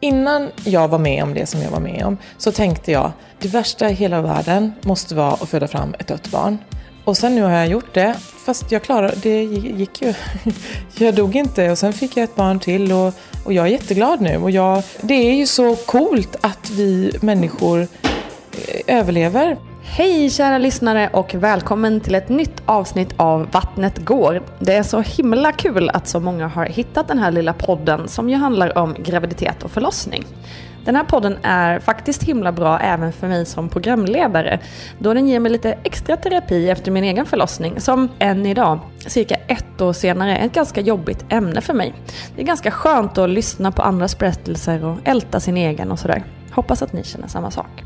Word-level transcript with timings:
Innan 0.00 0.50
jag 0.64 0.88
var 0.88 0.98
med 0.98 1.22
om 1.22 1.34
det 1.34 1.46
som 1.46 1.62
jag 1.62 1.70
var 1.70 1.80
med 1.80 2.04
om 2.06 2.16
så 2.38 2.52
tänkte 2.52 2.92
jag 2.92 3.12
det 3.38 3.48
värsta 3.48 3.90
i 3.90 3.92
hela 3.92 4.22
världen 4.22 4.72
måste 4.82 5.14
vara 5.14 5.32
att 5.32 5.48
föda 5.48 5.68
fram 5.68 5.94
ett 5.98 6.06
dött 6.06 6.30
barn. 6.30 6.58
Och 7.04 7.16
sen 7.16 7.34
nu 7.34 7.42
har 7.42 7.50
jag 7.50 7.68
gjort 7.68 7.94
det, 7.94 8.14
fast 8.44 8.72
jag 8.72 8.82
klarade 8.82 9.16
det 9.22 9.42
gick 9.42 10.02
ju. 10.02 10.14
Jag 10.98 11.14
dog 11.14 11.36
inte 11.36 11.70
och 11.70 11.78
sen 11.78 11.92
fick 11.92 12.16
jag 12.16 12.24
ett 12.24 12.36
barn 12.36 12.60
till 12.60 12.92
och, 12.92 13.14
och 13.44 13.52
jag 13.52 13.66
är 13.66 13.70
jätteglad 13.70 14.20
nu. 14.20 14.36
Och 14.36 14.50
jag, 14.50 14.82
det 15.00 15.14
är 15.14 15.34
ju 15.34 15.46
så 15.46 15.76
coolt 15.76 16.36
att 16.40 16.70
vi 16.70 17.12
människor 17.20 17.80
eh, 17.82 18.96
överlever. 18.98 19.56
Hej 19.88 20.30
kära 20.30 20.58
lyssnare 20.58 21.10
och 21.12 21.34
välkommen 21.34 22.00
till 22.00 22.14
ett 22.14 22.28
nytt 22.28 22.62
avsnitt 22.66 23.14
av 23.16 23.48
Vattnet 23.52 24.04
går. 24.04 24.42
Det 24.58 24.74
är 24.74 24.82
så 24.82 25.00
himla 25.00 25.52
kul 25.52 25.90
att 25.90 26.08
så 26.08 26.20
många 26.20 26.48
har 26.48 26.66
hittat 26.66 27.08
den 27.08 27.18
här 27.18 27.30
lilla 27.30 27.52
podden 27.52 28.08
som 28.08 28.30
ju 28.30 28.36
handlar 28.36 28.78
om 28.78 28.94
graviditet 28.98 29.62
och 29.62 29.70
förlossning. 29.70 30.24
Den 30.84 30.96
här 30.96 31.04
podden 31.04 31.38
är 31.42 31.78
faktiskt 31.78 32.22
himla 32.22 32.52
bra 32.52 32.78
även 32.78 33.12
för 33.12 33.28
mig 33.28 33.46
som 33.46 33.68
programledare 33.68 34.60
då 34.98 35.14
den 35.14 35.28
ger 35.28 35.40
mig 35.40 35.52
lite 35.52 35.78
extra 35.82 36.16
terapi 36.16 36.70
efter 36.70 36.90
min 36.90 37.04
egen 37.04 37.26
förlossning 37.26 37.80
som 37.80 38.08
än 38.18 38.46
idag, 38.46 38.78
cirka 39.06 39.34
ett 39.34 39.80
år 39.80 39.92
senare, 39.92 40.36
är 40.36 40.46
ett 40.46 40.54
ganska 40.54 40.80
jobbigt 40.80 41.24
ämne 41.28 41.60
för 41.60 41.74
mig. 41.74 41.94
Det 42.36 42.42
är 42.42 42.46
ganska 42.46 42.70
skönt 42.70 43.18
att 43.18 43.30
lyssna 43.30 43.72
på 43.72 43.82
andras 43.82 44.18
berättelser 44.18 44.84
och 44.84 44.98
älta 45.04 45.40
sin 45.40 45.56
egen 45.56 45.92
och 45.92 45.98
sådär. 45.98 46.24
Hoppas 46.50 46.82
att 46.82 46.92
ni 46.92 47.04
känner 47.04 47.28
samma 47.28 47.50
sak. 47.50 47.84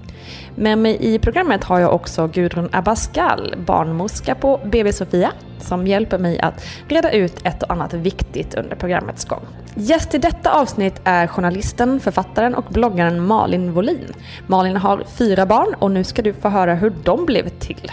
Med 0.54 0.78
mig 0.78 1.14
i 1.14 1.18
programmet 1.18 1.64
har 1.64 1.80
jag 1.80 1.94
också 1.94 2.26
Gudrun 2.26 2.68
Abascal, 2.72 3.54
barnmorska 3.66 4.34
på 4.34 4.60
BB 4.64 4.92
Sofia, 4.92 5.32
som 5.58 5.86
hjälper 5.86 6.18
mig 6.18 6.40
att 6.40 6.64
reda 6.88 7.12
ut 7.12 7.34
ett 7.44 7.62
och 7.62 7.70
annat 7.70 7.94
viktigt 7.94 8.54
under 8.54 8.76
programmets 8.76 9.24
gång. 9.24 9.42
Gäst 9.74 10.14
i 10.14 10.18
detta 10.18 10.50
avsnitt 10.50 11.00
är 11.04 11.26
journalisten, 11.26 12.00
författaren 12.00 12.54
och 12.54 12.64
bloggaren 12.68 13.26
Malin 13.26 13.72
Wolin. 13.72 14.12
Malin 14.46 14.76
har 14.76 15.04
fyra 15.18 15.46
barn 15.46 15.74
och 15.78 15.90
nu 15.90 16.04
ska 16.04 16.22
du 16.22 16.32
få 16.32 16.48
höra 16.48 16.74
hur 16.74 16.92
de 17.04 17.26
blev 17.26 17.48
till. 17.48 17.92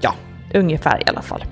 Ja, 0.00 0.14
ungefär 0.54 1.00
i 1.00 1.04
alla 1.06 1.22
fall. 1.22 1.44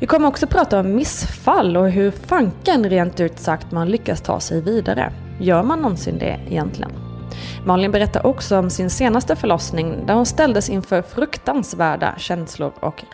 Vi 0.00 0.06
kommer 0.06 0.28
också 0.28 0.46
prata 0.46 0.80
om 0.80 0.94
missfall 0.94 1.76
och 1.76 1.90
hur 1.90 2.10
fanken 2.10 2.90
rent 2.90 3.20
ut 3.20 3.38
sagt 3.38 3.72
man 3.72 3.88
lyckas 3.88 4.20
ta 4.20 4.40
sig 4.40 4.60
vidare. 4.60 5.12
Gör 5.40 5.62
man 5.62 5.78
någonsin 5.78 6.18
det 6.18 6.40
egentligen? 6.48 7.05
Malin 7.64 7.90
berättar 7.90 8.26
också 8.26 8.58
om 8.58 8.70
sin 8.70 8.90
senaste 8.90 9.36
förlossning 9.36 10.06
där 10.06 10.14
hon 10.14 10.26
ställdes 10.26 10.68
inför 10.68 11.02
fruktansvärda 11.02 12.14
känslor 12.18 12.72
och 12.80 13.04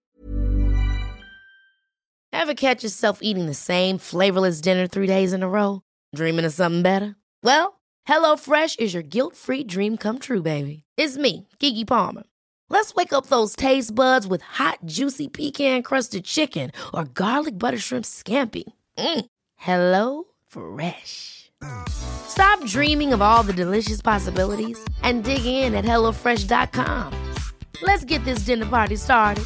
Have 2.35 2.55
catch 2.55 2.83
yourself 2.83 3.19
eating 3.23 3.47
the 3.47 3.55
same 3.55 3.99
flavorless 3.99 4.63
dinner 4.63 4.87
three 4.87 5.07
days 5.07 5.33
in 5.33 5.43
a 5.43 5.49
row? 5.49 5.81
Dreaming 6.17 6.47
of 6.47 6.53
something 6.53 6.83
better? 6.83 7.15
Well, 7.43 7.81
hello 8.05 8.37
fresh 8.37 8.77
is 8.79 8.95
your 8.95 9.03
guilt 9.03 9.37
free 9.37 9.65
dream 9.65 9.97
come 9.97 10.19
true 10.19 10.43
baby. 10.43 10.85
It's 10.97 11.17
me, 11.17 11.47
Gigi 11.61 11.85
Palmer. 11.85 12.23
Let's 12.71 12.95
wake 12.95 13.13
up 13.13 13.27
those 13.27 13.55
taste 13.55 13.95
buds 13.95 14.27
with 14.27 14.41
hot 14.43 14.79
juicy 14.87 15.29
pecan 15.29 15.83
crusted 15.83 16.25
chicken 16.25 16.73
or 16.95 17.05
garlic 17.05 17.59
butter 17.59 17.79
shrimp 17.79 18.07
scampi. 18.07 18.65
Mm. 18.99 19.27
Hello 19.57 20.25
Fresh. 20.49 21.51
Stop 22.33 22.65
dreaming 22.65 23.13
of 23.13 23.21
all 23.21 23.43
the 23.43 23.53
delicious 23.53 24.01
possibilities 24.01 24.83
and 25.03 25.23
dig 25.23 25.45
in 25.45 25.75
at 25.75 25.85
HelloFresh.com. 25.85 27.13
Let's 27.83 28.07
get 28.07 28.25
this 28.25 28.47
dinner 28.47 28.65
party 28.65 28.97
started. 28.97 29.45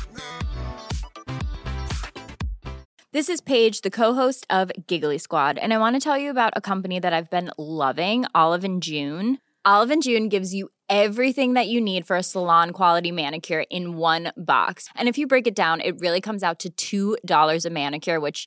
This 3.12 3.28
is 3.28 3.40
Paige, 3.40 3.80
the 3.80 3.90
co-host 3.90 4.46
of 4.50 4.70
Giggly 4.86 5.18
Squad, 5.18 5.58
and 5.58 5.74
I 5.74 5.78
want 5.78 5.96
to 5.96 6.00
tell 6.00 6.16
you 6.16 6.30
about 6.30 6.52
a 6.54 6.60
company 6.60 7.00
that 7.00 7.12
I've 7.12 7.28
been 7.28 7.50
loving, 7.58 8.24
Olive 8.36 8.62
and 8.62 8.80
June. 8.80 9.38
Olive 9.64 9.90
and 9.90 10.00
June 10.00 10.28
gives 10.28 10.54
you 10.54 10.68
everything 10.88 11.54
that 11.54 11.66
you 11.66 11.80
need 11.80 12.06
for 12.06 12.14
a 12.14 12.22
salon 12.22 12.70
quality 12.70 13.10
manicure 13.10 13.64
in 13.68 13.96
one 13.96 14.30
box. 14.36 14.88
And 14.94 15.08
if 15.08 15.18
you 15.18 15.26
break 15.26 15.48
it 15.48 15.56
down, 15.56 15.80
it 15.80 15.98
really 15.98 16.20
comes 16.20 16.44
out 16.44 16.64
to 16.76 17.16
$2 17.18 17.66
a 17.66 17.70
manicure, 17.70 18.20
which 18.20 18.46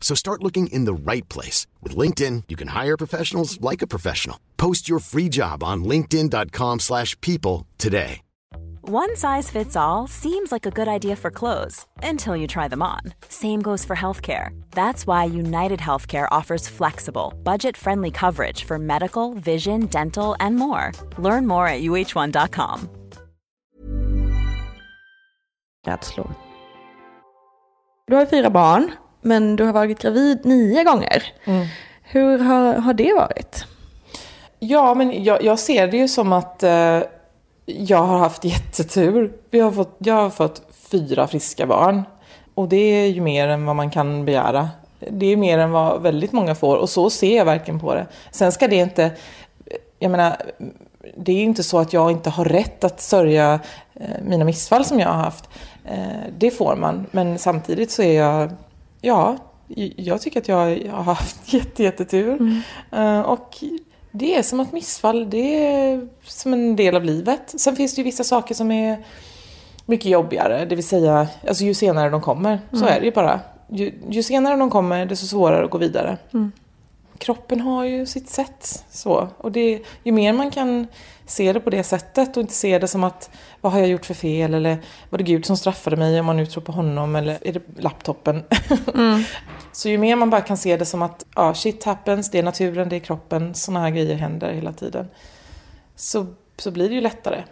So 0.00 0.14
start 0.14 0.42
looking 0.42 0.68
in 0.68 0.84
the 0.84 0.94
right 0.94 1.28
place. 1.28 1.66
With 1.82 1.96
LinkedIn, 1.96 2.44
you 2.48 2.54
can 2.54 2.68
hire 2.68 2.96
professionals 2.96 3.60
like 3.60 3.82
a 3.82 3.86
professional. 3.88 4.38
Post 4.56 4.88
your 4.88 5.00
free 5.00 5.28
job 5.28 5.64
on 5.64 5.82
linkedin.com 5.82 6.78
slash 6.78 7.20
people 7.20 7.66
today. 7.76 8.20
One 8.88 9.16
size 9.16 9.50
fits 9.50 9.74
all 9.74 10.06
seems 10.06 10.52
like 10.52 10.64
a 10.64 10.70
good 10.70 10.86
idea 10.86 11.16
for 11.16 11.32
clothes 11.32 11.86
until 12.04 12.36
you 12.36 12.46
try 12.46 12.68
them 12.68 12.82
on. 12.84 13.00
Same 13.28 13.60
goes 13.60 13.84
for 13.84 13.96
healthcare. 13.96 14.50
That's 14.70 15.08
why 15.08 15.24
United 15.24 15.80
Healthcare 15.80 16.28
offers 16.30 16.68
flexible, 16.68 17.34
budget-friendly 17.42 18.12
coverage 18.12 18.62
for 18.62 18.78
medical, 18.78 19.34
vision, 19.34 19.86
dental, 19.86 20.36
and 20.38 20.54
more. 20.54 20.92
Learn 21.18 21.48
more 21.48 21.66
at 21.66 21.82
uh1.com. 21.82 22.88
rädslor. 25.86 26.30
Du 28.06 28.16
har 28.16 28.26
fyra 28.26 28.50
barn, 28.50 28.92
men 29.26 29.56
du 29.56 29.64
har 29.64 29.72
varit 29.72 29.98
gravid 29.98 30.38
nio 30.44 30.84
gånger. 30.84 31.22
Mm. 31.44 31.66
Hur 32.02 32.38
har, 32.38 32.74
har 32.74 32.94
det 32.94 33.14
varit? 33.14 33.64
Ja, 34.58 34.94
men 34.94 35.24
jag, 35.24 35.44
jag 35.44 35.58
ser 35.58 35.86
det 35.86 35.96
ju 35.96 36.08
som 36.08 36.32
att 36.32 36.62
eh, 36.62 37.00
jag 37.66 38.02
har 38.02 38.18
haft 38.18 38.44
jättetur. 38.44 39.32
Vi 39.50 39.60
har 39.60 39.72
fått, 39.72 39.96
jag 39.98 40.14
har 40.14 40.30
fått 40.30 40.62
fyra 40.90 41.26
friska 41.26 41.66
barn. 41.66 42.02
Och 42.54 42.68
det 42.68 42.76
är 42.76 43.06
ju 43.06 43.20
mer 43.20 43.48
än 43.48 43.66
vad 43.66 43.76
man 43.76 43.90
kan 43.90 44.24
begära. 44.24 44.68
Det 45.10 45.26
är 45.26 45.36
mer 45.36 45.58
än 45.58 45.70
vad 45.70 46.02
väldigt 46.02 46.32
många 46.32 46.54
får 46.54 46.76
och 46.76 46.90
så 46.90 47.10
ser 47.10 47.36
jag 47.36 47.44
verkligen 47.44 47.80
på 47.80 47.94
det. 47.94 48.06
Sen 48.30 48.52
ska 48.52 48.68
det 48.68 48.76
inte, 48.76 49.10
jag 49.98 50.10
menar, 50.10 50.36
det 51.16 51.32
är 51.32 51.36
ju 51.36 51.42
inte 51.42 51.62
så 51.62 51.78
att 51.78 51.92
jag 51.92 52.10
inte 52.10 52.30
har 52.30 52.44
rätt 52.44 52.84
att 52.84 53.00
sörja 53.00 53.60
eh, 53.94 54.06
mina 54.22 54.44
missfall 54.44 54.84
som 54.84 55.00
jag 55.00 55.08
har 55.08 55.22
haft. 55.22 55.48
Eh, 55.84 56.30
det 56.38 56.50
får 56.50 56.76
man, 56.76 57.06
men 57.10 57.38
samtidigt 57.38 57.90
så 57.90 58.02
är 58.02 58.22
jag, 58.22 58.50
ja, 59.06 59.36
jag 59.96 60.20
tycker 60.20 60.40
att 60.40 60.48
jag 60.48 60.90
har 60.90 61.02
haft 61.02 61.52
jätte, 61.52 61.82
jättetur. 61.82 62.32
Mm. 62.32 62.62
Eh, 62.92 63.20
och 63.20 63.64
det 64.12 64.38
är 64.38 64.42
som 64.42 64.60
ett 64.60 64.72
missfall, 64.72 65.30
det 65.30 65.66
är 65.66 66.08
som 66.22 66.52
en 66.52 66.76
del 66.76 66.96
av 66.96 67.04
livet. 67.04 67.54
Sen 67.60 67.76
finns 67.76 67.94
det 67.94 68.00
ju 68.00 68.04
vissa 68.04 68.24
saker 68.24 68.54
som 68.54 68.70
är 68.70 69.04
mycket 69.86 70.10
jobbigare, 70.10 70.64
det 70.64 70.74
vill 70.74 70.86
säga, 70.86 71.28
alltså 71.48 71.64
ju 71.64 71.74
senare 71.74 72.10
de 72.10 72.20
kommer, 72.20 72.50
mm. 72.50 72.82
så 72.82 72.86
är 72.86 73.00
det 73.00 73.06
ju 73.06 73.12
bara. 73.12 73.40
Ju, 73.68 73.92
ju, 74.10 74.22
senare 74.22 74.56
de 74.56 74.70
kommer, 74.70 75.06
desto 75.06 75.26
svårare 75.26 75.64
att 75.64 75.70
gå 75.70 75.78
vidare. 75.78 76.16
Mm. 76.34 76.52
Kroppen 77.18 77.60
har 77.60 77.84
ju 77.84 78.06
sitt 78.06 78.28
sätt 78.28 78.84
så. 78.90 79.28
Och 79.38 79.52
det, 79.52 79.82
ju 80.02 80.12
mer 80.12 80.32
man 80.32 80.50
kan 80.50 80.86
se 81.26 81.52
det 81.52 81.60
på 81.60 81.70
det 81.70 81.82
sättet 81.82 82.36
och 82.36 82.40
inte 82.40 82.54
se 82.54 82.78
det 82.78 82.88
som 82.88 83.04
att 83.04 83.30
vad 83.60 83.72
har 83.72 83.78
jag 83.78 83.88
gjort 83.88 84.06
för 84.06 84.14
fel 84.14 84.54
eller 84.54 84.78
var 85.10 85.18
det 85.18 85.24
Gud 85.24 85.46
som 85.46 85.56
straffade 85.56 85.96
mig 85.96 86.20
om 86.20 86.26
man 86.26 86.36
nu 86.36 86.46
tror 86.46 86.62
på 86.62 86.72
honom 86.72 87.16
eller 87.16 87.38
är 87.42 87.52
det 87.52 87.62
laptopen? 87.78 88.44
Mm. 88.94 89.22
så 89.72 89.88
ju 89.88 89.98
mer 89.98 90.16
man 90.16 90.30
bara 90.30 90.40
kan 90.40 90.56
se 90.56 90.76
det 90.76 90.84
som 90.84 91.02
att 91.02 91.26
ja, 91.34 91.54
shit 91.54 91.84
happens, 91.84 92.30
det 92.30 92.38
är 92.38 92.42
naturen, 92.42 92.88
det 92.88 92.96
är 92.96 93.00
kroppen, 93.00 93.54
sådana 93.54 93.80
här 93.80 93.90
grejer 93.90 94.14
händer 94.14 94.52
hela 94.52 94.72
tiden. 94.72 95.08
Så, 95.96 96.26
så 96.56 96.70
blir 96.70 96.88
det 96.88 96.94
ju 96.94 97.00
lättare. 97.00 97.42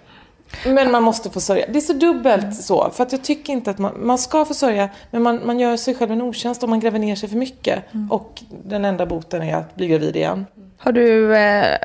Men 0.67 0.91
man 0.91 1.03
måste 1.03 1.31
få 1.31 1.41
sörja. 1.41 1.67
Det 1.69 1.79
är 1.79 1.81
så 1.81 1.93
dubbelt 1.93 2.57
så. 2.57 2.91
För 2.91 3.03
att 3.03 3.13
jag 3.13 3.25
tycker 3.25 3.53
inte 3.53 3.71
att 3.71 3.79
man, 3.79 4.07
man 4.07 4.19
ska 4.19 4.45
få 4.45 4.55
sörja. 4.55 4.89
Men 5.11 5.23
man, 5.23 5.47
man 5.47 5.61
gör 5.61 5.77
sig 5.77 5.95
själv 5.95 6.13
en 6.13 6.23
otjänst 6.23 6.63
om 6.63 6.71
man 6.71 6.81
gräver 6.81 6.99
ner 6.99 7.17
sig 7.17 7.29
för 7.29 7.37
mycket. 7.37 7.95
Mm. 7.95 8.13
Och 8.13 8.43
den 8.65 8.85
enda 8.85 9.07
boten 9.07 9.43
är 9.43 9.57
att 9.57 9.75
bli 9.75 9.89
gravid 9.89 10.17
igen. 10.17 10.47
Har 10.79 10.93
du 10.93 11.37
eh, 11.37 11.79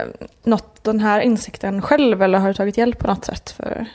nått 0.43 0.83
den 0.83 0.99
här 0.99 1.21
insikten 1.21 1.81
själv 1.81 2.21
eller 2.21 2.39
har 2.39 2.47
du 2.47 2.53
tagit 2.53 2.77
hjälp 2.77 2.99
på 2.99 3.07
något 3.07 3.25
sätt 3.25 3.49
för, 3.49 3.85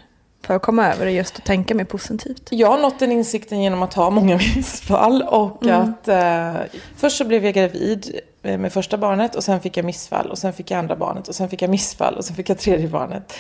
för 0.43 0.55
att 0.57 0.63
komma 0.63 0.93
över 0.93 1.07
det 1.07 1.13
just 1.13 1.39
och 1.39 1.45
tänka 1.45 1.75
mer 1.75 1.85
positivt? 1.85 2.49
Jag 2.51 2.69
har 2.69 2.79
nått 2.79 2.99
den 2.99 3.13
insikten 3.13 3.63
genom 3.63 3.83
att 3.83 3.95
ha 3.95 4.11
många 4.11 4.37
missfall 4.57 5.23
och 5.23 5.65
mm. 5.65 5.81
att 5.83 6.09
eh, 6.09 6.79
först 6.97 7.17
så 7.17 7.25
blev 7.25 7.45
jag 7.45 7.55
gravid 7.55 8.21
med 8.43 8.73
första 8.73 8.97
barnet 8.99 9.35
och 9.35 9.45
sen 9.45 9.61
fick 9.61 9.77
jag 9.77 9.85
missfall 9.85 10.31
och 10.31 10.39
sen 10.39 10.53
fick 10.53 10.71
jag 10.71 10.79
andra 10.79 10.97
barnet 10.97 11.29
och 11.29 11.35
sen 11.35 11.49
fick 11.49 11.63
jag 11.63 11.71
missfall 11.71 12.15
och 12.15 12.25
sen 12.25 12.37
fick 12.37 12.49
jag 12.49 12.59
tredje 12.59 12.89
barnet. 12.89 13.33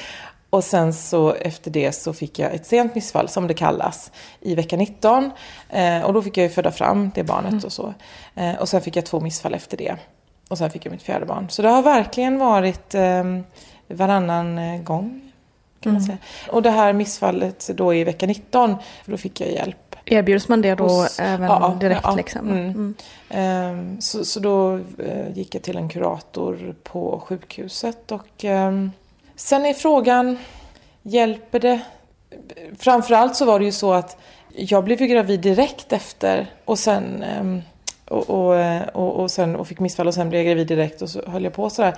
Och 0.54 0.64
sen 0.64 0.92
så 0.92 1.34
efter 1.34 1.70
det 1.70 1.92
så 1.92 2.12
fick 2.12 2.38
jag 2.38 2.54
ett 2.54 2.66
sent 2.66 2.94
missfall 2.94 3.28
som 3.28 3.46
det 3.46 3.54
kallas 3.54 4.10
i 4.40 4.54
vecka 4.54 4.76
19. 4.76 5.30
Eh, 5.68 6.02
och 6.02 6.12
då 6.14 6.22
fick 6.22 6.36
jag 6.36 6.42
ju 6.42 6.48
föda 6.48 6.70
fram 6.70 7.10
det 7.14 7.24
barnet 7.24 7.52
mm. 7.52 7.64
och 7.64 7.72
så. 7.72 7.94
Eh, 8.34 8.54
och 8.54 8.68
sen 8.68 8.80
fick 8.80 8.96
jag 8.96 9.06
två 9.06 9.20
missfall 9.20 9.54
efter 9.54 9.76
det. 9.76 9.96
Och 10.48 10.58
sen 10.58 10.70
fick 10.70 10.86
jag 10.86 10.92
mitt 10.92 11.02
fjärde 11.02 11.26
barn. 11.26 11.46
Så 11.50 11.62
det 11.62 11.68
har 11.68 11.82
verkligen 11.82 12.38
varit 12.38 12.94
eh, 12.94 13.24
varannan 13.88 14.84
gång. 14.84 15.32
Kan 15.80 15.90
mm. 15.90 15.94
man 15.94 16.02
säga. 16.02 16.18
Och 16.48 16.62
det 16.62 16.70
här 16.70 16.92
missfallet 16.92 17.70
då 17.74 17.94
i 17.94 18.04
vecka 18.04 18.26
19, 18.26 18.76
då 19.06 19.16
fick 19.16 19.40
jag 19.40 19.50
hjälp. 19.50 19.96
Erbjuds 20.04 20.48
man 20.48 20.62
det 20.62 20.74
då 20.74 20.84
Hos, 20.84 21.20
även 21.20 21.46
ja, 21.46 21.76
direkt? 21.80 22.00
Ja, 22.04 22.14
liksom? 22.14 22.48
Mm. 22.48 22.64
Mm. 22.64 22.94
Ehm, 23.28 24.00
så, 24.00 24.24
så 24.24 24.40
då 24.40 24.74
eh, 24.98 25.30
gick 25.34 25.54
jag 25.54 25.62
till 25.62 25.76
en 25.76 25.88
kurator 25.88 26.74
på 26.82 27.22
sjukhuset 27.26 28.12
och 28.12 28.44
ehm, 28.44 28.90
Sen 29.36 29.66
är 29.66 29.74
frågan, 29.74 30.38
hjälper 31.02 31.60
det? 31.60 31.80
Framförallt 32.78 33.36
så 33.36 33.44
var 33.44 33.58
det 33.58 33.64
ju 33.64 33.72
så 33.72 33.92
att 33.92 34.16
jag 34.56 34.84
blev 34.84 35.00
ju 35.00 35.06
gravid 35.06 35.40
direkt 35.40 35.92
efter 35.92 36.46
och 36.64 36.78
sen 36.78 37.22
ehm, 37.22 37.62
och, 38.08 38.30
och, 38.30 38.80
och, 38.92 39.22
och, 39.22 39.30
sen, 39.30 39.56
och 39.56 39.68
fick 39.68 39.80
missfall 39.80 40.06
och 40.06 40.14
sen 40.14 40.28
blev 40.28 40.40
jag 40.40 40.46
gravid 40.46 40.66
direkt 40.66 41.02
och 41.02 41.08
så 41.08 41.22
höll 41.26 41.44
jag 41.44 41.52
på 41.52 41.70
sådär. 41.70 41.94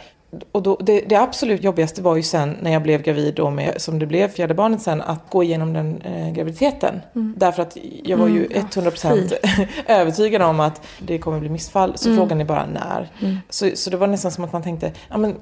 Och 0.52 0.62
då, 0.62 0.76
det, 0.80 1.00
det, 1.00 1.16
absolut 1.16 1.62
jobbigaste 1.62 2.02
var 2.02 2.16
ju 2.16 2.22
sen 2.22 2.56
när 2.60 2.72
jag 2.72 2.82
blev 2.82 3.02
gravid 3.02 3.34
då 3.34 3.50
med, 3.50 3.80
som 3.80 3.98
det 3.98 4.06
blev, 4.06 4.28
fjärde 4.28 4.54
barnet 4.54 4.82
sen, 4.82 5.02
att 5.02 5.30
gå 5.30 5.42
igenom 5.42 5.72
den 5.72 6.02
eh, 6.02 6.30
graviditeten. 6.30 7.00
Mm. 7.14 7.34
Därför 7.36 7.62
att 7.62 7.76
jag 8.04 8.16
var 8.16 8.28
ju 8.28 8.46
mm, 8.46 8.66
100% 8.66 9.32
ja, 9.42 9.64
övertygad 9.94 10.42
om 10.42 10.60
att 10.60 10.86
det 10.98 11.18
kommer 11.18 11.40
bli 11.40 11.48
missfall. 11.48 11.92
Så 11.96 12.08
mm. 12.08 12.18
frågan 12.18 12.40
är 12.40 12.44
bara 12.44 12.66
när. 12.66 13.10
Mm. 13.22 13.38
Så, 13.50 13.70
så 13.74 13.90
det 13.90 13.96
var 13.96 14.06
nästan 14.06 14.30
som 14.30 14.44
att 14.44 14.52
man 14.52 14.62
tänkte, 14.62 14.92
ja 15.08 15.18
men 15.18 15.34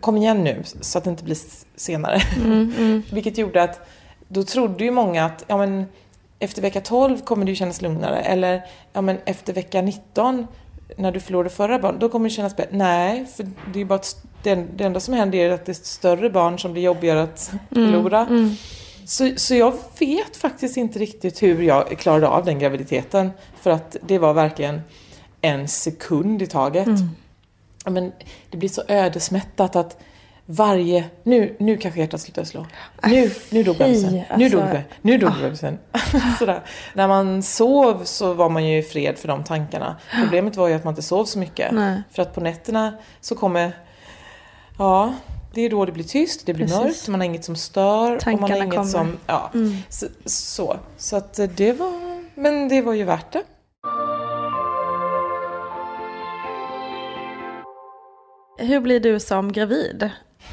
kom 0.00 0.16
igen 0.16 0.44
nu 0.44 0.62
så 0.80 0.98
att 0.98 1.04
det 1.04 1.10
inte 1.10 1.24
blir 1.24 1.38
senare. 1.76 2.20
Mm, 2.36 2.72
mm. 2.78 3.02
Vilket 3.12 3.38
gjorde 3.38 3.62
att 3.62 3.88
då 4.28 4.42
trodde 4.42 4.84
ju 4.84 4.90
många 4.90 5.24
att 5.24 5.44
ja, 5.46 5.56
men, 5.56 5.86
efter 6.38 6.62
vecka 6.62 6.80
12 6.80 7.18
kommer 7.18 7.44
det 7.44 7.50
ju 7.50 7.56
kännas 7.56 7.82
lugnare. 7.82 8.20
Eller 8.20 8.62
ja, 8.92 9.00
men, 9.00 9.18
efter 9.24 9.52
vecka 9.52 9.82
19 9.82 10.46
när 10.96 11.12
du 11.12 11.20
förlorade 11.20 11.50
förra 11.50 11.78
barnet, 11.78 12.00
då 12.00 12.08
kommer 12.08 12.28
det 12.28 12.34
kännas 12.34 12.56
bättre. 12.56 12.76
Nej, 12.76 13.26
för 13.36 13.46
det 13.72 13.80
är 13.80 13.84
bara 13.84 13.98
ett, 13.98 14.16
det, 14.42 14.54
det 14.76 14.84
enda 14.84 15.00
som 15.00 15.14
händer 15.14 15.38
är 15.38 15.50
att 15.50 15.66
det 15.66 15.72
är 15.72 15.84
större 15.84 16.30
barn 16.30 16.58
som 16.58 16.72
blir 16.72 16.82
jobbigare 16.82 17.22
att 17.22 17.52
mm, 17.76 17.92
förlora. 17.92 18.26
Mm. 18.26 18.54
Så, 19.06 19.30
så 19.36 19.54
jag 19.54 19.74
vet 19.98 20.36
faktiskt 20.36 20.76
inte 20.76 20.98
riktigt 20.98 21.42
hur 21.42 21.62
jag 21.62 21.98
klarade 21.98 22.28
av 22.28 22.44
den 22.44 22.58
graviditeten. 22.58 23.30
För 23.60 23.70
att 23.70 23.96
det 24.02 24.18
var 24.18 24.34
verkligen 24.34 24.80
en 25.40 25.68
sekund 25.68 26.42
i 26.42 26.46
taget. 26.46 26.86
Mm 26.86 27.08
men 27.90 28.12
det 28.50 28.56
blir 28.56 28.68
så 28.68 28.82
ödesmättat 28.88 29.76
att 29.76 29.98
varje, 30.46 31.04
nu, 31.22 31.56
nu 31.58 31.76
kanske 31.76 32.00
hjärtat 32.00 32.20
slutar 32.20 32.44
slå. 32.44 32.66
Nu, 33.02 33.30
nu 33.50 33.62
dog 33.62 33.76
bebisen. 33.76 34.18
Alltså, 34.18 34.36
nu 34.36 34.48
dog 34.48 34.62
det. 34.62 34.84
Nu 35.02 35.18
dog 35.18 35.32
bebisen. 35.42 35.78
Sådär. 36.38 36.62
När 36.94 37.08
man 37.08 37.42
sov 37.42 38.04
så 38.04 38.34
var 38.34 38.48
man 38.48 38.66
ju 38.66 38.78
i 38.78 38.82
fred 38.82 39.18
för 39.18 39.28
de 39.28 39.44
tankarna. 39.44 39.96
Problemet 40.22 40.56
var 40.56 40.68
ju 40.68 40.74
att 40.74 40.84
man 40.84 40.92
inte 40.92 41.02
sov 41.02 41.24
så 41.24 41.38
mycket. 41.38 41.72
Nej. 41.72 42.02
För 42.10 42.22
att 42.22 42.34
på 42.34 42.40
nätterna 42.40 42.94
så 43.20 43.34
kommer, 43.34 43.72
ja, 44.78 45.14
det 45.54 45.60
är 45.60 45.70
då 45.70 45.84
det 45.84 45.92
blir 45.92 46.04
tyst, 46.04 46.46
det 46.46 46.54
blir 46.54 46.66
Precis. 46.66 46.82
mörkt, 46.82 47.08
man 47.08 47.20
har 47.20 47.24
inget 47.24 47.44
som 47.44 47.56
stör. 47.56 48.18
Tankarna 48.18 48.34
och 48.34 48.40
man 48.40 48.50
har 48.50 48.58
inget 48.58 48.74
kommer. 48.74 48.90
som, 48.90 49.18
ja, 49.26 49.50
mm. 49.54 49.76
så, 49.88 50.06
så. 50.24 50.76
Så 50.96 51.16
att 51.16 51.40
det 51.56 51.72
var, 51.72 51.92
men 52.34 52.68
det 52.68 52.82
var 52.82 52.92
ju 52.92 53.04
värt 53.04 53.32
det. 53.32 53.42
Hur 58.64 58.80
blir 58.80 59.00
du 59.00 59.20
som 59.20 59.52
gravid? 59.52 60.10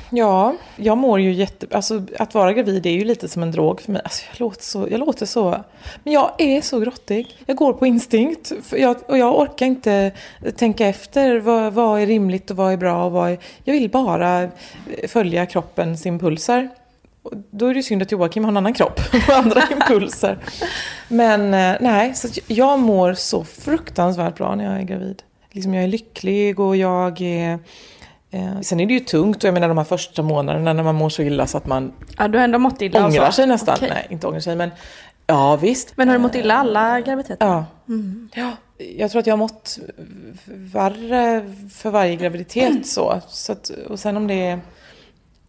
Ja, 0.09 0.55
jag 0.75 0.97
mår 0.97 1.19
ju 1.19 1.33
jätte... 1.33 1.67
Alltså 1.71 2.05
att 2.19 2.33
vara 2.33 2.53
gravid 2.53 2.85
är 2.85 2.91
ju 2.91 3.05
lite 3.05 3.27
som 3.27 3.43
en 3.43 3.51
drog 3.51 3.81
för 3.81 3.91
mig. 3.91 4.01
Alltså 4.03 4.23
jag 4.31 4.39
låter 4.39 4.63
så... 4.63 4.87
Jag 4.91 4.99
låter 4.99 5.25
så... 5.25 5.63
Men 6.03 6.13
jag 6.13 6.31
är 6.37 6.61
så 6.61 6.79
grottig. 6.79 7.37
Jag 7.45 7.57
går 7.57 7.73
på 7.73 7.85
instinkt. 7.85 8.51
Jag, 8.71 8.97
och 9.07 9.17
jag 9.17 9.39
orkar 9.39 9.65
inte 9.65 10.11
tänka 10.55 10.87
efter. 10.87 11.39
Vad, 11.39 11.73
vad 11.73 12.01
är 12.01 12.05
rimligt 12.05 12.51
och 12.51 12.57
vad 12.57 12.73
är 12.73 12.77
bra 12.77 13.05
och 13.05 13.11
vad 13.11 13.31
är... 13.31 13.37
Jag 13.63 13.73
vill 13.73 13.89
bara 13.89 14.49
följa 15.07 15.45
kroppens 15.45 16.05
impulser. 16.05 16.69
Då 17.51 17.67
är 17.67 17.73
det 17.73 17.83
synd 17.83 18.01
att 18.01 18.11
Joakim 18.11 18.43
har 18.43 18.51
en 18.51 18.57
annan 18.57 18.73
kropp 18.73 18.99
och 19.27 19.33
andra 19.33 19.61
impulser. 19.71 20.37
Men 21.07 21.53
eh, 21.53 21.77
nej, 21.81 22.13
så 22.13 22.27
jag 22.47 22.79
mår 22.79 23.13
så 23.13 23.43
fruktansvärt 23.43 24.37
bra 24.37 24.55
när 24.55 24.63
jag 24.63 24.79
är 24.79 24.83
gravid. 24.83 25.23
Liksom 25.51 25.73
jag 25.73 25.83
är 25.83 25.87
lycklig 25.87 26.59
och 26.59 26.75
jag 26.75 27.21
är 27.21 27.59
Eh, 28.31 28.61
sen 28.61 28.79
är 28.79 28.85
det 28.85 28.93
ju 28.93 28.99
tungt 28.99 29.37
och 29.37 29.43
jag 29.43 29.53
menar 29.53 29.67
de 29.67 29.77
här 29.77 29.85
första 29.85 30.21
månaderna 30.21 30.73
när 30.73 30.83
man 30.83 30.95
mår 30.95 31.09
så 31.09 31.21
illa 31.21 31.47
så 31.47 31.57
att 31.57 31.65
man 31.65 31.93
ja, 32.17 32.27
du 32.27 32.37
har 32.37 32.45
ändå 32.45 32.59
mått 32.59 32.81
illa 32.81 33.05
ångrar 33.05 33.25
alltså. 33.25 33.41
sig 33.41 33.47
nästan. 33.47 33.75
Okay. 33.75 33.89
Nej, 33.89 34.07
inte 34.09 34.27
ångrar 34.27 34.39
sig 34.39 34.55
men 34.55 34.71
ja 35.27 35.55
visst. 35.55 35.97
Men 35.97 36.07
har 36.07 36.15
du 36.15 36.21
mått 36.21 36.35
illa 36.35 36.55
alla 36.55 37.01
graviditeter? 37.01 37.45
Ja. 37.45 37.65
Mm. 37.87 38.29
ja. 38.35 38.51
Jag 38.97 39.11
tror 39.11 39.19
att 39.19 39.27
jag 39.27 39.33
har 39.33 39.37
mått 39.37 39.79
värre 40.45 41.53
för 41.73 41.89
varje 41.89 42.15
graviditet 42.15 42.69
mm. 42.69 42.83
så. 42.83 43.21
så 43.27 43.51
att, 43.51 43.69
och 43.89 43.99
sen 43.99 44.17
om 44.17 44.27
det 44.27 44.47
är 44.47 44.59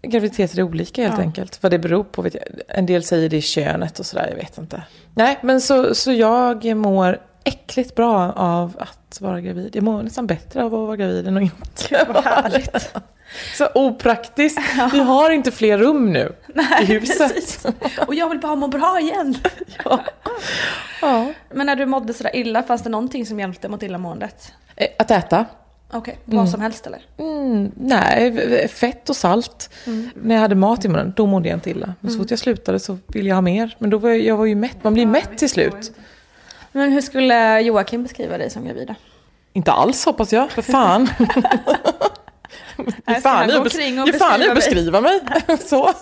Graviditeter 0.02 0.58
är 0.58 0.62
olika 0.62 1.02
helt 1.02 1.14
ja. 1.18 1.22
enkelt. 1.22 1.62
Vad 1.62 1.72
det 1.72 1.78
beror 1.78 2.04
på 2.04 2.22
vet 2.22 2.34
jag. 2.34 2.44
En 2.68 2.86
del 2.86 3.02
säger 3.02 3.28
det 3.28 3.36
är 3.36 3.40
könet 3.40 3.98
och 3.98 4.06
sådär, 4.06 4.26
jag 4.28 4.36
vet 4.36 4.58
inte. 4.58 4.82
Nej, 5.14 5.38
men 5.42 5.60
så, 5.60 5.94
så 5.94 6.12
jag 6.12 6.76
mår 6.76 7.20
äckligt 7.44 7.94
bra 7.94 8.32
av 8.32 8.76
att 8.78 9.20
vara 9.20 9.40
gravid. 9.40 9.76
Jag 9.76 9.84
mår 9.84 10.02
nästan 10.02 10.26
bättre 10.26 10.64
av 10.64 10.74
att 10.74 10.86
vara 10.86 10.96
gravid 10.96 11.26
än 11.26 11.36
att 11.36 11.42
inte 11.42 12.04
vara 12.12 12.20
härligt. 12.20 12.94
Så 13.58 13.68
opraktiskt. 13.74 14.60
Ja. 14.76 14.90
Vi 14.92 14.98
har 14.98 15.30
inte 15.30 15.50
fler 15.50 15.78
rum 15.78 16.12
nu 16.12 16.32
Nej, 16.54 16.82
i 16.82 16.84
huset. 16.84 17.34
Precis. 17.34 17.66
Och 18.06 18.14
jag 18.14 18.28
vill 18.28 18.38
bara 18.38 18.54
må 18.54 18.68
bra 18.68 19.00
igen. 19.00 19.34
Ja. 19.84 20.00
ja. 21.02 21.32
Men 21.50 21.66
när 21.66 21.76
du 21.76 21.86
mådde 21.86 22.14
sådär 22.14 22.36
illa, 22.36 22.62
fanns 22.62 22.82
det 22.82 22.90
någonting 22.90 23.26
som 23.26 23.40
hjälpte 23.40 23.68
mot 23.68 23.82
illamåendet? 23.82 24.52
Eh, 24.76 24.88
att 24.98 25.10
äta. 25.10 25.46
Okej, 25.94 25.98
okay. 26.00 26.14
vad 26.24 26.34
mm. 26.34 26.46
som 26.46 26.60
helst 26.60 26.86
eller? 26.86 27.00
Mm, 27.18 27.72
nej, 27.76 28.68
fett 28.68 29.10
och 29.10 29.16
salt. 29.16 29.70
Mm. 29.86 30.10
När 30.14 30.34
jag 30.34 30.42
hade 30.42 30.54
mat 30.54 30.84
i 30.84 30.88
munnen, 30.88 31.12
då 31.16 31.26
mådde 31.26 31.48
jag 31.48 31.56
inte 31.56 31.70
illa. 31.70 31.94
Men 32.00 32.10
så 32.10 32.14
mm. 32.14 32.24
fort 32.24 32.30
jag 32.30 32.38
slutade 32.38 32.80
så 32.80 32.98
ville 33.06 33.28
jag 33.28 33.36
ha 33.36 33.42
mer. 33.42 33.76
Men 33.78 33.90
då 33.90 33.98
var 33.98 34.10
jag, 34.10 34.20
jag 34.20 34.36
var 34.36 34.46
ju 34.46 34.54
mätt, 34.54 34.84
man 34.84 34.94
blir 34.94 35.06
mätt 35.06 35.38
till 35.38 35.48
slut. 35.48 35.92
Men 36.72 36.92
hur 36.92 37.00
skulle 37.00 37.60
Joakim 37.60 38.02
beskriva 38.02 38.38
dig 38.38 38.50
som 38.50 38.64
gravid? 38.64 38.94
Inte 39.52 39.72
alls 39.72 40.04
hoppas 40.04 40.32
jag, 40.32 40.50
för 40.50 40.62
fan. 40.62 41.08
Ge 43.06 43.14
fan 43.14 43.50
i 43.50 43.60
beskriva, 43.64 44.54
beskriva 44.54 45.00
mig. 45.00 45.20
Så. 45.64 45.92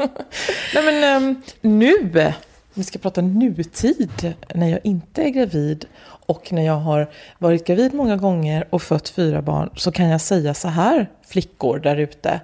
Nej 0.74 0.84
men 0.84 1.22
um, 1.22 1.42
nu, 1.60 2.32
vi 2.74 2.84
ska 2.84 2.98
prata 2.98 3.20
nutid, 3.20 4.34
när 4.54 4.68
jag 4.68 4.80
inte 4.84 5.22
är 5.22 5.28
gravid 5.28 5.84
och 6.02 6.52
när 6.52 6.66
jag 6.66 6.76
har 6.76 7.10
varit 7.38 7.66
gravid 7.66 7.94
många 7.94 8.16
gånger 8.16 8.66
och 8.70 8.82
fött 8.82 9.08
fyra 9.08 9.42
barn 9.42 9.70
så 9.76 9.92
kan 9.92 10.08
jag 10.08 10.20
säga 10.20 10.54
så 10.54 10.68
här, 10.68 11.10
flickor 11.26 11.78
där 11.78 11.96
ute. 11.96 12.40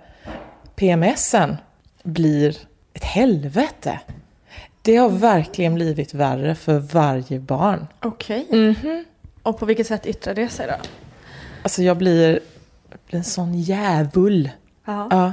PMSen 0.76 1.56
blir 2.02 2.56
ett 2.95 3.04
helvete. 3.04 4.00
Det 4.87 4.97
har 4.97 5.09
verkligen 5.09 5.75
blivit 5.75 6.14
värre 6.14 6.55
för 6.55 6.78
varje 6.78 7.40
barn. 7.40 7.87
Okej. 8.00 8.47
Okay. 8.49 8.61
Mm 8.61 8.75
-hmm. 8.75 9.05
Och 9.43 9.59
på 9.59 9.66
vilket 9.66 9.87
sätt 9.87 10.07
yttrar 10.07 10.35
det 10.35 10.49
sig 10.49 10.66
då? 10.66 10.75
Alltså 11.62 11.83
jag 11.83 11.97
blir, 11.97 12.40
blir 13.07 13.19
en 13.19 13.25
sån 13.25 13.55
djävul. 13.55 14.50
Ja. 14.85 15.09
ja. 15.11 15.33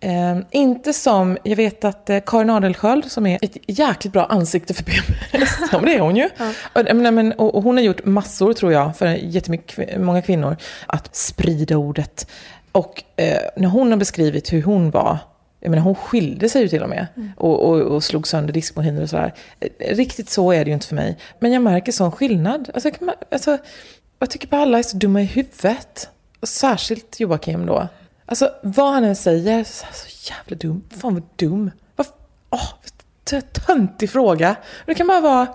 Eh, 0.00 0.38
inte 0.50 0.92
som, 0.92 1.38
jag 1.42 1.56
vet 1.56 1.84
att 1.84 2.10
eh, 2.10 2.18
Karin 2.26 2.50
Adelsköld 2.50 3.10
som 3.10 3.26
är 3.26 3.38
ett 3.42 3.56
jäkligt 3.66 4.12
bra 4.12 4.24
ansikte 4.24 4.74
för 4.74 4.84
PMS, 4.84 5.58
ja 5.72 5.78
men 5.78 5.84
det 5.84 5.94
är 5.94 6.00
hon 6.00 6.16
ju. 6.16 6.28
Och, 6.72 6.80
jag 6.86 6.96
menar, 6.96 7.10
men, 7.10 7.32
och, 7.32 7.54
och 7.54 7.62
hon 7.62 7.76
har 7.76 7.84
gjort 7.84 8.04
massor 8.04 8.52
tror 8.52 8.72
jag, 8.72 8.96
för 8.96 9.06
jättemycket, 9.06 10.00
många 10.00 10.22
kvinnor, 10.22 10.56
att 10.86 11.16
sprida 11.16 11.76
ordet. 11.76 12.30
Och 12.72 13.02
eh, 13.16 13.40
när 13.56 13.68
hon 13.68 13.90
har 13.90 13.98
beskrivit 13.98 14.52
hur 14.52 14.62
hon 14.62 14.90
var, 14.90 15.18
jag 15.60 15.70
menar 15.70 15.82
hon 15.82 15.94
skilde 15.94 16.48
sig 16.48 16.62
ju 16.62 16.68
till 16.68 16.82
och 16.82 16.88
med 16.88 17.06
och, 17.36 17.60
och, 17.70 17.80
och 17.80 18.04
slog 18.04 18.26
sönder 18.28 18.52
diskmaskiner 18.52 19.02
och 19.02 19.10
sådär. 19.10 19.34
Riktigt 19.78 20.30
så 20.30 20.52
är 20.52 20.64
det 20.64 20.68
ju 20.68 20.74
inte 20.74 20.86
för 20.86 20.94
mig. 20.94 21.18
Men 21.38 21.52
jag 21.52 21.62
märker 21.62 21.92
sån 21.92 22.12
skillnad. 22.12 22.70
Alltså, 22.74 22.88
jag 22.88 22.98
kan- 22.98 23.10
alltså, 23.30 23.58
jag 24.18 24.30
tycker 24.30 24.48
bara 24.48 24.62
alla 24.62 24.78
är 24.78 24.82
så 24.82 24.96
dumma 24.96 25.22
i 25.22 25.24
huvudet. 25.24 26.08
Och 26.40 26.48
särskilt 26.48 27.20
Joakim 27.20 27.66
då. 27.66 27.88
Alltså 28.26 28.50
vad 28.62 28.92
han 28.92 29.04
än 29.04 29.16
säger, 29.16 29.64
så, 29.64 29.86
så 29.92 30.32
jävla 30.32 30.56
dum. 30.56 30.82
Fan 31.00 31.14
vad 31.14 31.22
dum. 31.36 31.70
Vad, 31.96 32.06
t- 33.24 33.40
töntig 33.66 34.10
fråga. 34.10 34.56
Det 34.86 34.94
kan 34.94 35.06
bara 35.06 35.20
vara, 35.20 35.46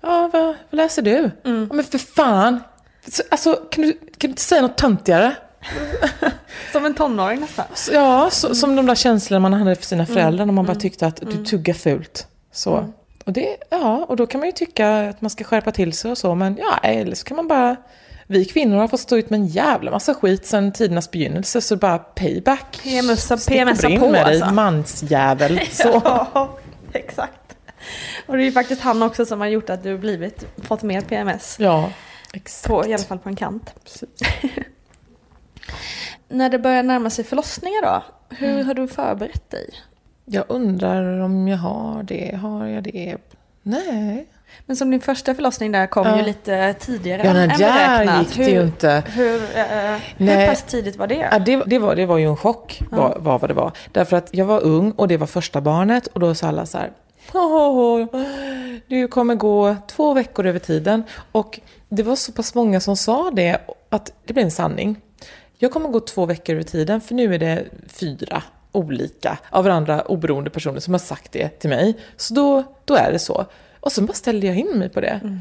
ja 0.00 0.30
vad, 0.32 0.42
vad 0.42 0.54
läser 0.70 1.02
du? 1.02 1.30
Ja, 1.42 1.50
men 1.74 1.84
för 1.84 1.98
fan. 1.98 2.60
Så, 3.08 3.22
Alltså 3.30 3.54
kan 3.70 3.82
du, 3.84 3.92
kan 3.92 4.00
du 4.18 4.26
inte 4.28 4.42
säga 4.42 4.62
något 4.62 4.76
töntigare? 4.78 5.34
Som 6.84 6.90
en 6.90 6.94
tonåring 6.94 7.40
nästan. 7.40 7.64
Ja, 7.92 8.30
så, 8.30 8.54
som 8.54 8.76
de 8.76 8.86
där 8.86 8.94
känslorna 8.94 9.40
man 9.40 9.52
hade 9.52 9.76
för 9.76 9.84
sina 9.84 10.06
föräldrar 10.06 10.46
när 10.46 10.52
man 10.52 10.66
bara 10.66 10.74
tyckte 10.74 11.06
att 11.06 11.16
du 11.16 11.44
tuggar 11.44 11.74
fult. 11.74 12.26
Så. 12.52 12.92
Och, 13.24 13.32
det, 13.32 13.56
ja, 13.70 14.06
och 14.08 14.16
då 14.16 14.26
kan 14.26 14.40
man 14.40 14.48
ju 14.48 14.52
tycka 14.52 15.08
att 15.08 15.20
man 15.20 15.30
ska 15.30 15.44
skärpa 15.44 15.72
till 15.72 15.92
sig 15.92 16.10
och 16.10 16.18
så, 16.18 16.34
men 16.34 16.56
ja, 16.56 16.78
eller 16.82 17.14
så 17.14 17.24
kan 17.24 17.36
man 17.36 17.48
bara... 17.48 17.76
Vi 18.26 18.44
kvinnor 18.44 18.76
har 18.76 18.88
fått 18.88 19.00
stå 19.00 19.16
ut 19.16 19.30
med 19.30 19.40
en 19.40 19.46
jävla 19.46 19.90
massa 19.90 20.14
skit 20.14 20.46
sedan 20.46 20.72
tidernas 20.72 21.10
begynnelse, 21.10 21.60
så 21.60 21.76
bara 21.76 21.98
payback. 21.98 22.80
PMSa 22.82 23.36
PMSa 23.36 23.88
på, 23.88 24.10
med 24.10 24.26
dig, 24.26 24.40
alltså. 24.40 24.54
mansjävel. 24.54 25.60
Så. 25.72 26.02
Ja, 26.04 26.58
exakt. 26.92 27.56
Och 28.26 28.36
det 28.36 28.42
är 28.42 28.44
ju 28.46 28.52
faktiskt 28.52 28.82
han 28.82 29.02
också 29.02 29.26
som 29.26 29.40
har 29.40 29.48
gjort 29.48 29.70
att 29.70 29.82
du 29.82 29.98
blivit, 29.98 30.46
fått 30.62 30.82
mer 30.82 31.00
PMS. 31.00 31.56
Ja, 31.58 31.90
exakt. 32.32 32.68
På, 32.68 32.86
I 32.86 32.94
alla 32.94 33.04
fall 33.04 33.18
på 33.18 33.28
en 33.28 33.36
kant. 33.36 33.74
När 36.34 36.48
det 36.50 36.58
börjar 36.58 36.82
närma 36.82 37.10
sig 37.10 37.24
förlossningar 37.24 37.82
då, 37.82 38.02
hur 38.36 38.48
Mm. 38.54 38.66
har 38.66 38.74
du 38.74 38.88
förberett 38.88 39.50
dig? 39.50 39.70
Jag 40.24 40.44
undrar 40.48 41.20
om 41.20 41.48
jag 41.48 41.58
har 41.58 42.02
det. 42.02 42.36
Har 42.42 42.66
jag 42.66 42.82
det? 42.82 43.16
Nej. 43.62 44.26
Men 44.66 44.76
som 44.76 44.90
din 44.90 45.00
första 45.00 45.34
förlossning 45.34 45.72
där 45.72 45.86
kom 45.86 46.06
Ja. 46.06 46.16
ju 46.16 46.22
lite 46.22 46.74
tidigare 46.80 47.22
Ja, 47.24 47.30
än 47.36 47.48
beräknat. 47.48 48.18
gick 48.36 48.36
det 48.36 48.50
ju 48.52 48.62
inte. 48.62 49.02
Hur, 49.06 49.34
eh, 49.34 49.96
hur 50.16 50.26
Nej. 50.26 50.48
pass 50.48 50.62
tidigt 50.62 50.96
var 50.96 51.06
det? 51.06 51.28
Ja, 51.32 51.38
det, 51.38 51.62
det, 51.66 51.78
var, 51.78 51.96
det 51.96 52.06
var 52.06 52.18
ju 52.18 52.26
en 52.28 52.36
chock, 52.36 52.82
var, 52.90 53.16
var 53.20 53.38
vad 53.38 53.50
det 53.50 53.54
var. 53.54 53.72
Därför 53.92 54.16
att 54.16 54.28
jag 54.32 54.44
var 54.46 54.60
ung 54.64 54.90
och 54.90 55.08
det 55.08 55.16
var 55.16 55.26
första 55.26 55.60
barnet 55.60 56.06
och 56.06 56.20
då 56.20 56.34
sa 56.34 56.48
alla 56.48 56.66
så 56.66 56.78
här, 56.78 56.90
"Åh, 57.34 58.06
du 58.88 59.08
kommer 59.08 59.34
gå 59.34 59.76
två 59.88 60.14
veckor 60.14 60.46
över 60.46 60.58
tiden. 60.58 61.02
Och 61.32 61.60
det 61.88 62.02
var 62.02 62.16
så 62.16 62.32
pass 62.32 62.54
många 62.54 62.80
som 62.80 62.96
sa 62.96 63.30
det 63.30 63.58
att 63.90 64.12
det 64.24 64.32
blev 64.32 64.44
en 64.44 64.50
sanning. 64.50 65.00
Jag 65.58 65.72
kommer 65.72 65.88
gå 65.88 66.00
två 66.00 66.26
veckor 66.26 66.54
över 66.54 66.62
tiden 66.62 67.00
för 67.00 67.14
nu 67.14 67.34
är 67.34 67.38
det 67.38 67.64
fyra 67.88 68.42
olika 68.72 69.38
av 69.50 69.64
varandra 69.64 70.02
oberoende 70.02 70.50
personer 70.50 70.80
som 70.80 70.94
har 70.94 70.98
sagt 70.98 71.32
det 71.32 71.48
till 71.48 71.70
mig. 71.70 71.94
Så 72.16 72.34
då, 72.34 72.64
då 72.84 72.94
är 72.94 73.12
det 73.12 73.18
så. 73.18 73.46
Och 73.80 73.92
så 73.92 74.02
bara 74.02 74.12
ställde 74.12 74.46
jag 74.46 74.56
in 74.56 74.78
mig 74.78 74.88
på 74.88 75.00
det. 75.00 75.40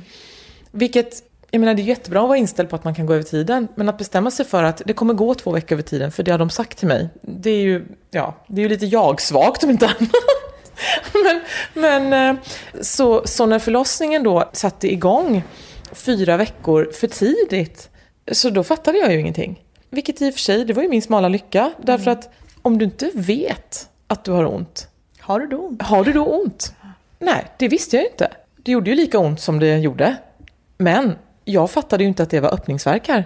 Vilket, 0.71 1.23
jag 1.51 1.59
menar 1.59 1.73
det 1.73 1.81
är 1.81 1.83
jättebra 1.83 2.21
att 2.21 2.27
vara 2.27 2.37
inställd 2.37 2.69
på 2.69 2.75
att 2.75 2.83
man 2.83 2.95
kan 2.95 3.05
gå 3.05 3.13
över 3.13 3.23
tiden, 3.23 3.67
men 3.75 3.89
att 3.89 3.97
bestämma 3.97 4.31
sig 4.31 4.45
för 4.45 4.63
att 4.63 4.81
det 4.85 4.93
kommer 4.93 5.13
gå 5.13 5.35
två 5.35 5.51
veckor 5.51 5.75
över 5.75 5.83
tiden, 5.83 6.11
för 6.11 6.23
det 6.23 6.31
har 6.31 6.39
de 6.39 6.49
sagt 6.49 6.77
till 6.77 6.87
mig, 6.87 7.09
det 7.21 7.49
är 7.49 7.61
ju, 7.61 7.85
ja, 8.11 8.35
det 8.47 8.61
är 8.61 8.63
ju 8.63 8.69
lite 8.69 8.85
jag-svagt 8.85 9.63
om 9.63 9.69
inte 9.69 9.85
annat. 9.87 10.11
men, 11.23 11.41
men 11.73 12.35
eh, 12.37 12.43
så, 12.81 13.27
så 13.27 13.45
när 13.45 13.59
förlossningen 13.59 14.23
då 14.23 14.49
satte 14.53 14.93
igång 14.93 15.43
fyra 15.91 16.37
veckor 16.37 16.91
för 16.93 17.07
tidigt, 17.07 17.89
så 18.31 18.49
då 18.49 18.63
fattade 18.63 18.97
jag 18.97 19.13
ju 19.13 19.19
ingenting. 19.19 19.62
Vilket 19.93 20.21
i 20.21 20.29
och 20.29 20.33
för 20.33 20.39
sig, 20.39 20.65
det 20.65 20.73
var 20.73 20.83
ju 20.83 20.89
min 20.89 21.01
smala 21.01 21.27
lycka, 21.29 21.71
därför 21.81 22.11
att 22.11 22.29
om 22.61 22.77
du 22.77 22.85
inte 22.85 23.11
vet 23.13 23.89
att 24.07 24.23
du 24.23 24.31
har 24.31 24.45
ont, 24.45 24.87
Har 25.19 25.39
du 25.39 25.47
då 25.47 25.57
ont? 25.57 25.81
har 25.81 26.03
du 26.03 26.13
då 26.13 26.25
ont? 26.25 26.73
Nej, 27.19 27.45
det 27.57 27.67
visste 27.67 27.95
jag 27.95 28.03
ju 28.03 28.09
inte. 28.09 28.27
Det 28.57 28.71
gjorde 28.71 28.89
ju 28.89 28.95
lika 28.95 29.19
ont 29.19 29.39
som 29.41 29.59
det 29.59 29.77
gjorde. 29.77 30.15
Men 30.77 31.15
jag 31.45 31.71
fattade 31.71 32.03
ju 32.03 32.07
inte 32.07 32.23
att 32.23 32.29
det 32.29 32.39
var 32.39 32.53
öppningsverkar. 32.53 33.25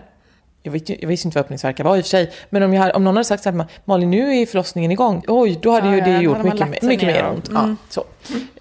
Jag, 0.64 0.72
vet, 0.72 0.90
jag 0.90 1.08
visste 1.08 1.28
inte 1.28 1.38
vad 1.38 1.46
öppningsverkar 1.46 1.84
var 1.84 1.98
i 1.98 2.02
och 2.02 2.06
för 2.06 2.10
sig. 2.10 2.32
Men 2.50 2.64
om, 2.64 2.74
hade- 2.74 2.94
om 2.94 3.04
någon 3.04 3.16
hade 3.16 3.24
sagt 3.26 3.44
så 3.44 3.50
här, 3.52 3.66
Malin 3.86 4.12
nu 4.12 4.36
är 4.42 4.46
förlossningen 4.46 4.92
igång. 4.92 5.24
Oj, 5.28 5.60
då 5.62 5.72
hade 5.72 5.88
Ja, 5.88 5.94
ju 5.94 6.00
ja, 6.00 6.06
det 6.06 6.16
då 6.16 6.22
gjort 6.22 6.44
mycket, 6.44 6.82
mycket 6.82 7.08
mer 7.08 7.26
ont. 7.30 7.50
Ja, 7.54 7.76
så. 7.90 8.04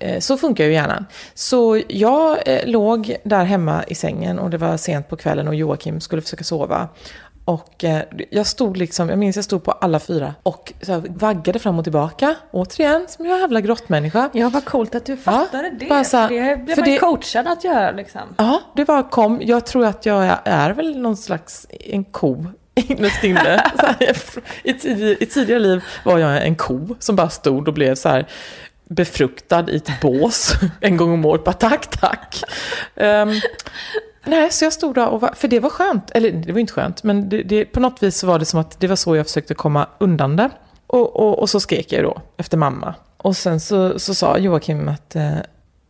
Eh, 0.01 0.21
så 0.21 0.37
funkar 0.37 0.65
ju 0.65 0.73
hjärnan. 0.73 1.07
Så 1.35 1.83
jag 1.89 2.39
eh, 2.49 2.67
låg 2.67 3.17
där 3.25 3.45
hemma 3.45 3.85
i 3.85 3.95
sängen 3.95 4.39
och 4.39 4.51
det 4.51 4.59
var 4.59 4.77
sent 4.77 5.09
på 5.09 5.17
kvällen 5.17 5.49
och 5.49 5.55
Joakim 5.55 6.01
skulle 6.01 6.23
försöka 6.23 6.45
sova. 6.45 6.89
Och 7.47 7.85
eh, 7.85 8.03
jag 8.31 8.47
stod 8.47 8.77
liksom, 8.77 9.09
jag 9.09 9.19
minns 9.19 9.37
jag 9.37 9.45
stod 9.45 9.65
på 9.65 9.73
alla 9.73 10.01
fyra 10.01 10.35
och 10.43 10.73
så 10.83 11.03
vaggade 11.09 11.59
fram 11.59 11.79
och 11.79 11.85
tillbaka. 11.85 12.35
Återigen, 12.51 13.07
som 13.09 13.25
en 13.25 13.31
jävla 13.41 13.61
grottmänniska. 13.61 14.31
Ja, 14.33 14.49
vad 14.49 14.65
coolt 14.65 14.95
att 14.95 15.07
du 15.07 15.17
fattade 15.17 15.71
det. 15.71 15.87
bara 15.87 16.05
så 16.05 16.17
här, 16.17 16.29
det 16.29 16.57
blev 16.57 16.75
för 16.75 16.83
man 16.83 16.91
det- 16.91 16.99
coachad 16.99 17.47
att 17.49 17.65
göra 17.65 17.91
liksom. 17.91 18.21
Ja, 18.37 18.61
det 18.77 18.85
bara 18.85 19.03
kom. 19.03 19.41
Jag 19.45 19.67
tror 19.67 19.87
att 19.87 20.07
jag 20.07 20.25
är, 20.27 20.39
är 20.45 20.71
väl 20.71 20.99
någon 20.99 21.17
slags 21.17 21.67
en 21.71 22.05
ko 22.05 22.45
innerst 22.75 23.25
inne. 23.25 23.65
I, 24.65 24.73
tidig, 24.75 25.17
I 25.21 25.27
tidigare 25.27 25.61
liv 25.61 25.85
var 26.05 26.19
jag 26.19 26.47
en 26.47 26.57
ko 26.57 26.97
som 26.99 27.17
bara 27.17 27.29
stod 27.29 27.69
och 27.69 27.75
blev 27.75 27.95
så 27.95 28.09
här 28.09 28.27
befruktad 28.89 29.65
i 29.71 29.77
ett 29.77 30.01
bås 30.01 30.53
en 30.81 30.97
gång 30.97 31.13
om 31.13 31.25
året. 31.25 31.45
Bara 31.45 31.53
tack, 31.53 31.87
tack. 32.01 32.43
Ehm, 32.97 33.31
nej, 34.27 34.53
så 34.53 34.65
jag 34.65 34.73
stod 34.73 34.95
där 34.95 35.09
och 35.09 35.21
var, 35.21 35.35
för 35.35 35.49
det 35.49 35.61
var 35.61 35.71
skönt. 35.71 36.11
Eller 36.11 36.33
det 36.33 36.53
var 36.53 36.61
inte 36.61 36.73
skönt, 36.73 37.03
men 37.03 37.29
det, 37.29 37.43
det, 37.43 37.65
på 37.65 37.81
något 37.81 38.03
vis 38.03 38.19
så 38.19 38.27
var 38.27 38.39
det 38.39 38.45
som 38.45 38.61
att 38.61 38.81
det 38.81 38.87
var 38.87 38.97
så 38.97 39.17
jag 39.17 39.27
försökte 39.27 39.55
komma 39.55 39.89
undan 39.99 40.37
det. 40.37 40.51
Och, 40.87 41.17
och, 41.17 41.39
och 41.39 41.51
så 41.51 41.61
skrek 41.61 41.93
jag 41.93 42.05
då 42.05 42.23
efter 42.37 42.57
mamma. 42.57 42.95
Och 43.17 43.37
sen 43.37 43.61
så, 43.61 43.99
så 43.99 44.15
sa 44.15 44.39
Joakim 44.39 44.89
att 44.89 45.17
eh, 45.17 45.37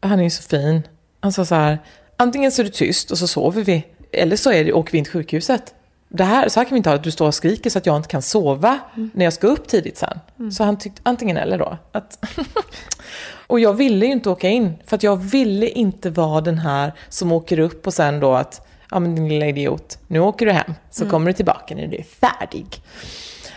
han 0.00 0.18
är 0.18 0.24
ju 0.24 0.30
så 0.30 0.42
fin. 0.42 0.82
Han 1.20 1.32
sa 1.32 1.44
så 1.44 1.54
här, 1.54 1.78
antingen 2.16 2.52
så 2.52 2.62
är 2.62 2.64
du 2.64 2.70
tyst 2.70 3.10
och 3.10 3.18
så 3.18 3.26
sover 3.26 3.62
vi, 3.62 3.86
eller 4.12 4.36
så 4.36 4.52
är 4.52 4.64
det, 4.64 4.72
åker 4.72 4.92
vi 4.92 4.98
in 4.98 5.04
till 5.04 5.12
sjukhuset. 5.12 5.74
Det 6.08 6.24
här, 6.24 6.48
så 6.48 6.60
här 6.60 6.64
kan 6.64 6.74
vi 6.74 6.76
inte 6.76 6.90
ha, 6.90 6.96
att 6.96 7.04
du 7.04 7.10
står 7.10 7.26
och 7.26 7.34
skriker 7.34 7.70
så 7.70 7.78
att 7.78 7.86
jag 7.86 7.96
inte 7.96 8.08
kan 8.08 8.22
sova 8.22 8.78
när 9.12 9.24
jag 9.24 9.32
ska 9.32 9.46
upp 9.46 9.68
tidigt 9.68 9.98
sen. 9.98 10.20
Så 10.50 10.64
han 10.64 10.78
tyckte 10.78 11.00
antingen 11.04 11.36
eller 11.36 11.58
då. 11.58 11.78
Att 11.92 12.18
och 13.46 13.60
jag 13.60 13.72
ville 13.72 14.06
ju 14.06 14.12
inte 14.12 14.30
åka 14.30 14.48
in, 14.48 14.74
för 14.86 14.96
att 14.96 15.02
jag 15.02 15.16
ville 15.16 15.68
inte 15.68 16.10
vara 16.10 16.40
den 16.40 16.58
här 16.58 16.92
som 17.08 17.32
åker 17.32 17.58
upp 17.58 17.86
och 17.86 17.94
sen 17.94 18.20
då 18.20 18.34
att, 18.34 18.66
ja 18.90 18.98
men 19.00 19.14
din 19.14 19.28
lilla 19.28 19.46
idiot, 19.46 19.98
nu 20.06 20.20
åker 20.20 20.46
du 20.46 20.52
hem, 20.52 20.74
så 20.90 21.10
kommer 21.10 21.26
du 21.26 21.32
tillbaka 21.32 21.74
när 21.74 21.86
du 21.86 21.96
är 21.96 22.02
färdig. 22.02 22.66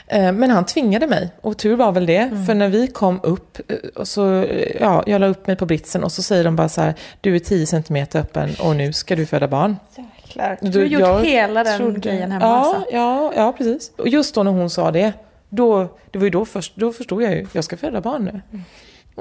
Eh, 0.08 0.31
Men 0.31 0.50
han 0.50 0.65
tvingade 0.65 1.08
mig, 1.08 1.29
och 1.41 1.58
tur 1.58 1.75
var 1.75 1.91
väl 1.91 2.05
det. 2.05 2.43
För 2.48 2.53
när 2.53 2.69
vi 2.69 2.88
kom 2.88 3.19
upp, 3.24 3.58
eh, 3.72 3.75
och 3.96 4.08
så, 4.08 4.36
eh, 4.43 4.75
ja, 4.79 5.03
jag 5.08 5.22
la 5.22 5.27
upp 5.27 5.48
mig 5.48 5.55
på 5.55 5.65
britsen 5.65 6.03
och 6.03 6.12
så 6.12 6.24
säger 6.24 6.43
de 6.43 6.55
bara 6.55 6.69
så 6.69 6.81
här, 6.81 6.93
du 7.22 7.36
är 7.36 7.39
10 7.39 7.65
centimeter 7.65 8.19
öppen 8.19 8.50
och 8.63 8.75
nu 8.75 8.93
ska 8.93 9.15
du 9.15 9.25
föda 9.25 9.48
barn. 9.48 9.75
Jäklar. 9.98 10.58
Du 10.62 10.79
har 10.79 10.86
gjort 10.86 11.01
jag 11.01 11.25
hela 11.25 11.63
den 11.63 11.77
trodde- 11.77 12.00
grejen 12.00 12.31
hemma 12.31 12.46
ja, 12.46 12.55
alltså. 12.55 12.86
Ja, 12.91 13.34
ja, 13.36 13.53
precis. 13.58 13.91
Och 13.98 14.08
just 14.10 14.36
då 14.36 14.43
när 14.43 14.51
hon 14.51 14.69
sa 14.69 14.91
det, 14.91 15.13
då, 15.50 15.88
det 16.12 16.17
var 16.19 16.25
ju 16.25 16.29
då 16.31 16.46
först, 16.46 16.74
då 16.75 16.91
förstod 16.93 17.24
jag 17.24 17.31
ju, 17.31 17.48
jag 17.53 17.63
ska 17.63 17.77
föda 17.77 18.01
barn 18.01 18.24
nu. 18.34 18.62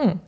Mm. 0.03 0.19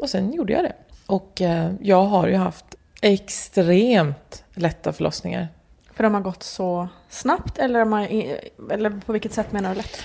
Och 0.00 0.10
sen 0.10 0.32
gjorde 0.32 0.52
jag 0.52 0.64
det. 0.64 0.72
Och 1.06 1.40
eh, 1.40 1.72
jag 1.80 2.04
har 2.04 2.26
ju 2.28 2.36
haft 2.36 2.64
extremt 3.02 4.44
lätta 4.54 4.92
förlossningar. 4.92 5.48
För 5.94 6.02
de 6.04 6.14
har 6.14 6.20
gått 6.20 6.42
så 6.42 6.88
snabbt 7.08 7.58
eller, 7.58 7.84
har, 7.84 8.08
eller 8.72 8.90
på 9.06 9.12
vilket 9.12 9.32
sätt 9.32 9.52
menar 9.52 9.70
du 9.70 9.76
lätt? 9.76 9.98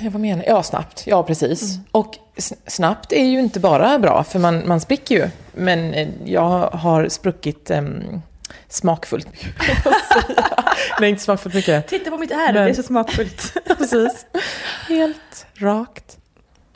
Ja, 0.00 0.10
vad 0.10 0.20
menar? 0.20 0.44
Ja, 0.46 0.62
snabbt. 0.62 1.06
Ja, 1.06 1.22
precis. 1.22 1.78
Och 1.92 2.18
s- 2.36 2.52
snabbt 2.66 3.12
är 3.12 3.24
ju 3.24 3.40
inte 3.40 3.60
bara 3.60 3.98
bra, 3.98 4.24
för 4.24 4.38
man, 4.38 4.68
man 4.68 4.80
spricker 4.80 5.14
ju. 5.14 5.28
Men 5.52 5.94
eh, 5.94 6.08
jag 6.24 6.60
har 6.70 7.08
spruckit 7.08 7.70
um, 7.70 8.22
smakfullt. 8.68 9.28
Nej, 11.00 11.10
inte 11.10 11.22
smakfullt 11.22 11.54
mycket. 11.54 11.88
Titta 11.88 12.10
på 12.10 12.18
mitt 12.18 12.30
ärr, 12.30 12.52
det 12.52 12.60
är 12.60 12.74
så 12.74 12.82
smakfullt. 12.82 13.52
Precis. 13.78 14.26
Helt 14.88 15.46
rakt. 15.54 16.18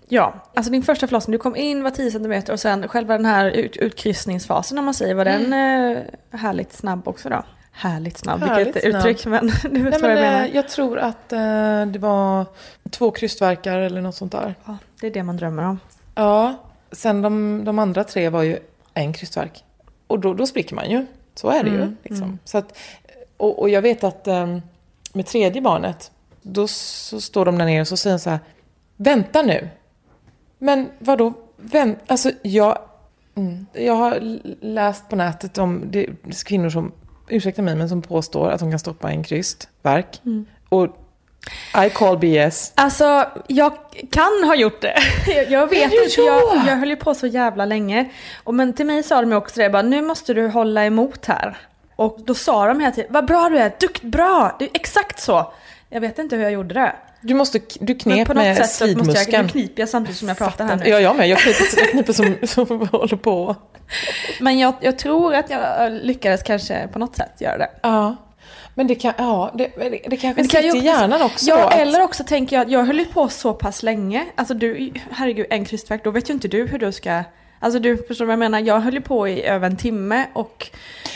Ja, 0.09 0.35
alltså 0.55 0.73
din 0.73 0.83
första 0.83 1.07
förlossning, 1.07 1.33
du 1.33 1.39
kom 1.39 1.57
in, 1.57 1.83
var 1.83 1.91
10 1.91 2.11
cm 2.11 2.43
och 2.53 2.61
sen 2.61 2.89
själva 2.89 3.17
den 3.17 3.27
här 3.27 3.47
ut, 3.51 3.77
utkryssningsfasen 3.77 4.79
om 4.79 4.85
man 4.85 4.95
säger, 4.95 5.15
var 5.15 5.25
den 5.25 5.53
eh, 5.53 6.03
härligt 6.39 6.73
snabb 6.73 7.09
också 7.09 7.29
då? 7.29 7.43
Härligt 7.73 8.19
snabb, 8.19 8.41
Härligt 8.43 8.67
vilket 8.67 8.83
snabb. 8.91 8.97
uttryck, 9.07 9.27
men 9.27 9.47
du 9.75 9.83
vet 9.83 9.93
Nej, 9.93 10.01
vad 10.03 10.11
jag 10.11 10.15
men, 10.21 10.33
menar. 10.33 10.45
eh, 10.45 10.55
jag 10.57 10.69
tror 10.69 10.99
att 10.99 11.33
eh, 11.33 11.87
det 11.87 11.99
var 11.99 12.47
två 12.91 13.11
krystverkar 13.11 13.79
eller 13.79 14.01
något 14.01 14.15
sånt 14.15 14.33
där. 14.33 14.55
Ja, 14.65 14.77
det 15.01 15.07
är 15.07 15.11
det 15.11 15.23
man 15.23 15.37
drömmer 15.37 15.63
om. 15.63 15.79
Ja, 16.15 16.55
sen 16.93 17.23
de, 17.23 17.65
de 17.65 17.79
andra 17.79 18.05
tre 18.05 18.29
var 18.29 18.43
ju 18.43 18.59
en 18.95 19.13
krystverk. 19.13 19.65
Och 20.07 20.21
då, 20.21 20.35
då 20.35 20.47
spricker 20.47 20.75
man 20.75 20.91
ju. 20.91 21.07
Så 21.35 21.51
är 21.51 21.65
det 21.65 21.71
ju. 21.71 21.97
Liksom. 22.03 22.39
Så 22.45 22.59
att, 22.59 22.79
och, 23.37 23.59
och 23.59 23.69
jag 23.69 23.83
vet 23.83 24.05
att 24.05 24.27
eh, 24.27 24.59
med 25.13 25.27
tredje 25.27 25.63
barnet, 25.63 26.11
då 26.43 26.69
så 26.69 27.21
står 27.21 27.45
de 27.45 27.59
där 27.59 27.65
nere 27.65 27.81
och 27.81 27.89
så 27.89 27.97
säger 27.97 28.17
de 28.17 28.21
så 28.21 28.31
här, 28.31 28.39
vänta 28.97 29.43
nu. 29.43 29.69
Men 30.59 30.89
vadå, 30.99 31.33
vänt, 31.57 31.99
alltså 32.07 32.31
jag, 32.43 32.79
mm, 33.37 33.67
jag 33.73 33.95
har 33.95 34.19
läst 34.65 35.09
på 35.09 35.17
nätet 35.17 35.59
om 35.59 35.83
det 35.87 36.05
är 36.07 36.45
kvinnor 36.47 36.71
som, 36.71 36.93
ursäkta 37.29 37.63
mig, 37.63 37.75
men 37.77 37.89
som 37.89 38.03
påstår 38.03 38.51
att 38.51 38.61
de 38.61 38.71
kan 38.71 38.79
stoppa 38.79 39.11
en 39.11 39.25
krystverk. 39.25 40.21
Och 40.69 40.87
I 41.87 41.91
call 41.91 42.19
BS. 42.19 42.73
Alltså, 42.75 43.27
jag 43.47 43.73
kan 44.11 44.45
ha 44.45 44.55
gjort 44.57 44.81
det. 44.81 44.95
Jag- 45.49 45.67
vet 45.71 45.91
du 45.91 46.05
inte, 46.05 46.21
jag, 46.21 46.43
jag 46.67 46.77
höll 46.77 46.89
ju 46.91 46.97
på 46.97 47.15
så 47.15 47.27
jävla 47.27 47.65
länge. 47.65 48.11
Och 48.45 48.55
men 48.55 48.73
till 48.73 48.87
mig 48.87 49.03
sa 49.03 49.21
de 49.21 49.33
också 49.33 49.61
det, 49.61 49.71
bara, 49.71 49.83
nu 49.83 50.03
måste 50.03 50.35
du 50.35 50.49
hålla 50.49 50.85
emot 50.85 51.27
här. 51.27 51.57
Och 51.97 52.19
då 52.25 52.35
sa 52.35 52.67
de 52.67 52.81
hela 52.81 52.93
tiden, 52.93 53.13
vad 53.13 53.27
bra 53.27 53.49
du 53.49 53.59
är, 53.59 53.73
dukt 53.81 54.03
bra, 54.03 54.57
det 54.59 54.65
är 54.65 54.71
exakt 54.75 55.21
så. 55.21 55.53
Jag 55.91 56.01
vet 56.01 56.19
inte 56.19 56.37
hur 56.37 56.43
jag 56.43 56.53
gjorde 56.53 56.75
det. 56.75 56.97
Du, 57.21 57.35
måste, 57.35 57.61
du 57.81 57.95
knep 57.95 58.27
på 58.27 58.35
något 58.35 58.43
med 58.45 58.57
sätt 58.57 58.71
så 58.71 58.85
måste 58.85 58.95
jag, 58.95 58.97
slidmuskeln. 58.97 59.47
nu 59.47 59.53
kniper 59.53 59.83
jag 59.83 59.89
samtidigt 59.89 60.19
som 60.19 60.29
jag 60.29 60.39
pratar 60.39 60.65
här 60.67 60.77
nu. 60.77 60.89
Ja, 60.89 61.01
jag 61.01 61.17
med. 61.17 61.29
Jag 61.29 61.39
kniper, 61.39 61.65
jag 61.81 61.91
kniper 61.91 62.13
som, 62.13 62.37
som 62.67 62.89
håller 62.89 63.17
på. 63.17 63.57
Men 64.41 64.59
jag, 64.59 64.75
jag 64.81 64.99
tror 64.99 65.35
att 65.35 65.51
jag 65.51 65.93
lyckades 65.93 66.43
kanske 66.43 66.89
på 66.93 66.99
något 66.99 67.17
sätt 67.17 67.33
göra 67.41 67.59
det. 67.59 67.71
Ja. 67.83 68.17
Men 68.75 68.87
det, 68.87 68.95
kan, 68.95 69.13
ja, 69.19 69.51
det, 69.55 69.65
det, 69.77 69.89
det 69.91 70.17
kanske 70.17 70.27
Men 70.29 70.35
det 70.37 70.49
kan 70.49 70.63
sitter 70.63 70.77
i 70.77 70.85
hjärnan 70.85 71.23
också. 71.23 71.47
Ja, 71.49 71.57
då, 71.57 71.63
att- 71.63 71.75
eller 71.79 72.03
också 72.03 72.25
tänker 72.25 72.57
jag 72.57 72.67
att 72.67 72.73
jag 72.73 72.85
höll 72.85 73.05
på 73.05 73.29
så 73.29 73.53
pass 73.55 73.83
länge. 73.83 74.25
Alltså 74.35 74.55
du, 74.55 74.93
herregud, 75.11 75.47
en 75.51 75.65
krystverk, 75.65 76.05
då 76.05 76.11
vet 76.11 76.31
ju 76.31 76.35
inte 76.35 76.49
du 76.49 76.67
hur 76.67 76.79
du 76.79 76.93
ska... 76.93 77.25
Alltså 77.67 77.79
du 77.81 77.97
förstår 77.97 78.25
vad 78.25 78.33
jag 78.33 78.39
menar? 78.39 78.61
Jag 78.61 78.81
höll 78.81 78.95
ju 78.95 79.01
på 79.01 79.29
i 79.29 79.45
över 79.45 79.67
en 79.71 79.77
timme 79.77 80.27
och 80.33 80.71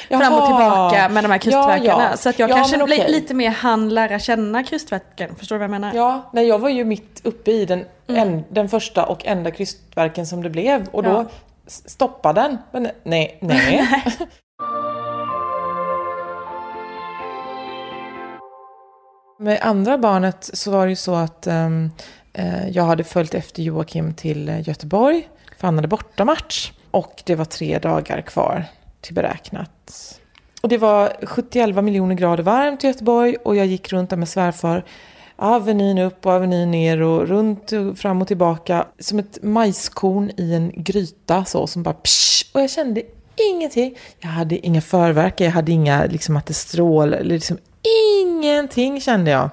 fram 0.09 0.33
och 0.33 0.39
Jaha. 0.39 0.47
tillbaka 0.47 1.09
med 1.09 1.25
de 1.25 1.31
här 1.31 1.39
krystverkarna. 1.39 1.85
Ja, 1.85 2.09
ja. 2.11 2.17
Så 2.17 2.29
att 2.29 2.39
jag 2.39 2.51
Ja, 2.51 2.55
kanske 2.55 2.83
okej. 2.83 3.05
lite 3.13 3.35
mer 3.35 3.51
hann 3.51 3.89
lära 3.89 4.19
känna 4.19 4.65
krystverken. 4.65 5.35
Förstår 5.37 5.57
du 5.57 5.59
vad 5.59 5.65
jag 5.65 5.71
menar? 5.71 5.93
Ja, 5.95 6.31
nej, 6.33 6.47
jag 6.49 6.59
var 6.59 6.69
ju 6.69 6.85
mitt 6.85 7.21
uppe 7.25 7.51
i 7.51 7.65
den, 7.65 7.85
Mm. 8.09 8.29
en, 8.29 8.45
den 8.51 8.69
första 8.69 9.07
och 9.07 9.27
enda 9.27 9.51
krystverken 9.51 10.27
som 10.27 10.43
det 10.43 10.51
blev. 10.51 10.89
Och 10.93 11.03
då 11.03 11.27
stoppade 11.67 12.41
den. 12.41 12.59
Men 12.73 12.89
nej, 13.03 13.39
nej. 13.41 13.89
Med 19.39 19.59
andra 19.63 19.99
barnet 19.99 20.51
så 20.53 20.71
var 20.71 20.87
det 20.87 20.91
ju 20.91 20.97
så 20.97 21.15
att 21.15 21.47
eh, 21.47 22.69
jag 22.71 22.85
hade 22.85 23.05
följt 23.05 23.35
efter 23.35 23.63
Joakim 23.63 24.15
till 24.15 24.49
eh, 24.49 24.69
Göteborg. 24.69 25.29
För 25.61 25.67
han 25.67 25.75
hade 25.77 25.89
bortamatch. 25.89 26.73
Och 26.91 27.23
det 27.27 27.35
var 27.35 27.45
tre 27.45 27.79
dagar 27.79 28.21
kvar 28.21 28.65
till 29.01 29.15
beräknat. 29.15 29.71
Och 30.63 30.69
det 30.69 30.79
var 30.79 31.13
71 31.23 31.85
miljoner 31.85 32.15
grader 32.15 32.43
varmt 32.43 32.85
i 32.85 32.87
Göteborg 32.87 33.37
och 33.45 33.57
jag 33.57 33.67
gick 33.67 33.93
runt 33.93 34.11
där 34.11 34.17
med 34.17 34.29
svärfar. 34.29 34.85
Avenyn 35.37 35.99
upp 35.99 36.27
och 36.27 36.33
avenyn 36.33 36.71
ner 36.71 37.03
och 37.03 37.29
runt 37.29 37.73
och 37.73 37.99
fram 37.99 38.23
och 38.23 38.29
tillbaka. 38.29 38.87
Som 38.99 39.19
ett 39.19 39.39
majskorn 39.43 40.31
i 40.37 40.55
en 40.55 40.73
gryta 40.77 41.45
så 41.45 41.67
som 41.67 41.83
bara 41.83 41.95
psh, 41.95 42.45
Och 42.55 42.61
jag 42.61 42.71
kände 42.71 43.03
ingenting. 43.53 43.97
Jag 44.19 44.29
hade 44.29 44.67
inga 44.67 44.81
förverkar, 44.81 45.45
jag 45.45 45.53
hade 45.53 45.73
inga 45.73 46.05
liksom 46.05 46.37
att 46.37 46.47
det 46.47 46.55
strål, 46.55 47.17
liksom 47.21 47.59
ingenting 48.23 49.01
kände 49.01 49.31
jag. 49.31 49.51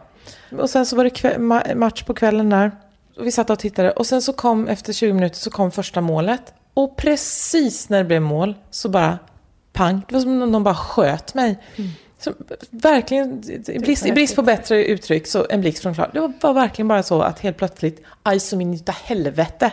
Och 0.59 0.69
sen 0.69 0.85
så 0.85 0.95
var 0.95 1.03
det 1.03 1.09
kväll, 1.09 1.41
ma- 1.41 1.75
match 1.75 2.03
på 2.03 2.13
kvällen 2.13 2.49
där. 2.49 2.71
Och 3.17 3.25
vi 3.25 3.31
satt 3.31 3.49
och 3.49 3.59
tittade 3.59 3.91
och 3.91 4.05
sen 4.05 4.21
så 4.21 4.33
kom 4.33 4.67
efter 4.67 4.93
20 4.93 5.13
minuter 5.13 5.37
så 5.37 5.49
kom 5.49 5.71
första 5.71 6.01
målet. 6.01 6.53
Och 6.73 6.97
precis 6.97 7.89
när 7.89 7.97
det 7.97 8.03
blev 8.03 8.21
mål 8.21 8.55
så 8.69 8.89
bara 8.89 9.17
pang. 9.73 10.01
Det 10.07 10.13
var 10.13 10.21
som 10.21 10.41
om 10.41 10.51
någon 10.51 10.63
bara 10.63 10.75
sköt 10.75 11.33
mig. 11.33 11.59
Så, 12.19 12.33
verkligen, 12.69 13.43
i 13.67 13.79
brist, 13.79 14.05
i 14.05 14.11
brist 14.11 14.35
på 14.35 14.41
bättre 14.41 14.85
uttryck, 14.85 15.27
så 15.27 15.45
en 15.49 15.61
blixt 15.61 15.81
från 15.81 15.93
klar. 15.93 16.09
Det 16.13 16.19
var, 16.19 16.53
verkligen 16.53 16.87
bara 16.87 17.03
så 17.03 17.21
att 17.21 17.39
helt 17.39 17.57
plötsligt, 17.57 18.03
aj 18.23 18.39
som 18.39 18.61
in 18.61 18.73
utav 18.73 18.95
helvete. 18.95 19.71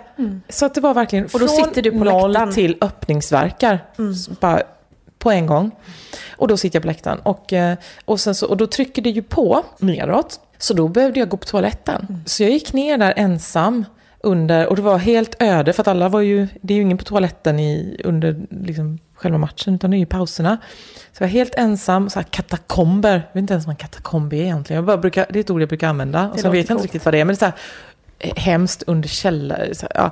Så 0.49 0.67
att 0.67 0.75
det 0.75 0.81
var 0.81 0.95
verkligen 0.95 1.25
Och 1.25 1.31
då 1.31 1.39
från 1.39 1.49
sitter 1.49 1.83
du 1.83 1.91
på 1.91 2.05
noll 2.05 2.33
läktaren. 2.33 2.55
till 2.55 2.77
öppningsverkar. 2.81 3.85
Så 4.25 4.33
Bara 4.41 4.63
på 5.19 5.31
en 5.31 5.47
gång. 5.47 5.71
Och 6.37 6.49
då 6.49 6.57
sitter 6.57 6.77
jag 6.77 6.83
på 6.83 6.89
läktaren. 6.89 7.19
Och, 7.19 7.53
eh, 7.53 7.77
och, 8.05 8.21
sen 8.21 8.35
så, 8.35 8.47
och 8.47 8.57
då 8.57 8.67
trycker 8.67 9.03
det 9.03 9.11
ju 9.11 9.23
på 9.23 9.65
neråt. 9.79 10.41
Så 10.59 10.75
då 10.75 10.89
behövde 10.89 11.21
jag 11.21 11.29
gå 11.29 11.37
på 11.37 11.45
toaletten. 11.47 12.23
Så 12.27 12.43
jag 12.43 12.51
gick 12.51 12.73
ner 12.73 12.99
där 12.99 13.15
ensam. 13.17 13.85
Under, 14.21 14.67
och 14.67 14.77
det 14.77 14.83
var 14.83 14.99
helt 14.99 15.43
öde 15.43 15.73
för 15.73 15.83
att 15.83 15.89
alla 15.89 16.09
var 16.09 16.21
ju, 16.21 16.49
det 16.63 16.75
är 16.75 16.77
ju 16.77 16.83
ingen 16.83 16.99
på 16.99 17.05
toaletten 17.05 17.61
i, 17.61 18.01
under 18.05 18.47
liksom, 18.51 18.99
själva 19.15 19.39
matchen 19.39 19.75
utan 19.75 19.91
det 19.91 19.97
är 19.97 19.99
ju 19.99 20.07
pauserna. 20.07 20.59
Så 21.13 21.23
jag 21.23 21.29
var 21.29 21.33
helt 21.33 21.55
ensam, 21.55 22.11
så 22.11 22.19
här 22.19 22.27
katakomber, 22.31 23.13
jag 23.13 23.21
vet 23.35 23.37
inte 23.41 23.55
ens 23.55 23.67
vad 23.67 23.73
en 23.73 23.77
katakomb 23.77 24.33
är 24.33 24.37
egentligen. 24.43 24.77
Jag 24.77 24.85
bara 24.87 24.97
brukar, 24.97 25.27
det 25.31 25.39
är 25.39 25.41
ett 25.41 25.51
ord 25.51 25.63
jag 25.63 25.69
brukar 25.69 25.89
använda. 25.89 26.31
Och 26.31 26.41
sen 26.41 26.53
vet 26.53 26.69
jag 26.69 26.75
inte 26.77 26.85
riktigt 26.85 27.05
vad 27.05 27.15
det 27.15 27.21
är, 27.21 27.25
men 27.25 27.35
det 27.35 27.39
är 27.39 27.39
så 27.39 27.45
här, 27.45 27.55
eh, 28.19 28.33
hemskt 28.37 28.83
under 28.87 29.09
källare. 29.09 29.73
Ja. 29.95 30.11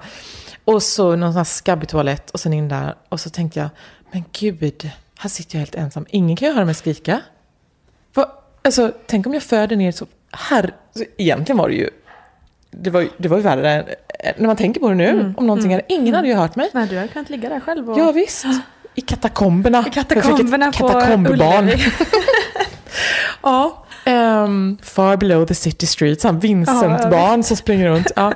Och 0.64 0.82
så 0.82 1.16
någon 1.16 1.32
sån 1.32 1.36
här 1.36 1.44
skabbig 1.44 1.88
toalett 1.88 2.30
och 2.30 2.40
sen 2.40 2.52
in 2.52 2.68
där. 2.68 2.94
Och 3.08 3.20
så 3.20 3.30
tänkte 3.30 3.58
jag, 3.60 3.68
men 4.12 4.24
gud, 4.32 4.90
här 5.18 5.28
sitter 5.28 5.54
jag 5.56 5.60
helt 5.60 5.74
ensam. 5.74 6.06
Ingen 6.10 6.36
kan 6.36 6.48
ju 6.48 6.54
höra 6.54 6.64
mig 6.64 6.74
skrika. 6.74 7.20
Vad- 8.14 8.30
Alltså, 8.64 8.92
tänk 9.06 9.26
om 9.26 9.34
jag 9.34 9.42
föder 9.42 9.76
ner 9.76 9.92
så 9.92 10.06
här. 10.32 10.74
Egentligen 11.18 11.58
var 11.58 11.68
det 11.68 11.74
ju, 11.74 11.90
det 12.70 12.90
var, 12.90 13.08
det 13.16 13.28
var 13.28 13.36
ju 13.36 13.42
värre 13.42 13.84
när 14.36 14.46
man 14.46 14.56
tänker 14.56 14.80
på 14.80 14.88
det 14.88 14.94
nu. 14.94 15.34
om 15.36 15.46
någonting 15.46 15.70
hade, 15.70 15.84
ingen 15.88 16.14
hade 16.14 16.28
ju 16.28 16.34
hört 16.34 16.56
mig. 16.56 16.70
Nej, 16.72 16.86
du 16.88 16.96
hade 16.96 17.08
kunnat 17.08 17.30
ligga 17.30 17.48
där 17.48 17.60
själv 17.60 17.90
och... 17.90 17.98
Ja 17.98 18.12
visst. 18.12 18.44
I 18.94 19.00
katakomberna. 19.00 19.84
I 19.86 19.90
katakomberna 19.90 20.64
Jag 20.66 20.74
fick 20.74 20.84
ett 20.84 20.92
katakombbarn. 20.92 21.70
Ja. 23.42 23.84
ehm, 24.04 24.78
far 24.82 25.16
below 25.16 25.46
the 25.46 25.54
city 25.54 25.86
streets, 25.86 26.24
han 26.24 26.34
Ja, 26.34 26.40
Vincent-barn 26.40 27.42
som 27.42 27.56
springer 27.56 27.88
runt. 27.88 28.12
Ja. 28.16 28.32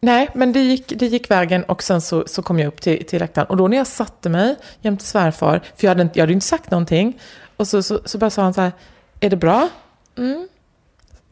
Nej, 0.00 0.28
men 0.34 0.52
det 0.52 0.60
gick, 0.60 0.92
det 0.96 1.06
gick 1.06 1.30
vägen 1.30 1.64
och 1.64 1.82
sen 1.82 2.00
så, 2.00 2.24
så 2.26 2.42
kom 2.42 2.58
jag 2.58 2.68
upp 2.68 2.80
till, 2.80 3.06
till 3.06 3.20
läktaren. 3.20 3.46
Och 3.48 3.56
då 3.56 3.68
när 3.68 3.76
jag 3.76 3.86
satte 3.86 4.28
mig 4.28 4.56
jämte 4.80 5.04
svärfar, 5.04 5.60
för 5.76 5.84
jag 5.86 5.90
hade, 5.90 6.02
inte, 6.02 6.18
jag 6.18 6.22
hade 6.22 6.32
inte 6.32 6.46
sagt 6.46 6.70
någonting, 6.70 7.20
och 7.56 7.68
så, 7.68 7.82
så, 7.82 8.00
så 8.04 8.18
bara 8.18 8.30
sa 8.30 8.42
han 8.42 8.54
så 8.54 8.60
här, 8.60 8.72
är 9.20 9.30
det 9.30 9.36
bra? 9.36 9.68
Mm. 10.18 10.48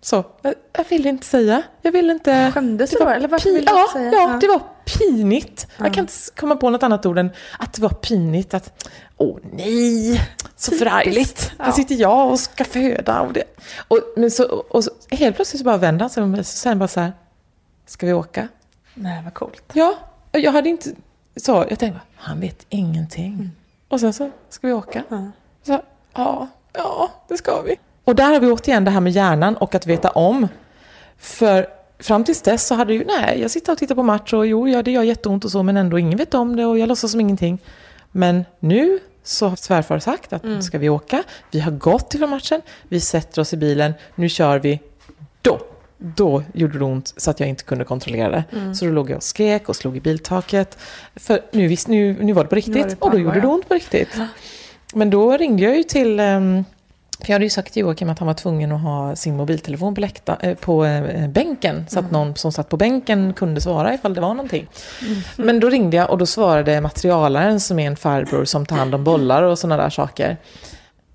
Så, 0.05 0.25
jag, 0.43 0.55
jag 0.73 0.85
vill 0.89 1.07
inte 1.07 1.27
säga. 1.27 1.63
Jag 1.83 1.93
vill 1.93 2.11
inte... 2.11 2.53
Skämdes 2.55 2.91
du 2.91 2.97
då? 2.99 3.09
Eller 3.09 3.29
varför 3.29 3.51
ville 3.51 3.71
du 3.71 3.77
ja, 3.77 3.81
inte 3.81 3.93
säga? 3.93 4.13
Ja, 4.13 4.39
det 4.41 4.49
var 4.49 4.63
pinigt. 4.99 5.67
Jag 5.79 5.95
kan 5.95 6.05
inte 6.05 6.13
komma 6.37 6.57
på 6.57 6.71
något 6.71 6.83
annat 6.83 7.07
ord 7.07 7.19
än 7.19 7.31
att 7.59 7.73
det 7.73 7.83
var 7.83 7.89
pinigt. 7.89 8.55
Att, 8.55 8.89
åh 9.17 9.39
nej, 9.53 10.21
så 10.57 10.73
förargligt. 10.73 11.53
Här 11.59 11.73
sitter 11.73 11.95
jag 11.95 12.31
och 12.31 12.41
ska 12.41 12.65
föda. 12.65 13.21
Och 13.21 13.33
det. 13.33 13.45
Och, 13.89 13.99
men 14.17 14.31
så, 14.31 14.45
och 14.45 14.85
så, 14.85 14.91
helt 15.11 15.37
plötsligt 15.37 15.59
så 15.59 15.65
bara 15.65 15.77
vände 15.77 16.05
han 16.05 16.11
sig 16.11 16.23
om 16.23 16.35
och 16.35 16.47
säger 16.47 16.77
bara 16.77 16.89
så 16.89 17.01
här, 17.01 17.13
ska 17.87 18.07
vi 18.07 18.13
åka? 18.13 18.49
Nej, 18.95 19.21
vad 19.25 19.35
coolt. 19.35 19.65
Ja, 19.73 19.95
jag 20.33 20.53
hade 20.53 20.69
inte... 20.69 20.91
Så, 21.37 21.67
jag 21.71 21.79
tänkte, 21.79 22.01
han 22.17 22.41
vet 22.41 22.67
ingenting. 22.69 23.51
Och 23.89 24.01
sen 24.01 24.13
så, 24.13 24.31
ska 24.49 24.67
vi 24.67 24.73
åka? 24.73 25.03
Ja. 25.09 25.31
Så, 25.63 25.83
ja, 26.15 26.49
ja, 26.73 27.11
det 27.29 27.37
ska 27.37 27.63
vi. 27.63 27.77
Och 28.05 28.15
där 28.15 28.33
har 28.33 28.41
vi 28.41 28.47
återigen 28.51 28.85
det 28.85 28.91
här 28.91 29.01
med 29.01 29.13
hjärnan 29.13 29.57
och 29.57 29.75
att 29.75 29.87
veta 29.87 30.11
om. 30.11 30.49
För 31.19 31.67
fram 31.99 32.25
tills 32.25 32.43
dess 32.43 32.67
så 32.67 32.75
hade 32.75 32.95
ju, 32.95 33.05
nej, 33.05 33.41
jag 33.41 33.51
sitter 33.51 33.73
och 33.73 33.79
tittar 33.79 33.95
på 33.95 34.03
match 34.03 34.33
och 34.33 34.47
jo, 34.47 34.69
ja, 34.69 34.83
det 34.83 34.91
gör 34.91 35.03
jätteont 35.03 35.45
och 35.45 35.51
så, 35.51 35.63
men 35.63 35.77
ändå 35.77 35.99
ingen 35.99 36.19
vet 36.19 36.35
om 36.35 36.57
det 36.57 36.67
och 36.67 36.79
jag 36.79 36.89
låtsas 36.89 37.11
som 37.11 37.21
ingenting. 37.21 37.59
Men 38.13 38.45
nu 38.61 38.99
så 39.25 39.49
har 39.49 39.57
svärfar 39.57 39.99
sagt 39.99 40.33
att 40.33 40.65
ska 40.65 40.79
vi 40.79 40.89
åka? 40.89 41.23
Vi 41.51 41.61
har 41.61 41.73
gått 41.73 42.15
ifrån 42.15 42.31
matchen, 42.31 42.61
vi 42.89 43.01
sätter 43.01 43.41
oss 43.41 43.53
i 43.53 43.57
bilen, 43.57 43.93
nu 44.15 44.29
kör 44.29 44.59
vi. 44.59 44.81
Då, 45.43 45.61
då 45.99 46.43
gjorde 46.55 46.79
det 46.79 46.85
ont 46.85 47.15
så 47.17 47.31
att 47.31 47.41
jag 47.41 47.49
inte 47.49 47.65
kunde 47.65 47.85
kontrollera 47.85 48.31
det. 48.31 48.75
Så 48.75 48.85
då 48.85 48.91
låg 48.91 49.11
jag 49.11 49.17
och 49.17 49.23
skrek 49.23 49.69
och 49.69 49.77
slog 49.77 49.97
i 49.97 50.01
biltaket. 50.01 50.79
För 51.17 51.41
nu, 51.53 51.69
visst, 51.69 51.89
nu, 51.89 52.17
nu 52.21 52.33
var 52.33 52.43
det 52.43 52.49
på 52.49 52.57
riktigt 52.57 52.89
det 52.89 52.97
på 52.97 53.07
och 53.07 53.13
då 53.13 53.19
gjorde 53.19 53.41
det 53.41 53.47
ont 53.47 53.69
på 53.69 53.75
riktigt. 53.75 54.21
Men 54.95 55.11
då 55.11 55.37
ringde 55.37 55.63
jag 55.63 55.77
ju 55.77 55.83
till 55.83 56.21
ehm, 56.21 56.65
för 57.25 57.31
jag 57.31 57.35
hade 57.35 57.45
ju 57.45 57.51
sagt 57.51 57.73
till 57.73 57.81
Joakim 57.83 58.11
att 58.11 58.19
han 58.19 58.27
var 58.27 58.35
tvungen 58.35 58.73
att 58.73 58.81
ha 58.81 59.17
sin 59.17 59.37
mobiltelefon 59.37 59.95
på, 59.95 60.01
läkta, 60.01 60.37
eh, 60.41 60.55
på 60.55 60.85
eh, 60.85 61.29
bänken. 61.29 61.87
Så 61.89 61.99
att 61.99 62.11
någon 62.11 62.37
som 62.37 62.53
satt 62.53 62.69
på 62.69 62.77
bänken 62.77 63.33
kunde 63.33 63.61
svara 63.61 63.95
ifall 63.95 64.15
det 64.15 64.21
var 64.21 64.35
någonting. 64.35 64.69
Men 65.37 65.61
då 65.61 65.71
ringde 65.71 65.97
jag 65.97 66.11
och 66.11 66.19
då 66.19 66.27
svarade 66.27 66.81
materialaren 66.81 67.61
som 67.61 67.79
är 67.79 67.87
en 67.87 67.97
farbror 67.97 68.45
som 68.45 68.67
tar 68.67 68.77
hand 68.77 68.95
om 68.95 69.05
bollar 69.05 69.43
och 69.43 69.59
sådana 69.59 69.83
där 69.83 69.91
saker. 69.91 70.37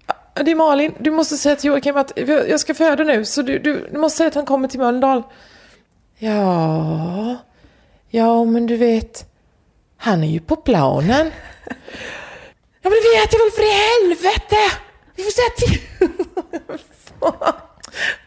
"Ja, 0.08 0.44
Det 0.44 0.52
är 0.52 0.56
Malin, 0.56 0.94
du 1.00 1.12
måste 1.12 1.38
säga 1.38 1.56
till 1.56 1.68
Joakim 1.68 1.98
att 1.98 2.12
jag 2.50 2.60
ska 2.60 2.74
föda 2.74 3.04
nu 3.04 3.26
så 3.26 3.42
du, 3.42 3.60
du, 3.60 3.88
du 3.92 3.98
måste 3.98 4.18
säga 4.18 4.28
att 4.28 4.36
han 4.36 4.46
kommer 4.46 4.68
till 4.68 4.80
Mölndal. 4.80 5.24
Ja, 6.20 7.36
ja 8.10 8.46
men 8.46 8.68
du 8.68 8.78
vet, 8.78 9.26
han 9.98 10.24
är 10.24 10.28
ju 10.28 10.40
på 10.40 10.56
planen. 10.56 11.32
Ja 12.82 12.90
men 12.90 12.92
det 13.04 13.20
vet 13.20 13.34
jag 13.34 13.40
väl 13.40 13.52
för 13.56 13.64
i 13.64 13.76
helvete! 14.06 14.78
Vi 15.18 15.24
får 15.24 15.32
säga 15.32 15.50
till. 15.58 15.80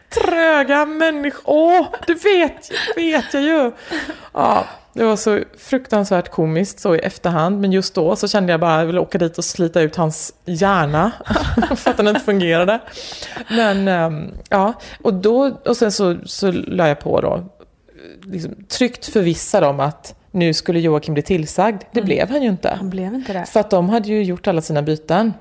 Tröga 0.21 0.85
människor. 0.85 1.41
Åh, 1.45 1.87
det 2.07 2.13
vet, 2.13 2.71
vet 2.95 3.33
jag 3.33 3.43
ju. 3.43 3.71
Ja, 4.33 4.65
det 4.93 5.03
var 5.03 5.15
så 5.15 5.39
fruktansvärt 5.57 6.29
komiskt 6.31 6.79
så 6.79 6.95
i 6.95 6.99
efterhand. 6.99 7.61
Men 7.61 7.71
just 7.71 7.93
då 7.93 8.15
så 8.15 8.27
kände 8.27 8.53
jag 8.53 8.59
bara 8.59 8.75
att 8.75 8.79
jag 8.79 8.85
ville 8.85 8.99
åka 8.99 9.17
dit 9.17 9.37
och 9.37 9.45
slita 9.45 9.81
ut 9.81 9.95
hans 9.95 10.33
hjärna. 10.45 11.11
för 11.75 11.91
att 11.91 11.97
den 11.97 12.07
inte 12.07 12.21
fungerade. 12.21 12.79
Men 13.49 13.87
ehm, 13.87 14.31
ja, 14.49 14.73
och, 15.01 15.13
då, 15.13 15.57
och 15.65 15.77
sen 15.77 15.91
så, 15.91 16.17
så 16.25 16.51
la 16.51 16.87
jag 16.87 16.99
på 16.99 17.21
då 17.21 17.43
liksom, 18.23 18.55
tryggt 18.69 19.05
förvissad 19.05 19.63
om 19.63 19.79
att 19.79 20.15
nu 20.31 20.53
skulle 20.53 20.79
Joakim 20.79 21.13
bli 21.13 21.23
tillsagd. 21.23 21.83
Det 21.91 22.01
blev 22.01 22.29
han 22.29 22.43
ju 22.43 22.49
inte. 22.49 22.69
Han 22.69 22.89
blev 22.89 23.13
inte 23.13 23.33
det. 23.33 23.45
För 23.45 23.59
att 23.59 23.69
de 23.69 23.89
hade 23.89 24.07
ju 24.07 24.23
gjort 24.23 24.47
alla 24.47 24.61
sina 24.61 24.81
byten. 24.81 25.33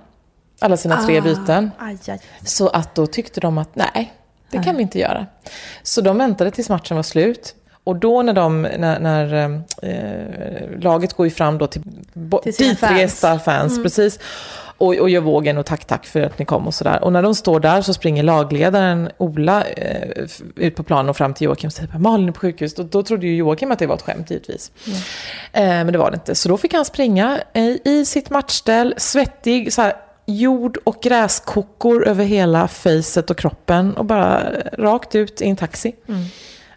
Alla 0.60 0.76
sina 0.76 1.06
tre 1.06 1.20
byten. 1.20 1.70
Aj, 1.78 1.98
aj. 2.08 2.20
Så 2.44 2.68
att 2.68 2.94
då 2.94 3.06
tyckte 3.06 3.40
de 3.40 3.58
att 3.58 3.76
nej, 3.76 4.12
det 4.50 4.62
kan 4.62 4.76
vi 4.76 4.82
inte 4.82 4.98
göra. 4.98 5.26
Så 5.82 6.00
de 6.00 6.18
väntade 6.18 6.50
tills 6.50 6.68
matchen 6.68 6.96
var 6.96 7.02
slut. 7.02 7.54
Och 7.84 7.96
då 7.96 8.22
när, 8.22 8.32
de, 8.32 8.62
när, 8.62 9.00
när 9.00 9.34
eh, 9.82 10.80
laget 10.80 11.12
går 11.12 11.26
ju 11.26 11.30
fram 11.30 11.58
då 11.58 11.66
till, 11.66 11.82
Till 12.42 12.52
ditresta 12.52 13.38
fans, 13.38 13.82
precis. 13.82 14.18
Och, 14.78 14.94
och 14.94 15.10
gör 15.10 15.20
vågen 15.20 15.58
och 15.58 15.66
tack 15.66 15.84
tack 15.84 16.06
för 16.06 16.20
att 16.20 16.38
ni 16.38 16.44
kom 16.44 16.66
och 16.66 16.74
sådär. 16.74 17.04
Och 17.04 17.12
när 17.12 17.22
de 17.22 17.34
står 17.34 17.60
där 17.60 17.82
så 17.82 17.94
springer 17.94 18.22
lagledaren 18.22 19.10
Ola 19.18 19.64
eh, 19.64 20.26
ut 20.56 20.76
på 20.76 20.82
planen 20.82 21.08
och 21.08 21.16
fram 21.16 21.34
till 21.34 21.44
Joakim 21.44 21.66
och 21.66 21.72
säger 21.72 21.98
Malin 21.98 22.28
är 22.28 22.32
på 22.32 22.40
sjukhus. 22.40 22.74
Då, 22.74 22.82
då 22.82 23.02
trodde 23.02 23.26
ju 23.26 23.36
Joakim 23.36 23.72
att 23.72 23.78
det 23.78 23.86
var 23.86 23.94
ett 23.94 24.02
skämt 24.02 24.30
givetvis. 24.30 24.72
Eh, 25.52 25.62
men 25.62 25.92
det 25.92 25.98
var 25.98 26.10
det 26.10 26.14
inte. 26.14 26.34
Så 26.34 26.48
då 26.48 26.56
fick 26.56 26.74
han 26.74 26.84
springa 26.84 27.40
eh, 27.52 27.76
i 27.84 28.04
sitt 28.06 28.30
matchställ, 28.30 28.94
svettig, 28.96 29.72
så 29.72 29.82
här, 29.82 29.94
jord 30.36 30.78
och 30.84 30.98
gräskockor 31.02 32.06
över 32.08 32.24
hela 32.24 32.68
facet 32.68 33.30
och 33.30 33.38
kroppen 33.38 33.96
och 33.96 34.04
bara 34.04 34.42
rakt 34.78 35.14
ut 35.14 35.40
i 35.42 35.48
en 35.48 35.56
taxi. 35.56 35.94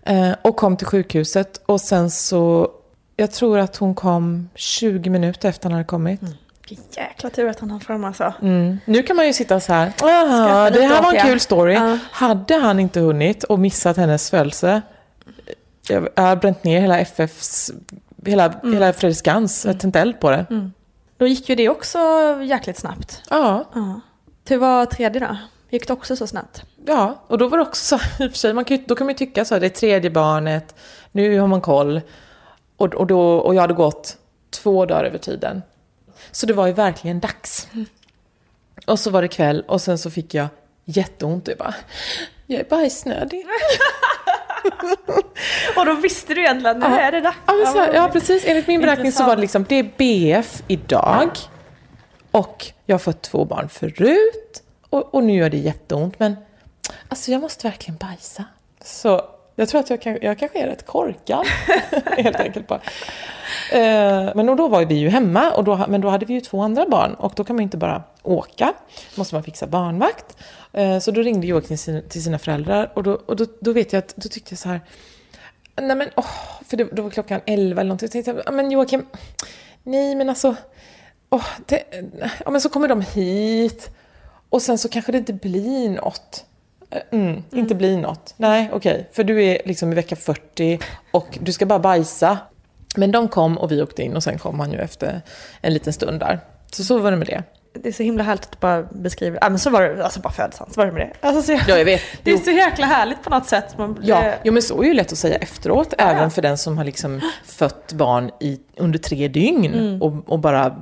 Eh, 0.06 0.32
och 0.42 0.56
kom 0.56 0.78
till 0.78 0.88
sjukhuset 0.88 1.62
och 1.66 1.82
sen 1.82 2.12
så, 2.12 2.72
jag 3.16 3.32
tror 3.32 3.60
att 3.60 3.76
hon 3.78 3.96
kom 3.96 4.50
20 4.56 5.10
minuter 5.10 5.50
efter 5.50 5.64
han 5.66 5.72
hade 5.72 5.84
kommit. 5.86 6.22
Vilken 6.70 6.86
jäkla 6.98 7.30
tur 7.30 7.48
att 7.50 7.60
han 7.60 7.72
hann 7.72 7.80
fram 7.80 8.04
alltså. 8.04 8.34
Mm. 8.42 8.78
Nu 8.86 9.04
kan 9.04 9.16
man 9.16 9.28
ju 9.28 9.34
sitta 9.34 9.60
så 9.60 9.74
här, 9.74 9.92
Jaha, 10.02 10.70
det 10.70 10.82
här 10.82 11.02
var 11.02 11.10
en 11.10 11.16
det." 11.16 11.22
kul 11.22 11.40
story. 11.40 11.74
Ja. 11.74 11.98
Hade 12.12 12.56
han 12.56 12.80
inte 12.80 13.00
hunnit 13.00 13.44
och 13.44 13.60
missat 13.60 13.98
hennes 13.98 14.30
födelse, 14.30 14.82
jag 15.88 16.08
har 16.16 16.36
bränt 16.36 16.64
ner 16.64 16.82
hela 16.82 17.00
FFs, 17.00 17.72
hela, 18.26 18.46
Mm. 18.46 18.74
hela 18.74 18.94
Fredriksskans, 18.94 19.66
jag 19.66 19.80
tänt 19.80 19.96
eld 19.96 20.20
på 20.20 20.32
det. 20.32 20.46
Då 21.24 21.28
gick 21.28 21.50
ju 21.50 21.56
det 21.56 21.70
också 21.70 22.00
jäkligt 22.44 22.78
snabbt. 22.78 23.22
Ja, 23.30 23.70
Ja. 23.74 24.02
Hur 24.50 24.58
var 24.58 24.86
tredje 24.86 25.20
då? 25.20 25.38
Gick 25.70 25.88
det 25.88 25.94
också 25.94 26.16
så 26.16 26.28
snabbt? 26.28 26.64
ja, 26.86 27.24
och 27.28 27.38
då 27.38 27.48
var 27.48 27.58
det 27.58 27.64
också 27.64 27.98
så, 27.98 28.04
i 28.24 28.28
och 28.28 28.32
för 28.32 28.38
sig, 28.38 28.54
man 28.54 28.66
kan, 28.66 28.84
då 28.88 28.96
kan 28.96 29.08
man 29.08 29.14
ju 29.14 29.18
tycka 29.18 29.46
så 29.46 29.56
här, 29.56 29.60
det 29.60 29.68
är 29.68 29.70
tredje 29.70 30.10
barnet, 30.10 30.76
nu 31.12 31.40
har 31.40 31.48
man 31.48 31.62
koll. 31.62 32.02
Och, 32.78 32.94
och, 32.96 33.08
då, 33.08 33.36
och 33.36 33.56
jag 33.56 33.62
hade 33.62 33.74
gått 33.74 34.18
två 34.50 34.86
dagar 34.86 35.04
över 35.04 35.18
tiden. 35.18 35.62
Så 36.32 36.46
det 36.46 36.54
var 36.54 36.68
ju 36.68 36.74
verkligen 36.74 37.20
dags. 37.20 37.68
Och 38.88 39.00
så 39.00 39.10
var 39.10 39.22
det 39.22 39.28
kväll 39.28 39.64
och 39.68 39.82
sen 39.82 39.98
så 39.98 40.12
fick 40.12 40.34
jag 40.34 40.48
jätteont. 40.86 41.48
Jag 41.48 41.58
bara, 41.58 41.76
jag 42.48 42.60
är 42.60 42.70
bajsnödig. 42.70 43.46
Och 45.78 45.86
då 45.86 45.94
visste 45.94 46.34
du 46.34 46.42
egentligen 46.42 46.84
att 46.84 46.90
nu 46.90 46.96
är 46.96 47.12
det 47.12 47.22
dags. 47.22 47.38
Ja, 47.46 47.54
så 47.66 47.78
här, 47.78 47.94
ja, 47.94 48.10
precis. 48.14 48.44
Enligt 48.46 48.68
min 48.68 48.82
beräkning 48.82 49.12
så 49.12 49.24
var 49.24 49.36
det 49.36 49.42
liksom, 49.42 49.66
det 49.70 49.76
är 49.76 49.92
BF 49.98 50.64
idag. 50.68 51.30
Och 52.32 52.66
jag 52.86 52.94
har 52.94 53.00
fått 53.00 53.22
två 53.22 53.46
barn 53.46 53.70
förut. 53.70 54.64
Och, 54.90 55.16
och 55.16 55.24
nu 55.24 55.34
gör 55.34 55.50
det 55.50 55.58
jätteont. 55.58 56.20
Men 56.20 56.36
alltså 57.08 57.32
jag 57.32 57.42
måste 57.42 57.68
verkligen 57.68 57.98
bajsa. 57.98 58.46
Så 58.84 59.22
jag 59.56 59.70
tror 59.70 59.80
att 59.80 59.90
jag, 59.90 60.02
kan, 60.02 60.18
jag 60.22 60.40
kanske 60.40 60.60
är 60.60 60.68
rätt 60.68 60.86
korkad. 60.86 61.46
helt 62.18 62.40
enkelt 62.40 62.68
bara. 62.68 62.82
Eh, 63.72 64.32
men 64.36 64.46
då 64.46 64.68
var 64.68 64.86
vi 64.86 64.96
ju 64.96 65.10
hemma. 65.10 65.52
Och 65.52 65.64
då, 65.64 65.86
men 65.88 66.02
då 66.02 66.10
hade 66.10 66.26
vi 66.26 66.34
ju 66.34 66.42
två 66.42 66.62
andra 66.62 66.86
barn. 66.90 67.14
Och 67.14 67.34
då 67.36 67.44
kan 67.44 67.56
man 67.56 67.62
ju 67.62 67.64
inte 67.64 67.78
bara 67.78 68.04
åka. 68.24 68.74
Då 69.16 69.20
måste 69.20 69.36
man 69.36 69.44
fixa 69.44 69.68
barnvakt. 69.68 70.38
Eh, 70.74 71.00
så 71.00 71.12
då 71.12 71.22
ringde 71.22 71.48
Joakim 71.48 71.68
till 71.68 71.80
sina, 71.80 72.02
till 72.02 72.24
sina 72.24 72.40
föräldrar. 72.40 72.92
Och, 72.96 73.04
då, 73.04 73.12
och 73.26 73.36
då, 73.36 73.46
då 73.60 73.74
vet 73.74 73.94
jag 73.94 74.00
att, 74.00 74.16
då 74.16 74.30
tyckte 74.30 74.54
jag 74.54 74.60
så 74.60 74.70
här. 74.70 74.82
Nej 75.76 75.96
men 75.96 76.10
åh, 76.16 76.26
för 76.66 76.78
det, 76.78 76.84
då 76.84 77.02
var 77.02 77.10
klockan 77.10 77.42
11 77.46 77.82
eller 77.82 77.90
någonting. 77.90 78.06
Jag 78.06 78.26
tänkte 78.26 78.44
jag, 78.46 78.54
men 78.54 78.72
Joakim, 78.72 79.06
nej 79.84 80.16
men 80.16 80.30
alltså, 80.30 80.56
åh, 81.30 81.46
det, 81.66 81.84
ja 82.46 82.52
men 82.52 82.62
så 82.62 82.70
kommer 82.70 82.88
de 82.88 83.02
hit 83.02 83.90
och 84.50 84.62
sen 84.62 84.78
så 84.78 84.90
kanske 84.90 85.12
det 85.12 85.18
inte 85.18 85.34
blir 85.34 85.90
något. 85.90 86.46
Eh, 86.94 87.02
Mm, 87.12 87.44
Inte 87.52 87.76
blir 87.76 87.98
något. 87.98 88.34
Nej, 88.38 88.70
okej. 88.74 89.10
För 89.12 89.24
du 89.24 89.44
är 89.44 89.58
liksom 89.66 89.92
i 89.92 89.96
vecka 89.96 90.16
40 90.16 90.80
och 91.12 91.38
du 91.42 91.52
ska 91.54 91.66
bara 91.66 91.80
bajsa. 91.80 92.38
Men 92.96 93.12
de 93.12 93.28
kom 93.28 93.58
och 93.58 93.72
vi 93.72 93.82
åkte 93.82 94.04
in 94.04 94.16
och 94.16 94.24
sen 94.24 94.38
kom 94.38 94.60
han 94.60 94.72
ju 94.72 94.78
efter 94.80 95.22
en 95.62 95.74
liten 95.74 95.94
stund 95.94 96.20
där. 96.20 96.40
Så 96.72 96.84
så 96.84 97.00
var 97.00 97.12
det 97.12 97.18
med 97.18 97.28
det. 97.28 97.44
Det 97.76 97.90
är 97.90 97.94
så 97.94 98.04
himla 98.04 98.24
härligt 98.24 98.44
att 98.46 98.52
du 98.52 98.58
bara 98.60 98.84
beskriver, 98.84 99.40
ja 99.42 99.50
men 99.50 99.60
så 99.60 99.70
var 99.70 99.82
det, 99.82 100.04
alltså 100.04 100.20
bara 100.20 100.34
födelsen, 100.34 100.68
så 100.72 100.80
var 100.82 100.86
det 100.86 100.92
med 100.92 101.02
det. 101.22 101.28
Alltså, 101.28 101.42
så, 101.42 101.52
Ja, 101.68 101.78
jag 101.78 101.86
vet. 101.86 102.02
Det 102.24 102.32
är 102.32 102.36
Jo. 102.36 102.42
så 102.44 102.52
jäkla 102.52 102.86
härligt 102.86 103.24
på 103.24 103.30
något 103.30 103.46
sätt. 103.46 103.78
Man, 103.78 104.00
Ja, 104.02 104.22
det- 104.22 104.38
jo, 104.44 104.54
men 104.54 104.62
så 104.62 104.82
är 104.84 104.88
ju 104.88 104.94
lätt 104.94 105.12
att 105.12 105.18
säga 105.18 105.36
efteråt, 105.38 105.94
även 105.98 106.32
för 106.32 106.42
den 106.42 106.58
som 106.58 106.78
har 106.78 106.86
liksom 106.86 107.22
fött 107.46 107.94
barn 107.94 108.32
i, 108.40 108.60
under 108.78 109.00
tre 109.00 109.28
dygn 109.28 110.02
och, 110.02 110.14
och 110.30 110.40
bara 110.40 110.76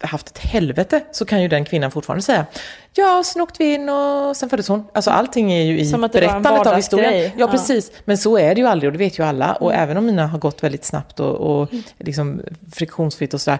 haft 0.00 0.28
ett 0.28 0.38
helvete, 0.38 1.00
så 1.10 1.24
kan 1.24 1.42
ju 1.42 1.48
den 1.48 1.64
kvinnan 1.64 1.90
fortfarande 1.90 2.22
säga 2.22 2.46
Ja, 2.92 3.22
sen 3.24 3.42
åkte 3.42 3.62
vi 3.64 3.74
in 3.74 3.88
och 3.88 4.36
sen 4.36 4.50
föddes 4.50 4.68
hon. 4.68 4.84
Alltså 4.94 5.10
allting 5.10 5.52
är 5.52 5.62
ju 5.62 5.78
i 5.78 5.86
Som 5.86 6.04
att 6.04 6.12
det 6.12 6.26
var 6.26 6.34
en 6.36 6.42
berättandet 6.42 6.66
av 6.72 6.76
historien. 6.76 7.10
vardagsgrej. 7.12 7.34
Ja, 7.38 7.46
Ja. 7.46 7.50
precis. 7.52 7.92
Men 8.04 8.18
så 8.18 8.38
är 8.38 8.54
det 8.54 8.60
ju 8.60 8.66
aldrig 8.66 8.88
och 8.88 8.92
det 8.92 8.98
vet 8.98 9.18
ju 9.18 9.22
alla. 9.24 9.52
Och 9.54 9.74
även 9.74 9.96
om 9.96 10.06
mina 10.06 10.26
har 10.26 10.38
gått 10.38 10.62
väldigt 10.62 10.84
snabbt 10.84 11.20
och, 11.20 11.34
och 11.60 11.68
liksom 11.98 12.40
friktionsfritt 12.72 13.34
och 13.34 13.40
sådär. 13.40 13.58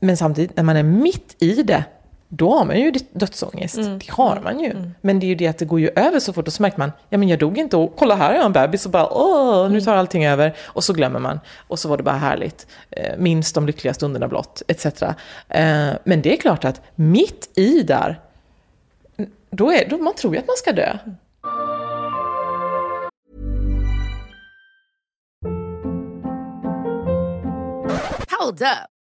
Men 0.00 0.16
samtidigt, 0.16 0.56
när 0.56 0.64
man 0.64 0.76
är 0.76 0.82
mitt 0.82 1.36
i 1.38 1.62
det, 1.62 1.84
då 2.34 2.58
har 2.58 2.64
man 2.64 2.80
ju 2.80 2.92
dödsångest. 3.12 3.76
Det 3.76 4.10
har 4.10 4.40
man 4.44 4.60
ju. 4.60 4.90
Men 5.00 5.20
det 5.20 5.26
är 5.26 5.28
ju 5.28 5.34
det 5.34 5.46
att 5.46 5.58
det 5.58 5.64
går 5.64 5.80
ju 5.80 5.90
över 5.96 6.20
så 6.20 6.32
fort 6.32 6.46
och 6.46 6.52
så 6.52 6.62
märker 6.62 6.78
man, 6.78 6.92
ja 7.08 7.18
men 7.18 7.28
jag 7.28 7.38
dog 7.38 7.58
inte 7.58 7.76
och 7.76 7.96
kolla 7.96 8.14
här 8.14 8.28
har 8.28 8.34
jag 8.34 8.44
en 8.44 8.52
bebis 8.52 8.86
och 8.86 8.92
bara 8.92 9.12
åh, 9.12 9.70
nu 9.70 9.80
tar 9.80 9.96
allting 9.96 10.26
över. 10.26 10.56
Och 10.64 10.84
så 10.84 10.92
glömmer 10.92 11.20
man. 11.20 11.40
Och 11.68 11.78
så 11.78 11.88
var 11.88 11.96
det 11.96 12.02
bara 12.02 12.16
härligt. 12.16 12.66
Eh, 12.90 13.16
minns 13.18 13.52
de 13.52 13.66
lyckliga 13.66 13.94
stunderna 13.94 14.28
blott, 14.28 14.62
etc. 14.68 14.86
Eh, 15.02 15.90
men 16.04 16.22
det 16.22 16.32
är 16.32 16.36
klart 16.36 16.64
att 16.64 16.80
mitt 16.94 17.50
i 17.54 17.82
där, 17.82 18.20
då 19.50 19.72
är, 19.72 19.88
då, 19.88 19.98
man 19.98 20.14
tror 20.14 20.34
ju 20.34 20.40
att 20.40 20.46
man 20.46 20.56
ska 20.56 20.72
dö. 20.72 20.98
Hold 28.40 28.62
up. 28.62 29.01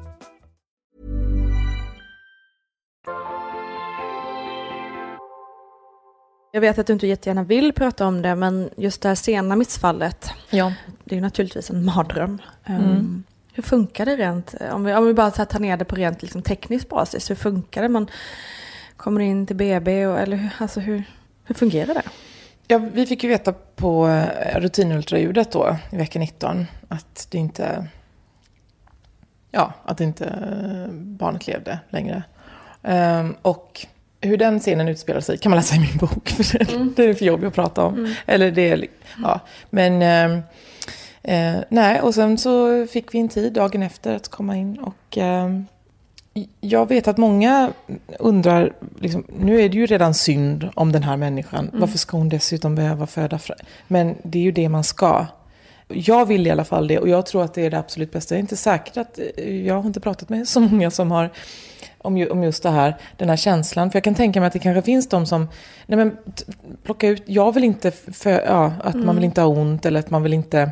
Jag 6.53 6.61
vet 6.61 6.79
att 6.79 6.87
du 6.87 6.93
inte 6.93 7.07
jättegärna 7.07 7.43
vill 7.43 7.73
prata 7.73 8.07
om 8.07 8.21
det, 8.21 8.35
men 8.35 8.69
just 8.77 9.01
det 9.01 9.07
här 9.07 9.15
sena 9.15 9.55
missfallet, 9.55 10.31
Ja. 10.49 10.73
det 11.03 11.13
är 11.13 11.15
ju 11.15 11.21
naturligtvis 11.21 11.69
en 11.69 11.85
mardröm. 11.85 12.41
Mm. 12.65 12.81
Um, 12.83 13.23
hur 13.53 13.63
funkar 13.63 14.05
det 14.05 14.15
rent, 14.17 14.55
om 14.71 14.83
vi, 14.83 14.93
om 14.93 15.05
vi 15.05 15.13
bara 15.13 15.31
tar 15.31 15.59
ner 15.59 15.77
det 15.77 15.85
på 15.85 15.95
rent 15.95 16.21
liksom, 16.21 16.41
teknisk 16.41 16.89
basis, 16.89 17.29
hur 17.29 17.35
funkar 17.35 17.81
det? 17.81 17.89
Man 17.89 18.09
kommer 18.97 19.21
in 19.21 19.47
till 19.47 19.55
BB, 19.55 20.05
och, 20.07 20.19
eller 20.19 20.37
hur, 20.37 20.49
alltså, 20.57 20.79
hur, 20.79 21.03
hur 21.43 21.55
fungerar 21.55 21.93
det? 21.93 22.03
Ja, 22.67 22.77
vi 22.77 23.05
fick 23.05 23.23
ju 23.23 23.29
veta 23.29 23.53
på 23.75 24.07
eh, 24.07 24.59
rutinultraljudet 24.59 25.51
då 25.51 25.77
i 25.91 25.97
vecka 25.97 26.19
19 26.19 26.65
att 26.87 27.27
det 27.31 27.37
inte, 27.37 27.87
ja, 29.51 29.73
att 29.85 30.01
inte 30.01 30.25
eh, 30.25 30.93
barnet 30.93 31.47
levde 31.47 31.79
längre. 31.89 32.23
Ehm, 32.83 33.35
och 33.41 33.87
hur 34.21 34.37
den 34.37 34.59
scenen 34.59 34.87
utspelar 34.87 35.21
sig 35.21 35.37
kan 35.37 35.49
man 35.49 35.57
läsa 35.57 35.75
i 35.75 35.79
min 35.79 35.97
bok, 35.97 36.29
för 36.29 36.59
det, 36.59 36.89
det 36.95 37.09
är 37.09 37.13
för 37.13 37.25
jobbigt 37.25 37.47
att 37.47 37.53
prata 37.55 37.83
om. 37.83 38.13
Eller 38.25 38.51
det 38.51 38.75
li- 38.75 38.89
ja, 39.23 39.39
men 39.69 40.01
ehm, 40.01 40.41
eh, 41.23 41.63
nej, 41.69 42.01
och 42.01 42.15
sen 42.15 42.37
så 42.37 42.85
fick 42.87 43.13
vi 43.13 43.19
en 43.19 43.29
tid 43.29 43.53
dagen 43.53 43.83
efter 43.83 44.15
att 44.15 44.27
komma 44.27 44.57
in 44.57 44.79
och 44.79 45.17
ehm, 45.17 45.65
jag 46.61 46.89
vet 46.89 47.07
att 47.07 47.17
många 47.17 47.71
undrar, 48.19 48.73
liksom, 48.99 49.23
nu 49.39 49.61
är 49.61 49.69
det 49.69 49.77
ju 49.77 49.85
redan 49.85 50.13
synd 50.13 50.69
om 50.73 50.91
den 50.91 51.03
här 51.03 51.17
människan. 51.17 51.69
Varför 51.73 51.97
ska 51.97 52.17
hon 52.17 52.29
dessutom 52.29 52.75
behöva 52.75 53.07
föda? 53.07 53.39
Men 53.87 54.15
det 54.23 54.39
är 54.39 54.43
ju 54.43 54.51
det 54.51 54.69
man 54.69 54.83
ska. 54.83 55.25
Jag 55.87 56.25
vill 56.25 56.47
i 56.47 56.49
alla 56.49 56.65
fall 56.65 56.87
det 56.87 56.99
och 56.99 57.09
jag 57.09 57.25
tror 57.25 57.43
att 57.43 57.53
det 57.53 57.65
är 57.65 57.69
det 57.69 57.79
absolut 57.79 58.11
bästa. 58.11 58.35
Jag 58.35 58.37
är 58.37 58.41
inte 58.41 58.57
säker 58.57 59.01
att, 59.01 59.19
jag 59.65 59.75
har 59.75 59.87
inte 59.87 59.99
pratat 59.99 60.29
med 60.29 60.47
så 60.47 60.59
många 60.59 60.91
som 60.91 61.11
har 61.11 61.29
om, 62.03 62.17
ju, 62.17 62.29
om 62.29 62.43
just 62.43 62.63
det 62.63 62.69
här, 62.69 62.95
den 63.17 63.29
här 63.29 63.35
känslan. 63.35 63.91
För 63.91 63.97
jag 63.97 64.03
kan 64.03 64.15
tänka 64.15 64.39
mig 64.39 64.47
att 64.47 64.53
det 64.53 64.59
kanske 64.59 64.81
finns 64.81 65.09
de 65.09 65.25
som, 65.25 65.49
nej 65.85 65.97
men 65.97 66.17
plocka 66.83 67.07
ut, 67.07 67.23
jag 67.25 67.51
vill 67.53 67.63
inte, 67.63 67.91
för, 67.91 68.31
ja, 68.31 68.73
att 68.83 68.95
man 68.95 69.15
vill 69.15 69.25
inte 69.25 69.41
ha 69.41 69.47
ont 69.47 69.85
eller 69.85 69.99
att 69.99 70.09
man 70.09 70.23
vill 70.23 70.33
inte 70.33 70.71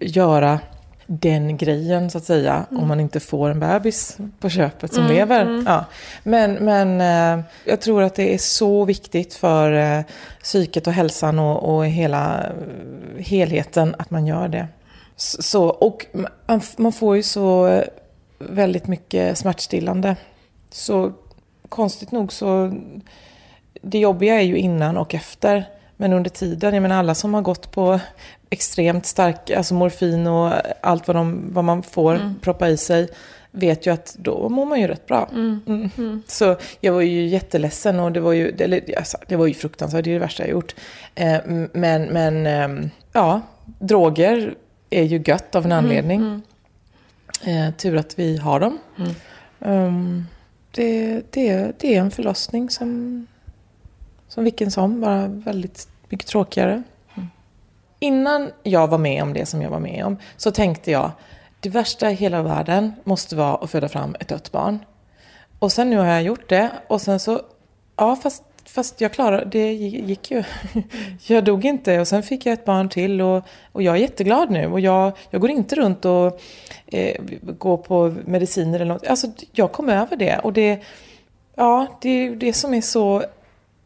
göra 0.00 0.60
den 1.06 1.56
grejen 1.56 2.10
så 2.10 2.18
att 2.18 2.24
säga, 2.24 2.66
om 2.70 2.88
man 2.88 3.00
inte 3.00 3.20
får 3.20 3.50
en 3.50 3.60
bebis 3.60 4.18
på 4.40 4.48
köpet 4.48 4.94
som 4.94 5.06
lever. 5.06 5.62
Ja. 5.66 5.84
Men, 6.22 6.52
men 6.52 7.00
eh, 7.00 7.44
jag 7.64 7.80
tror 7.80 8.02
att 8.02 8.14
det 8.14 8.34
är 8.34 8.38
så 8.38 8.84
viktigt 8.84 9.34
för 9.34 9.72
eh, 9.72 10.04
psyket 10.42 10.86
och 10.86 10.92
hälsan 10.92 11.38
och, 11.38 11.76
och 11.76 11.86
hela 11.86 12.44
eh, 12.44 13.24
helheten 13.24 13.94
att 13.98 14.10
man 14.10 14.26
gör 14.26 14.48
det. 14.48 14.68
Så, 15.16 15.64
och 15.64 16.06
man, 16.46 16.60
man 16.76 16.92
får 16.92 17.16
ju 17.16 17.22
så 17.22 17.82
väldigt 18.38 18.86
mycket 18.86 19.38
smärtstillande. 19.38 20.16
Så 20.70 21.12
konstigt 21.68 22.12
nog 22.12 22.32
så, 22.32 22.72
det 23.82 23.98
jobbiga 23.98 24.34
är 24.34 24.44
ju 24.44 24.58
innan 24.58 24.96
och 24.96 25.14
efter. 25.14 25.64
Men 25.96 26.12
under 26.12 26.30
tiden, 26.30 26.74
jag 26.74 26.82
menar 26.82 26.98
alla 26.98 27.14
som 27.14 27.34
har 27.34 27.42
gått 27.42 27.72
på 27.72 28.00
extremt 28.50 29.06
stark, 29.06 29.50
alltså 29.50 29.74
morfin 29.74 30.26
och 30.26 30.52
allt 30.80 31.06
vad, 31.06 31.16
de, 31.16 31.54
vad 31.54 31.64
man 31.64 31.82
får 31.82 32.34
proppa 32.40 32.68
i 32.68 32.76
sig, 32.76 33.08
vet 33.50 33.86
ju 33.86 33.92
att 33.92 34.16
då 34.18 34.48
mår 34.48 34.66
man 34.66 34.80
ju 34.80 34.86
rätt 34.86 35.06
bra. 35.06 35.28
Mm. 35.32 36.22
Så 36.26 36.56
jag 36.80 36.92
var 36.92 37.00
ju 37.00 37.26
jätteledsen 37.26 38.00
och 38.00 38.12
det 38.12 38.20
var 38.20 38.32
ju, 38.32 38.48
eller, 38.48 38.96
alltså, 38.96 39.18
det 39.26 39.36
var 39.36 39.46
ju 39.46 39.54
fruktansvärt, 39.54 40.04
det 40.04 40.10
är 40.10 40.14
det 40.14 40.18
värsta 40.18 40.42
jag 40.42 40.50
gjort. 40.50 40.74
Eh, 41.14 41.38
men, 41.72 42.02
men 42.02 42.46
ehm, 42.46 42.90
ja, 43.12 43.40
droger 43.78 44.54
är 44.90 45.02
ju 45.02 45.22
gött 45.26 45.54
av 45.54 45.64
en 45.64 45.72
anledning. 45.72 46.42
Eh, 47.44 47.74
tur 47.74 47.96
att 47.96 48.18
vi 48.18 48.36
har 48.36 48.60
dem. 48.60 48.78
Ehm, 49.60 50.26
det, 50.70 51.22
det, 51.30 51.72
det 51.80 51.96
är 51.96 52.00
en 52.00 52.10
förlossning 52.10 52.70
som, 52.70 53.26
som 54.28 54.44
vilken 54.44 54.70
som, 54.70 55.00
bara 55.00 55.26
väldigt 55.26 55.88
mycket 56.08 56.28
tråkigare. 56.28 56.82
Innan 57.98 58.50
jag 58.62 58.88
var 58.88 58.98
med 58.98 59.22
om 59.22 59.32
det 59.32 59.46
som 59.46 59.62
jag 59.62 59.70
var 59.70 59.80
med 59.80 60.04
om 60.04 60.16
så 60.36 60.50
tänkte 60.50 60.90
jag 60.90 61.10
det 61.60 61.68
värsta 61.68 62.10
i 62.10 62.14
hela 62.14 62.42
världen 62.42 62.92
måste 63.04 63.36
vara 63.36 63.54
att 63.54 63.70
föda 63.70 63.88
fram 63.88 64.16
ett 64.20 64.28
dött 64.28 64.52
barn. 64.52 64.78
Och 65.58 65.72
sen 65.72 65.90
nu 65.90 65.96
har 65.96 66.06
jag 66.06 66.22
gjort 66.22 66.48
det 66.48 66.70
och 66.86 67.00
sen 67.00 67.20
så, 67.20 67.42
ja 67.96 68.16
fast, 68.16 68.42
fast 68.70 69.00
jag 69.00 69.12
klarade, 69.12 69.44
det 69.44 69.72
gick 69.72 70.30
ju. 70.30 70.44
Jag 71.26 71.44
dog 71.44 71.64
inte 71.64 72.00
och 72.00 72.08
sen 72.08 72.22
fick 72.22 72.46
jag 72.46 72.52
ett 72.52 72.64
barn 72.64 72.88
till 72.88 73.20
och, 73.20 73.44
och 73.72 73.82
jag 73.82 73.94
är 73.94 74.00
jätteglad 74.00 74.50
nu 74.50 74.66
och 74.66 74.80
jag, 74.80 75.12
jag 75.30 75.40
går 75.40 75.50
inte 75.50 75.76
runt 75.76 76.04
och 76.04 76.40
eh, 76.86 77.22
går 77.42 77.76
på 77.76 78.14
mediciner 78.24 78.80
eller 78.80 78.94
något. 78.94 79.06
Alltså 79.06 79.26
jag 79.52 79.72
kom 79.72 79.88
över 79.88 80.16
det 80.16 80.38
och 80.38 80.52
det, 80.52 80.78
ja 81.54 81.86
det 82.00 82.08
är 82.08 82.30
det 82.36 82.52
som 82.52 82.74
är 82.74 82.80
så 82.80 83.22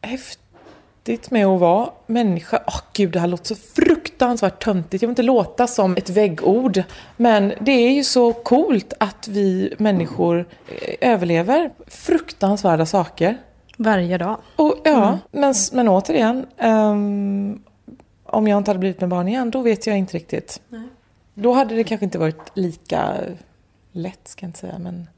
häftigt 0.00 1.30
med 1.30 1.46
att 1.46 1.60
vara 1.60 1.90
människa. 2.06 2.62
Åh 2.66 2.80
gud, 2.92 3.12
det 3.12 3.20
här 3.20 3.26
låter 3.26 3.44
så 3.44 3.54
fruktansvärt 3.54 4.64
töntigt. 4.64 5.02
Jag 5.02 5.08
vill 5.08 5.12
inte 5.12 5.22
låta 5.22 5.66
som 5.66 5.96
ett 5.96 6.10
väggord. 6.10 6.82
Men 7.16 7.52
det 7.60 7.72
är 7.72 7.90
ju 7.90 8.04
så 8.04 8.32
coolt 8.32 8.92
att 8.98 9.28
vi 9.28 9.74
människor 9.78 10.46
eh, 10.68 11.10
överlever 11.10 11.70
fruktansvärda 11.86 12.86
saker. 12.86 13.38
Varje 13.76 14.18
dag. 14.18 14.38
Och, 14.56 14.76
ja, 14.84 15.18
men, 15.30 15.54
men 15.72 15.88
återigen. 15.88 16.46
ehm, 16.58 17.62
om 18.24 18.48
jag 18.48 18.58
inte 18.58 18.70
hade 18.70 18.78
blivit 18.78 19.00
med 19.00 19.08
barn 19.08 19.28
igen, 19.28 19.50
då 19.50 19.62
vet 19.62 19.86
jag 19.86 19.98
inte 19.98 20.16
riktigt. 20.16 20.60
Då 21.34 21.52
hade 21.52 21.74
det 21.74 21.84
kanske 21.84 22.04
inte 22.04 22.18
varit 22.18 22.50
lika 22.54 23.14
lätt, 23.92 24.28
ska 24.28 24.44
jag 24.44 24.48
inte 24.48 24.58
säga. 24.58 24.78
Men 24.78 25.08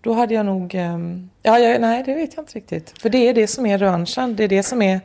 då 0.00 0.12
hade 0.12 0.34
jag 0.34 0.46
nog... 0.46 0.74
ehm, 0.74 1.30
ja, 1.42 1.58
ja, 1.58 1.78
nej, 1.78 2.02
det 2.06 2.14
vet 2.14 2.34
jag 2.36 2.42
inte 2.42 2.54
riktigt. 2.54 3.02
För 3.02 3.08
det 3.10 3.28
är 3.28 3.34
det 3.34 3.46
som 3.46 3.66
är 3.66 3.78
revanschen. 3.78 4.36
Det 4.36 4.44
är 4.44 4.48
det 4.48 4.62
som 4.62 4.82
är... 4.82 5.00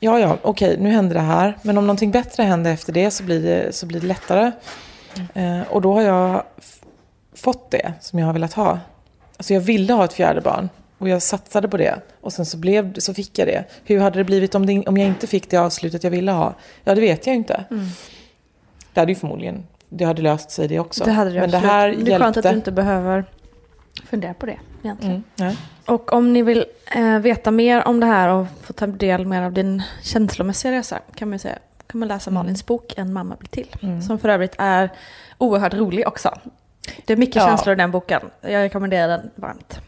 Ja, 0.00 0.18
ja, 0.18 0.38
okej, 0.42 0.76
nu 0.80 0.90
händer 0.90 1.14
det 1.14 1.20
här. 1.20 1.58
Men 1.62 1.78
om 1.78 1.86
någonting 1.86 2.10
bättre 2.10 2.42
händer 2.42 2.72
efter 2.72 2.92
det 2.92 3.10
så 3.10 3.22
blir 3.24 3.42
det, 3.42 3.74
så 3.74 3.86
blir 3.86 4.00
det 4.00 4.06
lättare. 4.06 4.52
Eh, 5.34 5.60
och 5.70 5.82
då 5.82 5.92
har 5.94 6.02
jag 6.02 6.42
fått 7.34 7.70
det 7.70 7.92
som 8.00 8.18
jag 8.18 8.26
har 8.26 8.32
velat 8.32 8.52
ha. 8.52 8.78
Alltså 9.36 9.54
jag 9.54 9.60
ville 9.60 9.92
ha 9.92 10.04
ett 10.04 10.12
fjärde 10.12 10.40
barn. 10.40 10.68
Och 10.98 11.08
jag 11.08 11.22
satsade 11.22 11.68
på 11.68 11.76
det. 11.76 12.00
Och 12.20 12.32
sen 12.32 12.46
så, 12.46 12.56
blev, 12.56 12.94
så 12.98 13.14
fick 13.14 13.38
jag 13.38 13.48
det. 13.48 13.64
Hur 13.84 14.00
hade 14.00 14.18
det 14.18 14.24
blivit 14.24 14.54
om, 14.54 14.66
det, 14.66 14.86
om 14.86 14.96
jag 14.96 15.06
inte 15.06 15.26
fick 15.26 15.50
det 15.50 15.56
avslutet 15.56 16.04
jag 16.04 16.10
ville 16.10 16.32
ha? 16.32 16.54
Ja, 16.84 16.94
det 16.94 17.00
vet 17.00 17.26
jag 17.26 17.36
inte. 17.36 17.64
Det 18.92 19.00
hade 19.00 19.12
ju 19.12 19.16
förmodligen, 19.16 19.66
det 19.88 20.04
hade 20.04 20.22
löst 20.22 20.50
sig 20.50 20.68
det 20.68 20.78
också. 20.78 21.04
Det 21.04 21.10
hade 21.10 21.30
det 21.30 21.40
Men 21.40 21.50
det 21.50 21.56
absolut. 21.56 21.72
här 21.72 21.88
det 21.88 21.94
är 21.94 22.18
skönt 22.18 22.36
hjälpte. 22.36 22.38
att 22.38 22.52
du 22.52 22.58
inte 22.58 22.72
behöver 22.72 23.24
fundera 24.04 24.34
på 24.34 24.46
det 24.46 24.58
egentligen. 24.82 25.14
Mm, 25.14 25.24
nej. 25.36 25.56
Och 25.86 26.12
om 26.12 26.32
ni 26.32 26.42
vill 26.42 26.64
eh, 26.94 27.18
veta 27.18 27.50
mer 27.50 27.88
om 27.88 28.00
det 28.00 28.06
här 28.06 28.28
och 28.28 28.46
få 28.62 28.72
ta 28.72 28.86
del 28.86 29.26
mer 29.26 29.42
av 29.42 29.52
din 29.52 29.82
känslomässiga 30.02 30.72
resa 30.72 30.98
kan 31.14 31.30
man 31.30 31.38
säga 31.38 31.58
kan 31.86 31.98
man 31.98 32.08
läsa 32.08 32.30
Malins 32.30 32.66
bok 32.66 32.94
En 32.96 33.12
mamma 33.12 33.36
blir 33.36 33.48
till. 33.48 34.02
Som 34.06 34.18
för 34.18 34.28
övrigt 34.28 34.54
är 34.58 34.90
oerhört 35.38 35.74
rolig 35.74 36.08
också. 36.08 36.38
Det 37.04 37.12
är 37.12 37.16
mycket 37.16 37.36
Ja. 37.36 37.46
känslor 37.46 37.72
i 37.72 37.76
den 37.76 37.90
boken. 37.90 38.20
Jag 38.40 38.62
rekommenderar 38.62 39.08
den 39.08 39.30
varmt. 39.34 39.80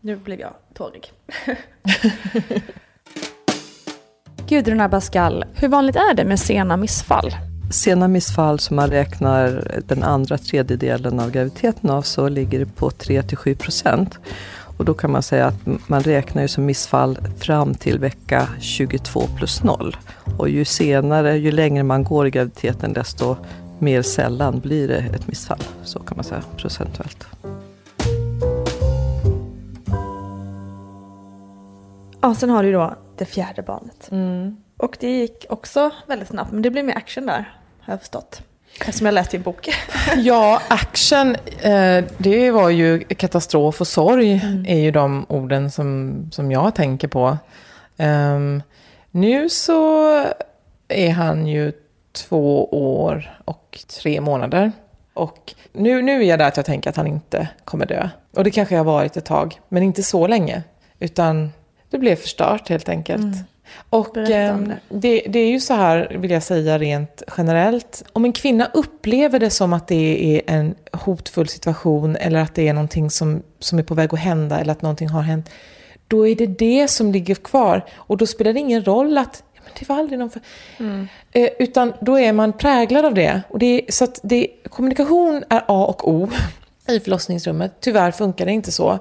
Nu 0.00 0.16
blev 0.16 0.40
jag 0.40 0.52
tårig. 0.74 1.12
Gudrun 4.48 4.80
Abascal, 4.80 5.44
hur 5.54 5.68
vanligt 5.68 5.96
är 5.96 6.14
det 6.14 6.24
med 6.24 6.40
sena 6.40 6.76
missfall? 6.76 7.34
sena 7.70 8.08
missfall 8.08 8.58
som 8.58 8.76
man 8.76 8.90
räknar 8.90 9.64
den 9.86 10.02
andra 10.02 10.38
tredjedelen 10.38 11.20
av 11.20 11.30
graviditeten 11.30 11.90
av 11.90 12.02
så 12.02 12.28
ligger 12.28 12.58
det 12.58 12.66
på 12.66 12.90
3-7 12.90 13.54
procent. 13.54 14.18
Och 14.78 14.84
då 14.84 14.94
kan 14.94 15.10
man 15.12 15.22
säga 15.22 15.46
att 15.46 15.66
man 15.86 16.02
räknar 16.02 16.42
ju 16.42 16.48
som 16.48 16.64
missfall 16.64 17.18
fram 17.38 17.74
till 17.74 17.98
vecka 17.98 18.48
22 18.60 19.26
plus 19.36 19.62
0. 19.62 19.96
Och 20.38 20.48
ju 20.48 20.64
senare, 20.64 21.36
ju 21.36 21.52
längre 21.52 21.82
man 21.82 22.04
går 22.04 22.26
i 22.26 22.30
graviditeten 22.30 22.92
desto 22.92 23.36
mer 23.82 24.02
sällan 24.02 24.60
blir 24.60 24.88
det 24.88 24.98
ett 25.14 25.26
missfall. 25.28 25.62
Så 25.84 25.98
kan 25.98 26.16
man 26.16 26.24
säga 26.24 26.42
procentuellt. 26.56 27.26
Ja, 32.20 32.34
sen 32.34 32.50
har 32.50 32.62
du 32.62 32.72
då 32.72 32.94
det 33.18 33.24
fjärde 33.24 33.62
barnet. 33.62 34.08
Mm. 34.10 34.56
Och 34.76 34.96
det 35.00 35.10
gick 35.10 35.46
också 35.48 35.90
väldigt 36.06 36.28
snabbt, 36.28 36.52
men 36.52 36.62
det 36.62 36.70
blev 36.70 36.84
mer 36.84 36.96
action 36.96 37.26
där, 37.26 37.56
har 37.80 37.92
jag 37.92 38.00
förstått. 38.00 38.42
Eftersom 38.80 39.06
jag 39.06 39.14
läste 39.14 39.36
din 39.36 39.42
bok. 39.42 39.68
Ja, 40.16 40.62
action, 40.68 41.36
eh, 41.60 42.04
det 42.18 42.50
var 42.50 42.70
ju 42.70 42.98
katastrof 43.00 43.80
och 43.80 43.88
sorg 43.88 44.40
Mm. 44.44 44.64
är 44.66 44.78
ju 44.78 44.90
de 44.90 45.26
orden 45.28 45.70
som, 45.70 46.14
som 46.32 46.52
jag 46.52 46.74
tänker 46.74 47.08
på. 47.08 47.38
Ehm, 47.96 48.62
nu 49.10 49.48
så 49.48 50.08
är 50.88 51.10
han 51.10 51.46
ju 51.46 51.72
två 52.12 52.68
år 52.72 53.38
och 53.44 53.78
tre 54.00 54.20
månader. 54.20 54.72
Och 55.14 55.54
nu, 55.72 56.02
nu 56.02 56.22
är 56.22 56.28
jag 56.28 56.38
där 56.38 56.48
att 56.48 56.56
jag 56.56 56.66
tänker 56.66 56.90
att 56.90 56.96
han 56.96 57.06
inte 57.06 57.48
kommer 57.64 57.86
dö. 57.86 58.08
Och 58.36 58.44
det 58.44 58.50
kanske 58.50 58.74
jag 58.74 58.80
har 58.80 58.92
varit 58.92 59.16
ett 59.16 59.24
tag, 59.24 59.60
men 59.68 59.82
inte 59.82 60.02
så 60.02 60.26
länge. 60.26 60.62
Utan 60.98 61.52
det 61.90 61.98
blev 61.98 62.16
förstört 62.16 62.68
helt 62.68 62.88
enkelt. 62.88 63.24
Och 63.24 63.42
Mm. 64.16 64.54
Om 64.54 64.70
ehm, 64.70 64.72
det, 64.88 65.22
det 65.28 65.38
är 65.38 65.50
ju 65.50 65.60
så 65.60 65.74
här, 65.74 66.16
vill 66.18 66.30
jag 66.30 66.42
säga 66.42 66.78
rent 66.78 67.22
generellt. 67.36 68.04
Om 68.12 68.24
en 68.24 68.32
kvinna 68.32 68.70
upplever 68.74 69.38
det 69.38 69.50
som 69.50 69.72
att 69.72 69.88
det 69.88 70.36
är 70.36 70.54
en 70.54 70.74
hotfull 70.92 71.48
situation 71.48 72.16
eller 72.16 72.40
att 72.40 72.54
det 72.54 72.68
är 72.68 72.74
någonting 72.74 73.10
som, 73.10 73.42
som 73.58 73.78
är 73.78 73.82
på 73.82 73.94
väg 73.94 74.14
att 74.14 74.20
hända 74.20 74.60
eller 74.60 74.72
att 74.72 74.82
någonting 74.82 75.08
har 75.08 75.22
hänt. 75.22 75.50
Då 76.08 76.28
är 76.28 76.36
det 76.36 76.46
det 76.46 76.88
som 76.88 77.12
ligger 77.12 77.34
kvar. 77.34 77.84
Och 77.94 78.16
då 78.16 78.26
spelar 78.26 78.52
det 78.52 78.60
ingen 78.60 78.84
roll 78.84 79.18
att 79.18 79.42
det 79.78 79.88
var 79.88 79.96
aldrig 79.96 80.18
någon 80.18 80.30
för... 80.30 80.40
Eh, 81.32 81.48
utan 81.58 81.92
då 82.00 82.18
är 82.18 82.32
man 82.32 82.52
präglad 82.52 83.04
av 83.04 83.14
det. 83.14 83.42
Och 83.48 83.58
det 83.58 83.66
är, 83.66 83.92
så 83.92 84.06
det, 84.22 84.48
kommunikation 84.68 85.44
är 85.48 85.62
A 85.66 85.86
och 85.88 86.08
O 86.08 86.28
i 86.88 87.00
förlossningsrummet. 87.00 87.72
Tyvärr 87.80 88.10
funkar 88.10 88.46
det 88.46 88.52
inte 88.52 88.72
så. 88.72 88.98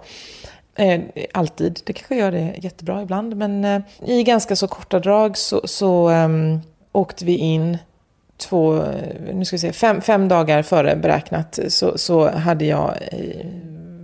Eh, 0.76 1.02
alltid. 1.32 1.80
Det 1.84 1.94
kanske 1.94 2.16
gör 2.16 2.32
det 2.32 2.56
jättebra 2.58 3.02
ibland. 3.02 3.36
Men 3.36 3.66
eh, 3.66 3.82
i 4.06 4.24
ganska 4.24 4.56
så 4.56 4.68
korta 4.68 5.00
drag 5.00 5.38
så, 5.38 5.62
så 5.68 6.10
ehm, 6.10 6.60
åkte 6.92 7.26
vi 7.26 7.36
in 7.36 7.78
två, 8.38 8.78
eh, 8.78 9.34
nu 9.34 9.46
ska 9.46 9.56
vi 9.56 9.60
se, 9.60 9.74
fem, 9.74 10.02
fem 10.02 10.28
dagar 10.28 10.62
före 10.62 10.96
beräknat 10.96 11.60
så, 11.68 11.98
så 11.98 12.30
hade 12.30 12.66
jag 12.66 12.98
eh, 13.12 13.46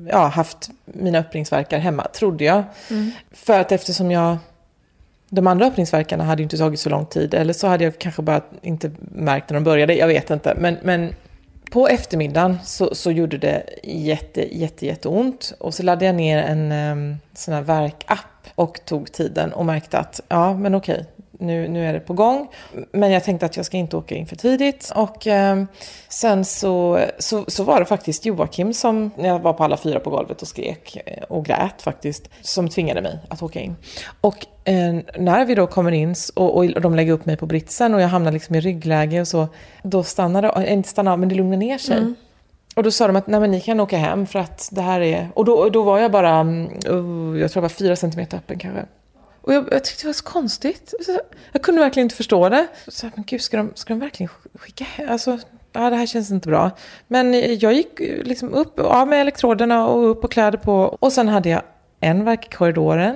ja, 0.10 0.28
haft 0.28 0.70
mina 0.86 1.20
öppningsverkar 1.20 1.80
hemma, 1.80 2.08
trodde 2.14 2.44
jag. 2.44 2.64
För 3.32 3.60
att 3.60 3.72
eftersom 3.72 4.12
jag 4.12 4.38
de 5.30 5.48
andra 5.48 5.66
öppningsverkarna 5.66 6.24
hade 6.24 6.42
ju 6.42 6.44
inte 6.44 6.58
tagit 6.58 6.80
så 6.80 6.90
lång 6.90 7.06
tid. 7.06 7.34
Eller 7.34 7.54
så 7.54 7.68
hade 7.68 7.84
jag 7.84 8.00
kanske 8.00 8.22
bara 8.22 8.42
inte 8.62 8.92
märkt 9.00 9.50
när 9.50 9.54
de 9.54 9.64
började. 9.64 9.96
Jag 9.96 10.08
vet 10.08 10.30
inte. 10.30 10.54
Men, 10.58 10.78
men 10.84 11.14
på 11.72 11.88
eftermiddagen 11.88 12.58
så, 12.64 12.96
så 12.96 13.12
gjorde 13.12 13.38
det 13.38 13.64
jätte, 13.84 14.58
jätte, 14.58 14.86
jätteont. 14.86 15.54
Och 15.60 15.74
så 15.74 15.84
laddade 15.84 16.06
jag 16.06 16.16
ner 16.16 16.38
en 16.38 16.72
um, 16.72 17.18
sån 17.34 17.54
här 17.54 17.62
verkapp 17.62 18.20
och 18.56 18.80
tog 18.86 19.12
tiden 19.12 19.54
och 19.54 19.66
märkte 19.66 20.00
att 20.00 20.22
ja, 20.28 20.54
men 20.54 20.76
okej, 20.76 21.06
nu, 21.38 21.68
nu 21.68 21.86
är 21.86 21.94
det 21.94 22.00
på 22.00 22.14
gång. 22.14 22.48
Men 22.92 23.12
jag 23.12 23.24
tänkte 23.24 23.46
att 23.46 23.58
jag 23.58 23.66
ska 23.66 23.78
inte 23.78 23.98
åka 23.98 24.16
in 24.16 24.28
för 24.28 24.36
tidigt. 24.36 24.92
Och 24.96 25.28
um, 25.28 25.68
sen 26.10 26.46
så, 26.46 27.00
så, 27.20 27.46
så 27.48 27.64
var 27.64 27.80
det 27.80 27.86
faktiskt 27.86 28.26
Joakim 28.26 28.74
som, 28.74 29.12
jag 29.18 29.40
var 29.40 29.54
på 29.54 29.64
alla 29.64 29.78
fyra 29.78 30.00
på 30.00 30.10
golvet 30.10 30.42
och 30.42 30.48
skrek 30.48 30.98
eh, 31.06 31.24
och 31.24 31.46
grät 31.46 31.82
faktiskt, 31.82 32.30
som 32.42 32.70
tvingade 32.70 33.02
mig 33.02 33.20
att 33.30 33.44
åka 33.44 33.60
in. 33.60 33.76
Och 34.22 34.46
eh, 34.64 34.96
när 35.18 35.46
vi 35.46 35.56
då 35.56 35.68
kommer 35.68 35.92
in 35.92 36.16
och, 36.36 36.58
och 36.58 36.82
de 36.82 36.96
lägger 36.96 37.14
upp 37.14 37.26
mig 37.26 37.38
på 37.38 37.46
britsen 37.46 37.94
och 37.94 38.02
jag 38.02 38.08
hamnar 38.08 38.32
liksom 38.32 38.56
i 38.56 38.60
ryggläge 38.60 39.22
och 39.22 39.28
så, 39.28 39.48
då 39.84 40.04
stannar 40.04 40.42
det, 40.42 40.48
eh, 40.48 40.74
inte 40.74 40.90
stannar 40.90 41.12
av, 41.12 41.20
men 41.20 41.30
det 41.30 41.36
lugnar 41.36 41.58
ner 41.58 41.78
sig. 41.78 42.14
Och 42.76 42.84
då 42.84 42.92
sa 42.92 43.08
de 43.08 43.16
att 43.16 43.28
nej 43.28 43.40
men 43.40 43.52
ni 43.52 43.62
kan 43.62 43.80
åka 43.80 43.98
hem 43.98 44.26
för 44.26 44.40
att 44.40 44.70
det 44.72 44.82
här 44.82 45.02
är... 45.02 45.30
Och 45.34 45.46
då, 45.46 45.70
då 45.70 45.84
var 45.84 46.00
jag 46.00 46.12
bara, 46.12 46.30
mm, 46.30 46.66
oh, 46.66 47.40
jag 47.40 47.52
tror 47.52 47.62
jag 47.62 47.62
var 47.62 47.70
fyra 47.70 47.96
centimeter 47.96 48.38
öppen 48.38 48.60
kanske. 48.60 48.86
Och 49.48 49.54
jag, 49.54 49.68
jag 49.72 49.84
tyckte 49.84 50.04
det 50.04 50.08
var 50.08 50.14
så 50.14 50.24
konstigt. 50.24 50.94
Jag 51.52 51.62
kunde 51.62 51.82
verkligen 51.82 52.06
inte 52.06 52.16
förstå 52.16 52.50
det. 52.50 52.68
Så, 52.88 53.10
men 53.16 53.24
gud, 53.28 53.42
ska 53.42 53.58
de, 53.58 53.72
ska 53.76 53.94
de 53.94 54.00
verkligen 54.00 54.30
skicka 54.54 54.84
hem? 54.84 55.10
Alltså, 55.10 55.40
ja, 55.74 55.90
det 55.90 55.96
här 55.96 56.06
känns 56.06 56.32
inte 56.32 56.48
bra. 56.50 56.72
Men 57.08 57.34
jag 57.60 57.74
gick 57.74 58.00
liksom 58.00 58.54
upp, 58.54 58.80
av 58.80 59.08
med 59.08 59.22
elektroderna 59.22 59.88
och 59.88 60.12
upp 60.12 60.24
och 60.24 60.32
kläder 60.32 60.58
på. 60.58 60.98
Och 61.00 61.14
sen 61.14 61.28
hade 61.28 61.50
jag 61.50 61.62
en 62.00 62.26
verk 62.26 62.46
i 62.46 62.56
korridoren, 62.56 63.16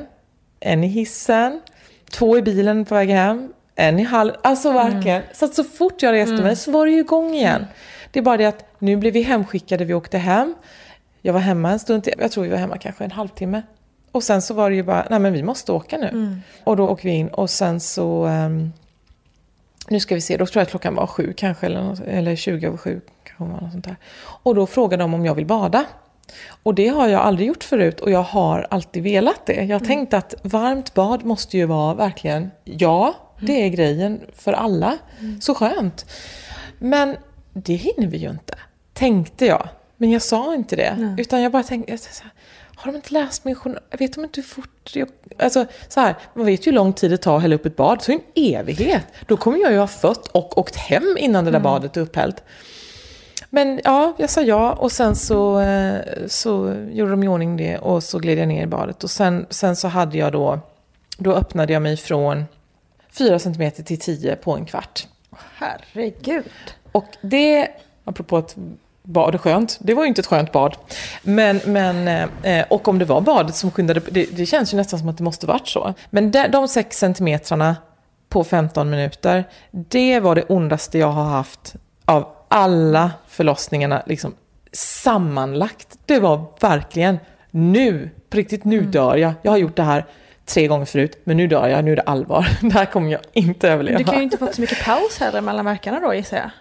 en 0.59 0.83
i 0.83 0.87
hissen, 0.87 1.61
två 2.11 2.37
i 2.37 2.41
bilen 2.41 2.85
på 2.85 2.95
väg 2.95 3.09
hem, 3.09 3.53
en 3.75 3.99
i 3.99 4.03
hallen. 4.03 4.35
Alltså 4.43 4.71
verkligen. 4.71 5.21
Så 5.33 5.45
att 5.45 5.55
så 5.55 5.63
fort 5.63 6.01
jag 6.01 6.13
reste 6.13 6.43
mig 6.43 6.55
så 6.55 6.71
var 6.71 6.85
det 6.85 6.91
ju 6.91 6.99
igång 6.99 7.33
igen. 7.33 7.65
Det 8.11 8.19
är 8.19 8.23
bara 8.23 8.37
det 8.37 8.45
att 8.45 8.65
nu 8.79 8.97
blev 8.97 9.13
vi 9.13 9.21
hemskickade, 9.21 9.85
vi 9.85 9.93
åkte 9.93 10.17
hem. 10.17 10.55
Jag 11.21 11.33
var 11.33 11.39
hemma 11.39 11.71
en 11.71 11.79
stund 11.79 12.03
till, 12.03 12.13
jag 12.19 12.31
tror 12.31 12.43
vi 12.43 12.49
var 12.49 12.57
hemma 12.57 12.77
kanske 12.77 13.03
en 13.03 13.11
halvtimme. 13.11 13.61
Och 14.11 14.23
sen 14.23 14.41
så 14.41 14.53
var 14.53 14.69
det 14.69 14.75
ju 14.75 14.83
bara, 14.83 15.07
nej 15.09 15.19
men 15.19 15.33
vi 15.33 15.43
måste 15.43 15.71
åka 15.71 15.97
nu. 15.97 16.37
Och 16.63 16.77
då 16.77 16.87
åker 16.89 17.03
vi 17.09 17.15
in 17.15 17.27
och 17.27 17.49
sen 17.49 17.79
så, 17.79 18.25
ehm, 18.25 18.71
nu 19.89 19.99
ska 19.99 20.15
vi 20.15 20.21
se, 20.21 20.37
då 20.37 20.45
tror 20.45 20.59
jag 20.59 20.63
att 20.63 20.69
klockan 20.69 20.95
var 20.95 21.07
sju 21.07 21.33
kanske, 21.37 21.65
eller, 21.65 21.81
något, 21.83 21.99
eller 21.99 22.35
20 22.35 22.67
över 22.67 22.77
sju. 22.77 23.01
Kanske 23.23 23.43
var 23.43 23.61
något 23.61 23.71
sånt 23.71 23.85
där. 23.85 23.95
Och 24.43 24.55
då 24.55 24.65
frågade 24.65 25.03
de 25.03 25.13
om 25.13 25.25
jag 25.25 25.35
vill 25.35 25.45
bada. 25.45 25.85
Och 26.63 26.75
det 26.75 26.87
har 26.87 27.07
jag 27.07 27.21
aldrig 27.21 27.47
gjort 27.47 27.63
förut 27.63 27.99
och 27.99 28.11
jag 28.11 28.23
har 28.23 28.67
alltid 28.69 29.03
velat 29.03 29.45
det. 29.45 29.63
Jag 29.63 29.83
tänkte 29.85 30.17
att 30.17 30.35
varmt 30.43 30.93
bad 30.93 31.25
måste 31.25 31.57
ju 31.57 31.65
vara 31.65 31.93
verkligen, 31.93 32.51
ja, 32.63 33.13
det 33.41 33.65
är 33.65 33.69
grejen 33.69 34.21
för 34.33 34.53
alla. 34.53 34.97
Så 35.41 35.55
skönt. 35.55 36.05
Men 36.79 37.15
det 37.53 37.73
hinner 37.73 38.07
vi 38.07 38.17
ju 38.17 38.29
inte, 38.29 38.55
tänkte 38.93 39.45
jag. 39.45 39.67
Men 39.97 40.11
jag 40.11 40.21
sa 40.21 40.55
inte 40.55 40.75
det. 40.75 41.15
Utan 41.17 41.41
jag 41.41 41.51
bara 41.51 41.63
tänkte, 41.63 41.91
jag 41.91 41.99
så 41.99 42.23
här, 42.23 42.31
har 42.81 42.91
de 42.91 42.95
inte 42.95 43.13
läst 43.13 43.45
min 43.45 43.55
journal? 43.55 43.79
Vet 43.99 44.13
de 44.13 44.23
inte 44.23 44.41
hur 44.41 44.47
fort 44.47 44.91
jag... 44.93 45.07
Alltså 45.39 45.65
så 45.87 45.99
här, 45.99 46.15
man 46.33 46.45
vet 46.45 46.67
ju 46.67 46.71
hur 46.71 46.75
lång 46.75 46.93
tid 46.93 47.11
det 47.11 47.17
tar 47.17 47.35
att 47.35 47.41
hälla 47.41 47.55
upp 47.55 47.65
ett 47.65 47.75
bad, 47.75 48.01
så 48.01 48.11
en 48.11 48.21
evighet. 48.35 49.07
Då 49.27 49.37
kommer 49.37 49.57
jag 49.57 49.71
ju 49.71 49.77
ha 49.77 49.87
fött 49.87 50.27
och 50.27 50.57
åkt 50.57 50.75
hem 50.75 51.17
innan 51.19 51.45
det 51.45 51.51
där 51.51 51.59
badet 51.59 51.97
är 51.97 52.01
upphällt. 52.01 52.43
Men 53.49 53.81
ja, 53.83 54.13
jag 54.17 54.29
sa 54.29 54.41
ja 54.41 54.73
och 54.73 54.91
sen 54.91 55.15
så, 55.15 55.59
eh, 55.59 56.01
så 56.27 56.75
gjorde 56.91 57.11
de 57.11 57.23
i 57.23 57.27
ordning 57.27 57.57
det 57.57 57.77
och 57.77 58.03
så 58.03 58.19
gled 58.19 58.37
jag 58.37 58.47
ner 58.47 58.63
i 58.63 58.67
badet. 58.67 59.03
Och 59.03 59.11
sen, 59.11 59.45
sen 59.49 59.75
så 59.75 59.87
hade 59.87 60.17
jag 60.17 60.31
då, 60.31 60.59
då 61.17 61.33
öppnade 61.33 61.73
jag 61.73 61.81
mig 61.81 61.97
från 61.97 62.45
4 63.11 63.39
cm 63.39 63.71
till 63.71 63.99
10 63.99 64.35
på 64.35 64.55
en 64.55 64.65
kvart. 64.65 65.07
Herregud. 65.55 66.45
Och 66.91 67.07
det, 67.21 67.67
apropå 68.03 68.37
att 68.37 68.57
bad 69.03 69.41
skönt, 69.41 69.77
det 69.81 69.93
var 69.93 70.03
ju 70.03 70.07
inte 70.07 70.21
ett 70.21 70.27
skönt 70.27 70.51
bad. 70.51 70.75
Men, 71.23 71.61
men, 71.65 72.07
eh, 72.43 72.65
och 72.69 72.87
om 72.87 72.99
det 72.99 73.05
var 73.05 73.21
badet 73.21 73.55
som 73.55 73.71
skyndade, 73.71 74.01
det, 74.11 74.25
det 74.25 74.45
känns 74.45 74.73
ju 74.73 74.77
nästan 74.77 74.99
som 74.99 75.09
att 75.09 75.17
det 75.17 75.23
måste 75.23 75.47
varit 75.47 75.67
så. 75.67 75.93
Men 76.09 76.31
de, 76.31 76.47
de 76.47 76.67
6 76.67 76.97
centimetrarna 76.97 77.75
på 78.29 78.43
15 78.43 78.89
minuter, 78.89 79.43
det 79.71 80.19
var 80.19 80.35
det 80.35 80.43
ondaste 80.49 80.97
jag 80.97 81.11
har 81.11 81.23
haft 81.23 81.75
av 82.05 82.27
alla 82.47 83.11
förlossningarna 83.27 84.03
liksom, 84.05 84.33
sammanlagt. 84.71 85.97
Det 86.05 86.19
var 86.19 86.45
verkligen 86.59 87.19
nu, 87.51 88.09
på 88.29 88.37
riktigt 88.37 88.63
nu 88.63 88.81
dör 88.81 89.15
jag. 89.15 89.33
Jag 89.41 89.51
har 89.51 89.57
gjort 89.57 89.75
det 89.75 89.83
här 89.83 90.05
tre 90.45 90.67
gånger 90.67 90.85
förut, 90.85 91.21
men 91.23 91.37
nu 91.37 91.47
dör 91.47 91.67
jag, 91.67 91.85
nu 91.85 91.91
är 91.91 91.95
det 91.95 92.01
allvar. 92.01 92.47
Det 92.61 92.73
här 92.73 92.85
kommer 92.85 93.11
jag 93.11 93.21
inte 93.33 93.69
överleva. 93.69 93.97
Du 93.97 94.03
kan 94.03 94.15
ju 94.15 94.23
inte 94.23 94.37
fått 94.37 94.55
så 94.55 94.61
mycket 94.61 94.83
paus 94.83 95.19
heller 95.19 95.41
mellan 95.41 95.65
verkarna 95.65 95.99
då 95.99 96.13
gissar 96.13 96.37
jag. 96.37 96.51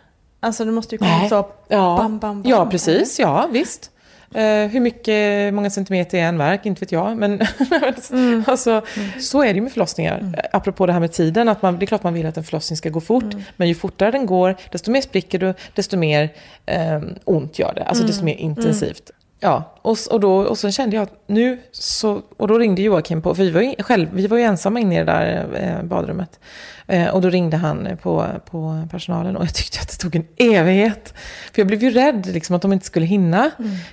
Alltså 0.40 0.64
du 0.64 0.70
måste 0.70 0.94
ju 0.94 0.98
komma 0.98 1.18
Nej. 1.18 1.28
så 1.28 1.34
Ja, 1.68 1.96
bam, 1.98 2.18
bam, 2.18 2.42
bam. 2.42 2.50
ja 2.50 2.66
precis. 2.66 3.18
Ja, 3.18 3.48
visst. 3.52 3.90
Eh, 4.34 4.42
hur 4.42 4.80
mycket, 4.80 5.54
många 5.54 5.70
centimeter 5.70 6.18
är 6.18 6.22
en 6.22 6.38
verk? 6.38 6.66
Inte 6.66 6.80
vet 6.80 6.92
jag. 6.92 7.16
Men 7.16 7.40
Mm. 8.12 8.44
alltså, 8.46 8.82
så 9.20 9.42
är 9.42 9.46
det 9.46 9.54
ju 9.54 9.60
med 9.60 9.72
förlossningar. 9.72 10.34
Eh, 10.38 10.44
Apropå 10.52 10.86
det 10.86 10.92
här 10.92 11.00
med 11.00 11.12
tiden. 11.12 11.48
Att 11.48 11.62
man, 11.62 11.78
det 11.78 11.84
är 11.84 11.86
klart 11.86 12.02
man 12.02 12.14
vill 12.14 12.26
att 12.26 12.36
en 12.36 12.44
förlossning 12.44 12.76
ska 12.76 12.88
gå 12.88 13.00
fort. 13.00 13.22
Mm. 13.32 13.42
Men 13.56 13.68
ju 13.68 13.74
fortare 13.74 14.10
den 14.10 14.26
går, 14.26 14.56
desto 14.72 14.90
mer 14.90 15.00
spricker 15.00 15.38
du, 15.38 15.54
desto 15.74 15.96
mer 15.96 16.32
eh, 16.66 17.00
ont 17.24 17.58
gör 17.58 17.72
det. 17.74 17.84
Alltså 17.84 18.02
Mm. 18.02 18.10
desto 18.10 18.24
mer 18.24 18.34
intensivt. 18.34 19.10
Ja, 19.42 19.76
och, 19.82 19.96
och, 20.10 20.20
då, 20.20 20.36
och 20.36 20.58
så 20.58 20.70
kände 20.70 20.96
jag 20.96 21.02
att 21.02 21.22
nu 21.26 21.58
så, 21.72 22.22
och 22.36 22.48
då 22.48 22.58
ringde 22.58 22.82
Joakim 22.82 23.22
på, 23.22 23.34
för 23.34 23.42
vi 23.42 23.50
var 23.50 23.60
ju, 23.60 23.74
själv, 23.78 24.08
vi 24.12 24.26
var 24.26 24.38
ju 24.38 24.44
ensamma 24.44 24.80
inne 24.80 24.94
i 24.94 24.98
det 24.98 25.04
där 25.04 25.48
eh, 25.54 25.82
badrummet. 25.82 26.40
Eh, 26.86 27.08
och 27.08 27.20
då 27.20 27.30
ringde 27.30 27.56
han 27.56 27.96
på, 28.02 28.26
på 28.50 28.88
personalen 28.90 29.36
och 29.36 29.44
jag 29.44 29.54
tyckte 29.54 29.78
att 29.80 29.88
det 29.88 29.96
tog 29.96 30.16
en 30.16 30.26
evighet. 30.36 31.14
För 31.52 31.60
jag 31.60 31.66
blev 31.66 31.82
ju 31.82 31.90
rädd 31.90 32.26
liksom, 32.26 32.56
att 32.56 32.62
de 32.62 32.72
inte 32.72 32.86
skulle 32.86 33.06
hinna 33.06 33.50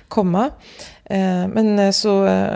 komma. 0.08 0.50
Eh, 1.04 1.48
men 1.48 1.92
så, 1.92 2.46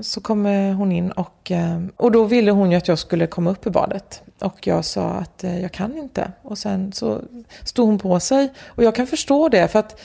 så 0.00 0.20
kommer 0.20 0.72
hon 0.72 0.92
in 0.92 1.10
och, 1.10 1.52
och 1.96 2.12
då 2.12 2.24
ville 2.24 2.50
hon 2.50 2.70
ju 2.70 2.76
att 2.76 2.88
jag 2.88 2.98
skulle 2.98 3.26
komma 3.26 3.50
upp 3.50 3.66
i 3.66 3.70
badet. 3.70 4.22
Och 4.40 4.66
jag 4.66 4.84
sa 4.84 5.08
att 5.08 5.44
jag 5.62 5.72
kan 5.72 5.98
inte. 5.98 6.32
Och 6.42 6.58
sen 6.58 6.92
så 6.92 7.20
stod 7.64 7.86
hon 7.86 7.98
på 7.98 8.20
sig. 8.20 8.52
Och 8.66 8.84
jag 8.84 8.94
kan 8.94 9.06
förstå 9.06 9.48
det 9.48 9.68
för 9.68 9.78
att 9.78 10.00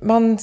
man 0.00 0.38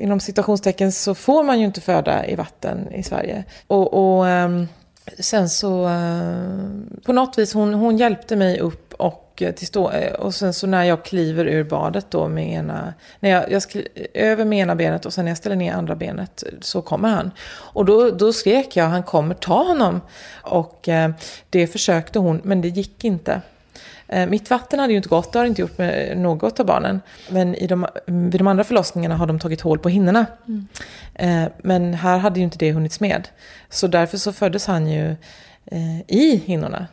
inom 0.00 0.20
citationstecken 0.20 0.92
så 0.92 1.14
får 1.14 1.42
man 1.42 1.58
ju 1.58 1.64
inte 1.64 1.80
föda 1.80 2.26
i 2.26 2.34
vatten 2.34 2.92
i 2.92 3.02
Sverige. 3.02 3.44
Och, 3.66 4.16
och 4.18 4.28
ehm, 4.28 4.66
sen 5.18 5.48
så 5.48 5.88
eh, 5.88 7.02
på 7.04 7.12
något 7.12 7.38
vis 7.38 7.54
hon, 7.54 7.74
hon 7.74 7.96
hjälpte 7.96 8.36
mig 8.36 8.60
upp 8.60 8.94
och 8.94 9.24
till 9.56 9.66
stå, 9.66 9.90
eh, 9.90 10.12
och 10.12 10.34
sen 10.34 10.52
så 10.54 10.66
när 10.66 10.84
jag 10.84 11.04
kliver 11.04 11.44
ur 11.44 11.64
badet 11.64 12.06
då 12.10 12.28
med 12.28 12.52
ena, 12.52 12.94
när 13.20 13.30
jag, 13.30 13.52
jag 13.52 13.62
skri, 13.62 13.88
över 14.14 14.44
med 14.44 14.58
ena 14.58 14.74
benet 14.74 15.06
och 15.06 15.12
sen 15.12 15.24
när 15.24 15.30
jag 15.30 15.38
ställer 15.38 15.56
ner 15.56 15.72
andra 15.72 15.94
benet 15.94 16.44
så 16.60 16.82
kommer 16.82 17.08
han. 17.08 17.30
Och 17.48 17.84
då, 17.84 18.10
då 18.10 18.32
skrek 18.32 18.76
jag, 18.76 18.84
han 18.84 19.02
kommer 19.02 19.34
ta 19.34 19.62
honom. 19.62 20.00
Och 20.42 20.88
eh, 20.88 21.10
det 21.50 21.66
försökte 21.66 22.18
hon, 22.18 22.40
men 22.44 22.60
det 22.60 22.68
gick 22.68 23.04
inte. 23.04 23.40
Eh, 24.08 24.28
mitt 24.28 24.50
vatten 24.50 24.80
hade 24.80 24.92
ju 24.92 24.96
inte 24.96 25.08
gått, 25.08 25.32
det 25.32 25.38
har 25.38 25.46
inte 25.46 25.60
gjort 25.60 25.78
med 25.78 26.18
något 26.18 26.60
av 26.60 26.66
barnen. 26.66 27.00
Men 27.28 27.54
i 27.54 27.66
de, 27.66 27.86
vid 28.06 28.40
de 28.40 28.46
andra 28.46 28.64
förlossningarna 28.64 29.16
har 29.16 29.26
de 29.26 29.38
tagit 29.38 29.60
hål 29.60 29.78
på 29.78 29.88
hinnorna. 29.88 30.26
Mm. 30.48 30.66
Eh, 31.14 31.52
men 31.58 31.94
här 31.94 32.18
hade 32.18 32.40
ju 32.40 32.44
inte 32.44 32.58
det 32.58 32.72
hunnits 32.72 33.00
med. 33.00 33.28
Så 33.70 33.86
därför 33.86 34.18
så 34.18 34.32
föddes 34.32 34.66
han 34.66 34.86
ju 34.86 35.10
eh, 35.66 36.00
i 36.06 36.42
hinnorna. 36.46 36.86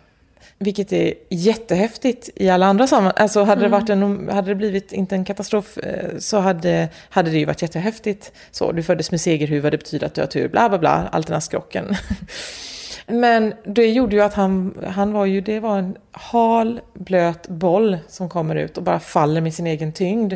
Vilket 0.58 0.94
är 0.94 1.14
jättehäftigt 1.30 2.30
i 2.36 2.50
alla 2.50 2.66
andra 2.66 2.88
sammanhang. 2.88 3.14
Alltså 3.16 3.44
hade, 3.44 3.62
det 3.62 3.68
varit 3.68 3.90
en, 3.90 4.30
hade 4.30 4.48
det 4.48 4.56
blivit, 4.56 4.92
inte 4.92 5.16
en 5.16 5.26
katastrof, 5.26 5.78
så 6.20 6.40
hade, 6.40 6.90
hade 7.10 7.32
det 7.32 7.38
ju 7.38 7.46
varit 7.46 7.62
jättehäftigt. 7.62 8.32
Så, 8.52 8.72
du 8.72 8.84
föddes 8.84 9.12
med 9.12 9.22
segerhuva, 9.22 9.70
det 9.70 9.78
betyder 9.78 10.08
att 10.08 10.14
du 10.14 10.22
har 10.22 10.28
tur, 10.28 10.48
bla 10.48 10.70
bla 10.70 10.78
bla, 10.78 11.10
allt 11.12 11.28
den 11.28 11.34
här 11.34 11.40
skrocken. 11.40 11.96
Men 13.08 13.54
det 13.64 13.92
gjorde 13.92 14.16
ju 14.16 14.22
att 14.22 14.34
han, 14.34 14.78
han 14.88 15.14
var 15.14 15.26
ju, 15.26 15.42
det 15.42 15.60
var 15.60 15.78
en 15.78 15.98
hal, 16.12 16.82
blöt 16.94 17.48
boll 17.48 17.98
som 18.08 18.30
kommer 18.30 18.56
ut 18.56 18.78
och 18.78 18.84
bara 18.84 19.00
faller 19.00 19.42
med 19.42 19.54
sin 19.54 19.68
egen 19.68 19.92
tyngd. 19.92 20.34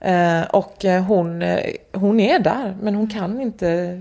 Eh, 0.00 0.42
och 0.42 0.84
eh, 0.84 1.02
hon, 1.02 1.42
eh, 1.42 1.74
hon 1.92 2.20
är 2.20 2.38
där, 2.38 2.76
men 2.82 2.94
hon 2.94 3.08
kan 3.08 3.40
inte, 3.40 4.00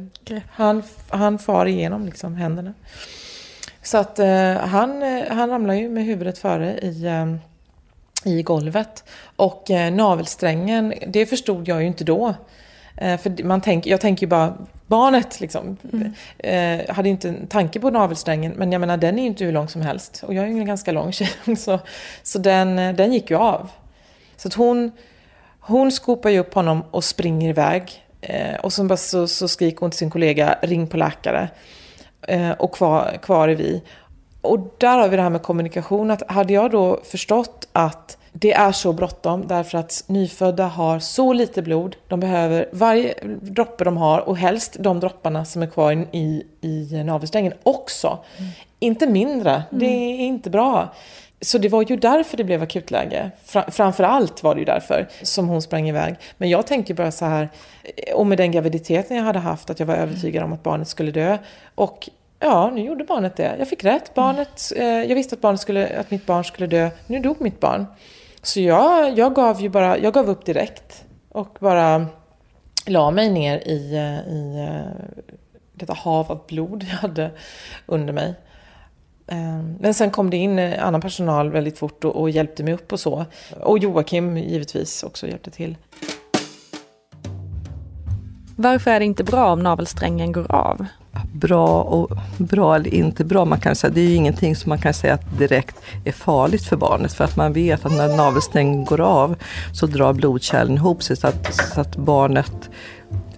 han, 0.49 0.83
han 1.09 1.39
far 1.39 1.65
igenom 1.65 2.05
liksom 2.05 2.35
händerna. 2.35 2.73
Så 3.81 3.97
att 3.97 4.19
eh, 4.19 4.53
han, 4.53 5.03
eh, 5.03 5.23
han 5.29 5.49
ramlar 5.49 5.73
ju 5.73 5.89
med 5.89 6.05
huvudet 6.05 6.37
före 6.37 6.77
i, 6.77 7.05
eh, 7.05 7.35
i 8.33 8.43
golvet. 8.43 9.03
Och 9.35 9.71
eh, 9.71 9.93
navelsträngen, 9.93 10.93
det 11.07 11.25
förstod 11.25 11.67
jag 11.67 11.81
ju 11.81 11.87
inte 11.87 12.03
då. 12.03 12.33
Eh, 12.97 13.17
för 13.17 13.43
man 13.43 13.61
tänk, 13.61 13.87
jag 13.87 14.01
tänker 14.01 14.25
ju 14.25 14.29
bara 14.29 14.57
barnet 14.89 15.39
liksom. 15.39 15.77
Mm. 15.93 16.13
Eh, 16.37 16.95
hade 16.95 17.09
inte 17.09 17.29
en 17.29 17.47
tanke 17.47 17.79
på 17.79 17.89
navelsträngen, 17.89 18.51
men 18.51 18.71
jag 18.71 18.79
menar 18.79 18.97
den 18.97 19.19
är 19.19 19.21
ju 19.21 19.27
inte 19.27 19.45
hur 19.45 19.51
lång 19.51 19.67
som 19.67 19.81
helst. 19.81 20.23
Och 20.27 20.33
jag 20.33 20.45
är 20.45 20.49
ju 20.49 20.59
en 20.59 20.65
ganska 20.65 20.91
lång 20.91 21.11
tjej 21.11 21.29
så, 21.57 21.79
så 22.23 22.39
den, 22.39 22.75
den 22.75 23.13
gick 23.13 23.29
ju 23.29 23.37
av. 23.37 23.69
Så 24.37 24.47
att 24.47 24.53
hon, 24.53 24.91
hon 25.59 25.91
skopar 25.91 26.29
ju 26.29 26.39
upp 26.39 26.53
honom 26.53 26.83
och 26.91 27.03
springer 27.03 27.49
iväg. 27.49 28.05
och 28.61 28.73
så, 28.73 28.97
så, 28.97 29.27
så 29.27 29.47
skriker 29.47 29.79
hon 29.79 29.91
till 29.91 29.97
sin 29.97 30.09
kollega, 30.09 30.59
ring 30.61 30.87
på 30.87 30.97
läkare. 30.97 31.49
Eh, 32.27 32.51
och 32.51 32.71
kvar, 32.71 33.17
kvar 33.21 33.47
är 33.47 33.55
vi. 33.55 33.81
Och 34.41 34.59
där 34.77 34.97
har 34.97 35.09
vi 35.09 35.15
det 35.15 35.21
här 35.21 35.29
med 35.29 35.41
kommunikation. 35.41 36.11
Att 36.11 36.31
hade 36.31 36.53
jag 36.53 36.71
då 36.71 36.99
förstått 37.03 37.67
att 37.71 38.17
det 38.41 38.53
är 38.53 38.71
så 38.71 38.93
bråttom 38.93 39.47
därför 39.47 39.77
att 39.77 40.03
nyfödda 40.07 40.65
har 40.65 40.99
så 40.99 41.33
lite 41.33 41.61
blod. 41.61 41.95
De 42.07 42.19
behöver 42.19 42.69
varje 42.71 43.13
droppe 43.41 43.83
de 43.83 43.97
har 43.97 44.19
och 44.19 44.37
helst 44.37 44.77
de 44.79 44.99
dropparna 44.99 45.45
som 45.45 45.61
är 45.61 45.67
kvar 45.67 46.07
i, 46.11 46.43
i 46.61 47.03
navelsträngen 47.03 47.53
också. 47.63 48.19
Mm. 48.37 48.51
Inte 48.79 49.07
mindre. 49.07 49.51
Mm. 49.51 49.65
Det 49.69 49.85
är 49.85 50.19
inte 50.19 50.49
bra. 50.49 50.93
Så 51.41 51.57
det 51.57 51.69
var 51.69 51.85
ju 51.89 51.95
därför 51.95 52.37
det 52.37 52.43
blev 52.43 52.63
akutläge. 52.63 53.31
Framför 53.67 54.03
allt 54.03 54.43
var 54.43 54.55
det 54.55 54.59
ju 54.59 54.65
därför 54.65 55.07
som 55.21 55.49
hon 55.49 55.61
sprang 55.61 55.89
iväg. 55.89 56.15
Men 56.37 56.49
jag 56.49 56.67
tänkte 56.67 56.93
bara 56.93 57.11
så 57.11 57.25
här, 57.25 57.49
och 58.13 58.27
med 58.27 58.37
den 58.37 58.51
graviditeten 58.51 59.17
jag 59.17 59.23
hade 59.23 59.39
haft, 59.39 59.69
att 59.69 59.79
jag 59.79 59.87
var 59.87 59.95
övertygad 59.95 60.43
om 60.43 60.53
att 60.53 60.63
barnet 60.63 60.87
skulle 60.87 61.11
dö. 61.11 61.37
Och 61.75 62.09
ja, 62.39 62.71
nu 62.73 62.81
gjorde 62.81 63.03
barnet 63.03 63.35
det. 63.35 63.55
Jag 63.59 63.67
fick 63.67 63.83
rätt. 63.83 64.13
Barnet, 64.13 64.71
eh, 64.75 64.85
jag 64.85 65.15
visste 65.15 65.35
att, 65.35 65.41
barnet 65.41 65.61
skulle, 65.61 65.99
att 65.99 66.11
mitt 66.11 66.25
barn 66.25 66.43
skulle 66.43 66.67
dö. 66.67 66.89
Nu 67.07 67.19
dog 67.19 67.41
mitt 67.41 67.59
barn. 67.59 67.85
Så 68.41 68.59
jag, 68.59 69.17
jag 69.17 69.35
gav 69.35 69.61
ju 69.61 69.69
bara, 69.69 69.97
jag 69.97 70.13
gav 70.13 70.29
upp 70.29 70.45
direkt. 70.45 71.05
Och 71.29 71.57
bara 71.59 72.05
la 72.85 73.11
mig 73.11 73.29
ner 73.29 73.57
i, 73.57 73.95
eh, 73.95 74.33
i 74.33 74.67
eh, 74.67 75.19
detta 75.73 75.93
hav 75.93 76.31
av 76.31 76.41
blod 76.47 76.85
jag 76.89 76.97
hade 76.97 77.31
under 77.85 78.13
mig. 78.13 78.35
Ehm, 79.27 79.75
men 79.79 79.93
sen 79.93 80.11
kom 80.11 80.29
det 80.29 80.37
in 80.37 80.59
eh, 80.59 80.87
annan 80.87 81.01
personal 81.01 81.51
väldigt 81.51 81.79
fort 81.79 82.03
och, 82.03 82.15
och 82.15 82.29
hjälpte 82.29 82.63
mig 82.63 82.73
upp 82.73 82.93
och 82.93 82.99
så. 82.99 83.25
Och 83.61 83.79
Joakim 83.79 84.37
givetvis 84.37 85.03
också 85.03 85.27
hjälpte 85.27 85.51
till. 85.51 85.77
Varför 88.55 88.91
är 88.91 88.99
det 88.99 89.05
inte 89.05 89.23
bra 89.23 89.51
om 89.51 89.59
navelsträngen 89.59 90.31
går 90.31 90.51
av? 90.51 90.85
Bra 91.33 91.83
och 91.83 92.17
bra 92.37 92.75
eller 92.75 92.93
inte 92.93 93.23
bra, 93.23 93.45
man 93.45 93.59
kan 93.59 93.75
säga, 93.75 93.93
det 93.93 94.01
är 94.01 94.05
ju 94.05 94.15
ingenting 94.15 94.55
som 94.55 94.69
man 94.69 94.79
kan 94.79 94.93
säga 94.93 95.13
att 95.13 95.37
direkt 95.37 95.75
är 96.05 96.11
farligt 96.11 96.65
för 96.65 96.77
barnet. 96.77 97.13
För 97.13 97.23
att 97.23 97.35
man 97.35 97.53
vet 97.53 97.85
att 97.85 97.91
när 97.91 98.17
navelsträngen 98.17 98.85
går 98.85 99.01
av 99.01 99.35
så 99.73 99.85
drar 99.87 100.13
blodkärlen 100.13 100.75
ihop 100.75 101.03
sig 101.03 101.15
så 101.15 101.27
att, 101.27 101.53
så 101.53 101.81
att 101.81 101.95
barnet 101.95 102.69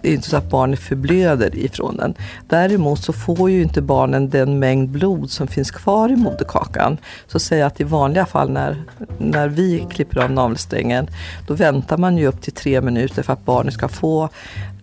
det 0.02 0.08
är 0.08 0.12
inte 0.12 0.28
så 0.28 0.36
att 0.36 0.50
barnet 0.50 0.80
förblöder 0.80 1.58
ifrån 1.58 1.96
den. 1.96 2.14
Däremot 2.48 2.98
så 2.98 3.12
får 3.12 3.50
ju 3.50 3.62
inte 3.62 3.82
barnen 3.82 4.30
den 4.30 4.58
mängd 4.58 4.88
blod 4.88 5.30
som 5.30 5.46
finns 5.46 5.70
kvar 5.70 6.08
i 6.08 6.16
moderkakan. 6.16 6.96
Så 7.26 7.38
säg 7.38 7.62
att 7.62 7.80
i 7.80 7.84
vanliga 7.84 8.26
fall 8.26 8.50
när, 8.50 8.82
när 9.18 9.48
vi 9.48 9.86
klipper 9.90 10.20
av 10.20 10.30
navelsträngen, 10.30 11.06
då 11.46 11.54
väntar 11.54 11.96
man 11.96 12.18
ju 12.18 12.26
upp 12.26 12.42
till 12.42 12.52
tre 12.52 12.80
minuter 12.80 13.22
för 13.22 13.32
att 13.32 13.44
barnet 13.44 13.74
ska 13.74 13.88
få 13.88 14.28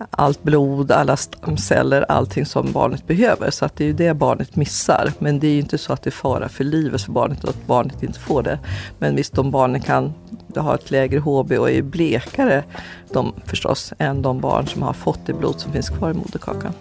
allt 0.10 0.44
blod, 0.44 0.92
alla 0.92 1.18
stamceller, 1.18 2.06
allting 2.10 2.46
som 2.46 2.72
barnet 2.72 3.08
behöver. 3.08 3.52
Så 3.52 3.66
att 3.66 3.76
det 3.76 3.84
är 3.84 3.88
ju 3.88 3.94
det 3.94 4.14
barnet 4.14 4.56
missar. 4.56 5.12
Men 5.20 5.40
det 5.40 5.48
är 5.48 5.52
ju 5.52 5.60
inte 5.60 5.78
så 5.78 5.94
att 5.94 6.02
det 6.02 6.10
är 6.10 6.12
fara 6.12 6.50
för 6.50 6.64
livet 6.64 7.02
för 7.02 7.12
barnet 7.12 7.44
och 7.44 7.50
att 7.50 7.68
barnet 7.68 8.04
inte 8.04 8.20
får 8.20 8.44
det. 8.44 8.60
Men 9.00 9.16
visst, 9.16 9.34
de 9.34 9.52
barnen 9.52 9.82
kan 9.82 10.14
ha 10.62 10.76
ett 10.76 10.92
lägre 10.92 11.20
HB 11.20 11.52
och 11.52 11.72
är 11.72 11.82
blekare 11.82 12.64
de, 13.12 13.34
förstås 13.46 13.94
än 14.00 14.22
de 14.22 14.40
barn 14.40 14.68
som 14.68 14.82
har 14.82 14.94
fått 14.94 15.20
det 15.26 15.34
blod 15.34 15.60
som 15.60 15.72
finns 15.72 15.90
kvar 15.90 16.12
i 16.12 16.14
moderkakan. 16.14 16.74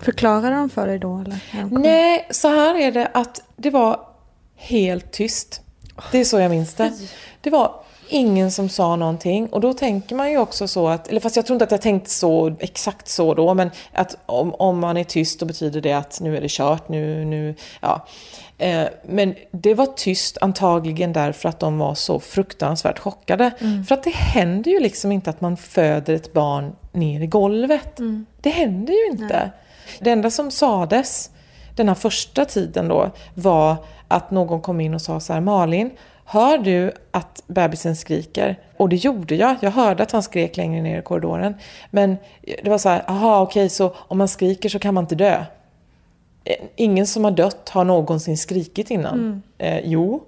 Förklarar 0.00 0.50
de 0.50 0.70
för 0.70 0.86
dig 0.86 0.98
då? 0.98 1.18
Eller? 1.18 1.38
Nej, 1.70 2.28
så 2.30 2.48
här 2.48 2.74
är 2.74 2.92
det 2.92 3.10
att 3.14 3.42
det 3.56 3.70
var 3.70 4.00
helt 4.56 5.12
tyst. 5.12 5.60
Det 6.12 6.18
är 6.18 6.24
så 6.24 6.40
jag 6.40 6.50
minns 6.50 6.74
det. 6.74 6.92
Det 7.40 7.50
var 7.50 7.80
ingen 8.08 8.50
som 8.50 8.68
sa 8.68 8.96
någonting. 8.96 9.48
Och 9.48 9.60
då 9.60 9.72
tänker 9.72 10.16
man 10.16 10.30
ju 10.30 10.38
också 10.38 10.68
så 10.68 10.88
att, 10.88 11.08
eller 11.08 11.20
fast 11.20 11.36
jag 11.36 11.46
tror 11.46 11.54
inte 11.54 11.64
att 11.64 11.70
jag 11.70 11.82
tänkte 11.82 12.10
så 12.10 12.56
exakt 12.60 13.08
så 13.08 13.34
då, 13.34 13.54
men 13.54 13.70
att 13.92 14.16
om, 14.26 14.54
om 14.54 14.78
man 14.78 14.96
är 14.96 15.04
tyst 15.04 15.40
då 15.40 15.46
betyder 15.46 15.80
det 15.80 15.92
att 15.92 16.20
nu 16.20 16.36
är 16.36 16.40
det 16.40 16.50
kört, 16.50 16.88
nu, 16.88 17.24
nu, 17.24 17.54
ja. 17.80 18.06
Eh, 18.58 18.84
men 19.04 19.34
det 19.50 19.74
var 19.74 19.86
tyst 19.86 20.38
antagligen 20.40 21.12
därför 21.12 21.48
att 21.48 21.60
de 21.60 21.78
var 21.78 21.94
så 21.94 22.20
fruktansvärt 22.20 22.98
chockade. 22.98 23.50
Mm. 23.60 23.84
För 23.84 23.94
att 23.94 24.02
det 24.02 24.14
händer 24.14 24.70
ju 24.70 24.80
liksom 24.80 25.12
inte 25.12 25.30
att 25.30 25.40
man 25.40 25.56
föder 25.56 26.14
ett 26.14 26.32
barn 26.32 26.72
ner 26.92 27.20
i 27.20 27.26
golvet. 27.26 27.98
Mm. 27.98 28.26
Det 28.40 28.50
händer 28.50 28.92
ju 28.92 29.06
inte. 29.06 29.36
Nej. 29.36 29.50
Det 30.00 30.10
enda 30.10 30.30
som 30.30 30.50
sades 30.50 31.30
den 31.74 31.88
här 31.88 31.94
första 31.94 32.44
tiden 32.44 32.88
då 32.88 33.10
var 33.34 33.76
att 34.08 34.30
någon 34.30 34.60
kom 34.60 34.80
in 34.80 34.94
och 34.94 35.02
sa 35.02 35.20
så 35.20 35.32
här, 35.32 35.40
Malin, 35.40 35.90
Hör 36.28 36.58
du 36.58 36.92
att 37.10 37.42
bebisen 37.46 37.96
skriker? 37.96 38.58
Och 38.76 38.88
det 38.88 38.96
gjorde 38.96 39.34
jag. 39.34 39.56
Jag 39.60 39.70
hörde 39.70 40.02
att 40.02 40.12
han 40.12 40.22
skrek 40.22 40.56
längre 40.56 40.82
ner 40.82 40.98
i 40.98 41.02
korridoren. 41.02 41.54
Men 41.90 42.16
det 42.62 42.70
var 42.70 42.78
så 42.78 42.88
här, 42.88 43.02
aha 43.06 43.40
okej, 43.40 43.60
okay, 43.60 43.68
så 43.68 43.94
om 43.96 44.18
man 44.18 44.28
skriker 44.28 44.68
så 44.68 44.78
kan 44.78 44.94
man 44.94 45.04
inte 45.04 45.14
dö. 45.14 45.44
Ingen 46.76 47.06
som 47.06 47.24
har 47.24 47.30
dött 47.30 47.68
har 47.68 47.84
någonsin 47.84 48.38
skrikit 48.38 48.90
innan. 48.90 49.14
Mm. 49.14 49.42
Eh, 49.58 49.80
jo, 49.84 50.24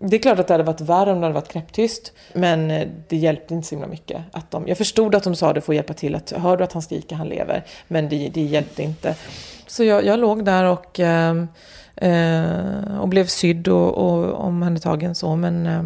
det 0.00 0.16
är 0.16 0.20
klart 0.20 0.38
att 0.38 0.46
det 0.46 0.54
hade 0.54 0.64
varit 0.64 0.80
värre 0.80 1.12
om 1.12 1.20
det 1.20 1.26
hade 1.26 1.34
varit 1.34 1.48
knäpptyst. 1.48 2.12
Men 2.32 2.70
eh, 2.70 2.88
det 3.08 3.16
hjälpte 3.16 3.54
inte 3.54 3.68
så 3.68 3.74
himla 3.74 3.88
mycket. 3.88 4.22
Att 4.32 4.50
de, 4.50 4.68
jag 4.68 4.78
förstod 4.78 5.14
att 5.14 5.24
de 5.24 5.34
sa 5.34 5.52
det 5.52 5.60
för 5.60 5.72
att 5.72 5.76
hjälpa 5.76 5.94
till. 5.94 6.14
Att, 6.14 6.32
hör 6.32 6.56
du 6.56 6.64
att 6.64 6.72
han 6.72 6.82
skriker, 6.82 7.16
han 7.16 7.28
lever. 7.28 7.64
Men 7.88 8.08
det, 8.08 8.28
det 8.28 8.42
hjälpte 8.42 8.82
inte. 8.82 9.14
Så 9.66 9.84
jag, 9.84 10.04
jag 10.04 10.18
låg 10.18 10.44
där 10.44 10.64
och 10.64 11.00
Eh, 11.00 11.34
och 13.00 13.08
blev 13.08 13.26
sydd 13.26 13.68
och, 13.68 13.94
och 13.94 14.44
omhändertagen 14.44 15.14
så. 15.14 15.36
Men 15.36 15.66
eh, 15.66 15.82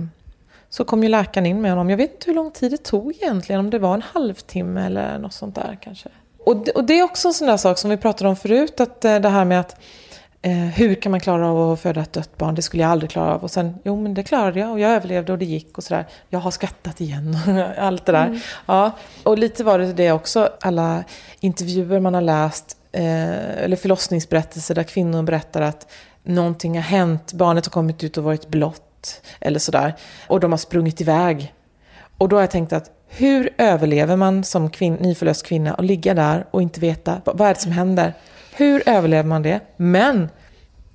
så 0.69 0.85
kom 0.85 1.03
ju 1.03 1.09
läkaren 1.09 1.47
in 1.47 1.61
med 1.61 1.71
honom. 1.71 1.91
Jag 1.91 1.97
vet 1.97 2.13
inte 2.13 2.27
hur 2.27 2.35
lång 2.35 2.51
tid 2.51 2.71
det 2.71 2.85
tog 2.85 3.13
egentligen. 3.13 3.61
Om 3.61 3.71
det 3.71 3.79
var 3.79 3.95
en 3.95 4.03
halvtimme 4.03 4.87
eller 4.87 5.19
något 5.19 5.33
sånt 5.33 5.55
där 5.55 5.79
kanske. 5.81 6.09
Och, 6.39 6.69
och 6.69 6.85
det 6.85 6.99
är 6.99 7.03
också 7.03 7.29
en 7.29 7.35
sån 7.35 7.49
där 7.49 7.57
sak 7.57 7.79
som 7.79 7.91
vi 7.91 7.97
pratade 7.97 8.29
om 8.29 8.37
förut. 8.37 8.81
Att 8.81 9.05
eh, 9.05 9.19
det 9.19 9.29
här 9.29 9.45
med 9.45 9.61
att 9.61 9.77
Eh, 10.45 10.53
hur 10.53 10.95
kan 10.95 11.11
man 11.11 11.21
klara 11.21 11.49
av 11.49 11.73
att 11.73 11.81
föda 11.81 12.01
ett 12.01 12.13
dött 12.13 12.37
barn? 12.37 12.55
Det 12.55 12.63
skulle 12.63 12.83
jag 12.83 12.93
aldrig 12.93 13.11
klara 13.11 13.35
av. 13.35 13.43
Och 13.43 13.51
sen, 13.51 13.75
jo 13.85 14.01
men 14.01 14.15
det 14.15 14.23
klarade 14.23 14.61
jag 14.61 14.71
och 14.71 14.81
jag 14.81 14.91
överlevde 14.91 15.33
och 15.33 15.39
det 15.39 15.45
gick 15.45 15.79
och 15.79 15.85
sådär. 15.85 16.07
Jag 16.29 16.39
har 16.39 16.51
skrattat 16.51 17.01
igen 17.01 17.37
allt 17.79 18.07
det 18.07 18.13
där. 18.13 18.27
Mm. 18.27 18.41
Ja, 18.67 18.91
och 19.23 19.39
lite 19.39 19.65
var 19.65 19.79
det 19.79 19.93
det 19.93 20.13
också, 20.13 20.49
alla 20.61 21.05
intervjuer 21.41 22.01
man 22.01 22.15
har 22.15 22.21
läst, 22.21 22.77
eh, 22.77 22.84
eller 22.95 23.77
förlossningsberättelser 23.77 24.75
där 24.75 24.83
kvinnor 24.83 25.23
berättar 25.23 25.63
att 25.63 25.93
någonting 26.23 26.75
har 26.75 26.83
hänt, 26.83 27.33
barnet 27.33 27.67
har 27.67 27.71
kommit 27.71 28.05
ut 28.05 28.19
och 28.19 28.25
varit 28.25 28.49
blått 28.49 29.23
eller 29.41 29.59
sådär. 29.59 29.95
Och 30.27 30.41
de 30.41 30.53
har 30.53 30.59
sprungit 30.59 31.01
iväg. 31.01 31.55
Och 32.19 32.29
då 32.29 32.37
har 32.37 32.41
jag 32.43 32.51
tänkt 32.51 32.73
att 32.73 32.91
hur 33.09 33.51
överlever 33.59 34.17
man 34.17 34.45
som 34.45 34.71
kvin- 34.71 35.03
nyförlöst 35.03 35.47
kvinna 35.47 35.75
och 35.75 35.85
ligga 35.85 36.15
där 36.15 36.47
och 36.51 36.63
inte 36.63 36.81
veta 36.81 37.21
vad 37.25 37.41
är 37.41 37.55
det 37.55 37.61
som 37.61 37.73
händer? 37.73 38.15
Hur 38.57 38.89
överlever 38.89 39.29
man 39.29 39.43
det? 39.43 39.61
Men 39.77 40.29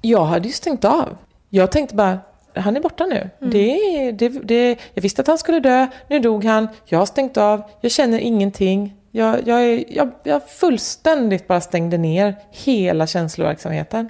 jag 0.01 0.25
hade 0.25 0.47
ju 0.47 0.53
stängt 0.53 0.85
av. 0.85 1.17
Jag 1.49 1.71
tänkte 1.71 1.95
bara, 1.95 2.19
han 2.55 2.77
är 2.77 2.81
borta 2.81 3.05
nu. 3.05 3.29
Det, 3.39 4.11
det, 4.11 4.29
det, 4.29 4.77
jag 4.93 5.01
visste 5.01 5.21
att 5.21 5.27
han 5.27 5.37
skulle 5.37 5.59
dö, 5.59 5.87
nu 6.07 6.19
dog 6.19 6.45
han, 6.45 6.67
jag 6.85 6.99
har 6.99 7.05
stängt 7.05 7.37
av, 7.37 7.61
jag 7.81 7.91
känner 7.91 8.19
ingenting. 8.19 8.95
Jag, 9.11 9.47
jag, 9.47 9.83
jag, 9.89 10.11
jag 10.23 10.49
fullständigt 10.49 11.47
bara 11.47 11.61
stängde 11.61 11.97
ner 11.97 12.35
hela 12.51 13.07
känsloverksamheten. 13.07 14.09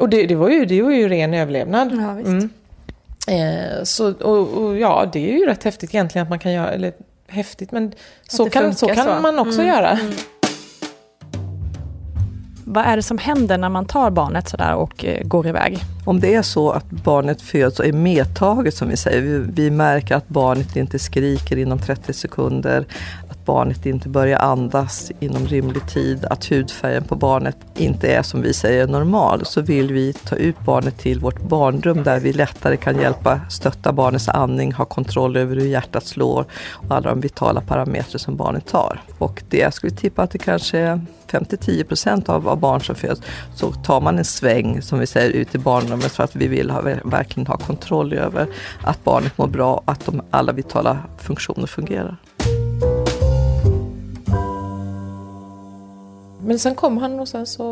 Och 0.00 0.08
det, 0.08 0.26
det, 0.26 0.34
var, 0.34 0.48
ju, 0.48 0.64
det 0.64 0.82
var 0.82 0.90
ju 0.90 1.08
ren 1.08 1.34
överlevnad. 1.34 1.92
Ja. 1.92 2.10
Mm. 2.10 2.50
Eh, 3.28 3.82
så, 3.84 4.12
och, 4.12 4.48
och 4.64 4.78
ja, 4.78 5.10
det 5.12 5.32
är 5.32 5.38
ju 5.38 5.46
rätt 5.46 5.64
häftigt 5.64 5.94
egentligen 5.94 6.22
att 6.22 6.30
man 6.30 6.38
kan 6.38 6.52
göra, 6.52 6.72
eller 6.72 6.92
häftigt, 7.28 7.72
men 7.72 7.92
så 8.28 8.50
kan, 8.50 8.74
så 8.74 8.86
kan 8.88 9.04
så. 9.04 9.20
man 9.22 9.38
också 9.38 9.60
Mm. 9.60 9.74
göra. 9.74 9.98
Vad 12.66 12.84
är 12.84 12.96
det 12.96 13.02
som 13.02 13.18
händer 13.18 13.58
när 13.58 13.68
man 13.68 13.86
tar 13.86 14.10
barnet 14.10 14.48
sådär 14.48 14.74
och 14.74 15.04
eh, 15.04 15.22
går 15.24 15.46
iväg? 15.46 15.78
Om 16.04 16.20
det 16.20 16.34
är 16.34 16.42
så 16.42 16.70
att 16.70 16.90
barnet 16.90 17.42
föds 17.42 17.78
och 17.78 17.86
är 17.86 17.92
medtaget 17.92 18.74
som 18.74 18.88
vi 18.88 18.96
säger, 18.96 19.20
vi, 19.20 19.38
vi 19.38 19.70
märker 19.70 20.14
att 20.14 20.28
barnet 20.28 20.76
inte 20.76 20.98
skriker 20.98 21.56
inom 21.56 21.78
30 21.78 22.12
sekunder, 22.12 22.84
att 23.30 23.44
barnet 23.44 23.86
inte 23.86 24.08
börjar 24.08 24.38
andas 24.38 25.12
inom 25.20 25.46
rimlig 25.46 25.88
tid, 25.88 26.24
att 26.24 26.44
hudfärgen 26.44 27.04
på 27.04 27.16
barnet 27.16 27.56
inte 27.76 28.08
är 28.08 28.22
som 28.22 28.42
vi 28.42 28.52
säger 28.52 28.86
normal, 28.86 29.44
så 29.44 29.60
vill 29.60 29.92
vi 29.92 30.12
ta 30.12 30.36
ut 30.36 30.60
barnet 30.60 30.98
till 30.98 31.20
vårt 31.20 31.40
barnrum 31.40 32.02
där 32.02 32.20
vi 32.20 32.32
lättare 32.32 32.76
kan 32.76 33.00
hjälpa 33.00 33.40
stötta 33.50 33.92
barnets 33.92 34.28
andning, 34.28 34.72
ha 34.72 34.84
kontroll 34.84 35.36
över 35.36 35.56
hur 35.56 35.66
hjärtat 35.66 36.06
slår 36.06 36.46
och 36.70 36.96
alla 36.96 37.10
de 37.10 37.20
vitala 37.20 37.60
parametrar 37.60 38.18
som 38.18 38.36
barnet 38.36 38.66
tar. 38.66 39.00
Och 39.18 39.42
det 39.50 39.58
jag 39.58 39.74
skulle 39.74 39.92
tippa 39.92 40.22
att 40.22 40.30
det 40.30 40.38
kanske 40.38 41.00
5-10 41.34 41.84
procent 41.84 42.28
av, 42.28 42.48
av 42.48 42.58
barn 42.58 42.80
som 42.80 42.94
föds, 42.94 43.20
så 43.54 43.72
tar 43.72 44.00
man 44.00 44.18
en 44.18 44.24
sväng 44.24 44.82
som 44.82 44.98
vi 44.98 45.06
säger 45.06 45.30
ut 45.30 45.54
i 45.54 45.58
barnrummet 45.58 46.12
för 46.12 46.24
att 46.24 46.36
vi 46.36 46.48
vill 46.48 46.70
ha, 46.70 46.80
verkligen 47.04 47.46
ha 47.46 47.56
kontroll 47.56 48.12
över 48.12 48.46
att 48.84 49.04
barnet 49.04 49.38
mår 49.38 49.46
bra, 49.46 49.74
och 49.74 49.92
att 49.92 50.06
de, 50.06 50.22
alla 50.30 50.52
vitala 50.52 50.98
funktioner 51.18 51.66
fungerar. 51.66 52.16
Men 56.46 56.58
sen 56.58 56.74
kom 56.74 56.98
han 56.98 57.20
och 57.20 57.28
sen 57.28 57.46
så, 57.46 57.64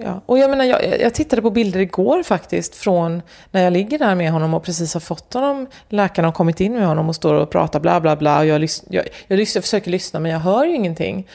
ja. 0.00 0.20
Och 0.26 0.38
jag 0.38 0.50
menar, 0.50 0.64
jag, 0.64 1.00
jag 1.00 1.14
tittade 1.14 1.42
på 1.42 1.50
bilder 1.50 1.80
igår 1.80 2.22
faktiskt 2.22 2.74
från 2.74 3.22
när 3.50 3.64
jag 3.64 3.72
ligger 3.72 3.98
där 3.98 4.14
med 4.14 4.32
honom 4.32 4.54
och 4.54 4.62
precis 4.62 4.94
har 4.94 5.00
fått 5.00 5.34
honom. 5.34 5.66
Läkarna 5.88 6.28
har 6.28 6.32
kommit 6.32 6.60
in 6.60 6.72
med 6.72 6.86
honom 6.86 7.08
och 7.08 7.14
står 7.14 7.34
och 7.34 7.50
pratar 7.50 7.80
bla 7.80 8.00
bla 8.00 8.16
bla. 8.16 8.38
Och 8.38 8.46
jag, 8.46 8.60
lys, 8.60 8.84
jag, 8.90 9.08
jag, 9.26 9.36
lys, 9.36 9.54
jag 9.54 9.64
försöker 9.64 9.90
lyssna 9.90 10.20
men 10.20 10.32
jag 10.32 10.38
hör 10.38 10.64
ju 10.64 10.74
ingenting. 10.74 11.26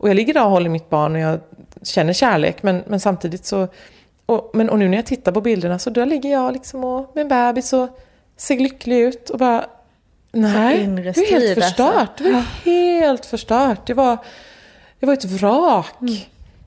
Och 0.00 0.08
jag 0.08 0.14
ligger 0.14 0.34
där 0.34 0.44
och 0.44 0.50
håller 0.50 0.70
mitt 0.70 0.90
barn 0.90 1.14
och 1.14 1.20
jag 1.20 1.40
känner 1.82 2.12
kärlek 2.12 2.62
men, 2.62 2.82
men 2.86 3.00
samtidigt 3.00 3.46
så... 3.46 3.68
Och, 4.26 4.50
men, 4.54 4.70
och 4.70 4.78
nu 4.78 4.88
när 4.88 4.98
jag 4.98 5.06
tittar 5.06 5.32
på 5.32 5.40
bilderna 5.40 5.78
så 5.78 5.90
där 5.90 6.06
ligger 6.06 6.30
jag 6.30 6.52
liksom 6.52 6.84
och, 6.84 7.10
med 7.14 7.22
en 7.22 7.28
bebis 7.28 7.72
och 7.72 7.98
ser 8.36 8.58
lycklig 8.58 8.98
ut 8.98 9.30
och 9.30 9.38
bara... 9.38 9.66
Nej, 10.32 10.86
det 10.86 11.12
strid, 11.12 11.28
helt 11.28 11.64
förstört. 11.64 11.94
alltså. 11.96 12.24
Det 12.24 12.32
var 12.32 12.44
helt 12.64 13.26
förstört. 13.26 13.86
Det 13.86 13.94
var, 13.94 14.18
det 15.00 15.06
var 15.06 15.12
ett 15.12 15.24
vrak. 15.24 15.94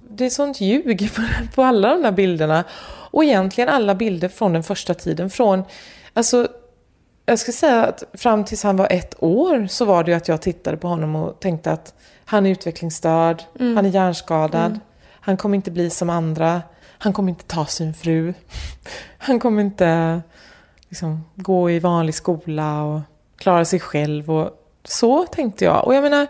Det 0.09 0.25
är 0.25 0.29
sånt 0.29 0.61
ljug 0.61 1.09
på, 1.15 1.21
på 1.55 1.63
alla 1.63 1.89
de 1.89 2.01
där 2.01 2.11
bilderna. 2.11 2.63
Och 3.11 3.23
egentligen 3.23 3.69
alla 3.69 3.95
bilder 3.95 4.27
från 4.27 4.53
den 4.53 4.63
första 4.63 4.93
tiden. 4.93 5.29
Från, 5.29 5.63
alltså, 6.13 6.47
jag 7.25 7.39
ska 7.39 7.51
säga 7.51 7.85
att 7.85 8.03
fram 8.13 8.45
tills 8.45 8.63
han 8.63 8.77
var 8.77 8.87
ett 8.91 9.23
år 9.23 9.67
så 9.67 9.85
var 9.85 10.03
det 10.03 10.11
ju 10.11 10.17
att 10.17 10.27
jag 10.27 10.41
tittade 10.41 10.77
på 10.77 10.87
honom 10.87 11.15
och 11.15 11.39
tänkte 11.39 11.71
att 11.71 11.93
han 12.25 12.45
är 12.45 12.49
utvecklingsstörd, 12.51 13.43
Mm. 13.59 13.75
han 13.75 13.85
är 13.85 13.89
hjärnskadad, 13.89 14.65
Mm. 14.65 14.79
han 15.19 15.37
kommer 15.37 15.55
inte 15.55 15.71
bli 15.71 15.89
som 15.89 16.09
andra, 16.09 16.61
han 16.97 17.13
kommer 17.13 17.29
inte 17.29 17.45
ta 17.45 17.65
sin 17.65 17.93
fru, 17.93 18.33
han 19.17 19.39
kommer 19.39 19.61
inte 19.61 20.21
liksom, 20.89 21.23
gå 21.35 21.69
i 21.71 21.79
vanlig 21.79 22.15
skola 22.15 22.83
och 22.83 22.99
klara 23.37 23.65
sig 23.65 23.79
själv. 23.79 24.31
Och 24.31 24.49
så 24.83 25.25
tänkte 25.25 25.65
jag. 25.65 25.85
Och 25.85 25.95
jag 25.95 26.03
menar, 26.03 26.27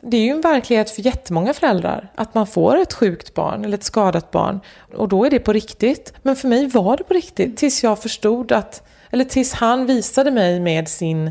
det 0.00 0.16
är 0.16 0.20
ju 0.20 0.30
en 0.30 0.40
verklighet 0.40 0.90
för 0.90 1.02
jättemånga 1.02 1.54
föräldrar 1.54 2.08
att 2.14 2.34
man 2.34 2.46
får 2.46 2.76
ett 2.76 2.92
sjukt 2.92 3.34
barn 3.34 3.64
eller 3.64 3.78
ett 3.78 3.84
skadat 3.84 4.30
barn. 4.30 4.60
Och 4.96 5.08
då 5.08 5.24
är 5.24 5.30
det 5.30 5.38
på 5.38 5.52
riktigt. 5.52 6.12
Men 6.22 6.36
för 6.36 6.48
mig 6.48 6.66
var 6.68 6.96
det 6.96 7.04
på 7.04 7.14
riktigt 7.14 7.56
tills 7.56 7.82
jag 7.84 7.98
förstod 7.98 8.52
att, 8.52 8.82
eller 9.16 9.24
tills 9.24 9.52
han 9.52 9.86
visade 9.86 10.30
mig 10.30 10.60
med 10.60 10.88
sin, 10.88 11.30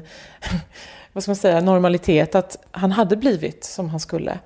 vad 1.13 1.23
ska 1.23 1.29
man 1.29 1.35
säga, 1.35 1.61
normalitet 1.61 2.35
att 2.35 2.57
han 2.71 2.91
hade 2.91 3.15
blivit 3.15 3.63
som 3.63 3.89
han 3.89 3.99
skulle. 3.99 4.39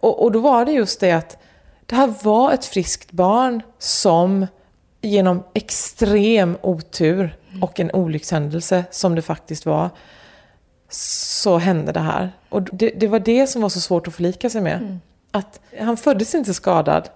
Och, 0.00 0.22
och 0.22 0.32
då 0.32 0.40
var 0.40 0.64
det 0.64 0.72
just 0.72 1.00
det 1.00 1.12
att 1.12 1.38
det 1.86 1.94
här 1.96 2.14
var 2.22 2.52
ett 2.52 2.64
friskt 2.64 3.12
barn 3.12 3.62
som 3.78 4.46
genom 5.00 5.42
extrem 5.54 6.56
otur 6.62 7.36
och 7.62 7.80
en 7.80 7.90
olyckshändelse 7.90 8.84
som 8.90 9.14
det 9.14 9.22
faktiskt 9.22 9.66
var 9.66 9.90
så 10.88 11.58
hände 11.58 11.92
det 11.92 12.00
här. 12.00 12.32
Och 12.48 12.62
det, 12.62 12.90
det 12.90 13.08
var 13.08 13.18
det 13.18 13.46
som 13.46 13.62
var 13.62 13.68
så 13.68 13.80
svårt 13.80 14.08
att 14.08 14.14
förlika 14.14 14.50
sig 14.50 14.60
med. 14.60 14.98
Att 15.30 15.60
han 15.80 15.96
föddes 15.96 16.34
inte 16.34 16.54
skadad, 16.54 17.08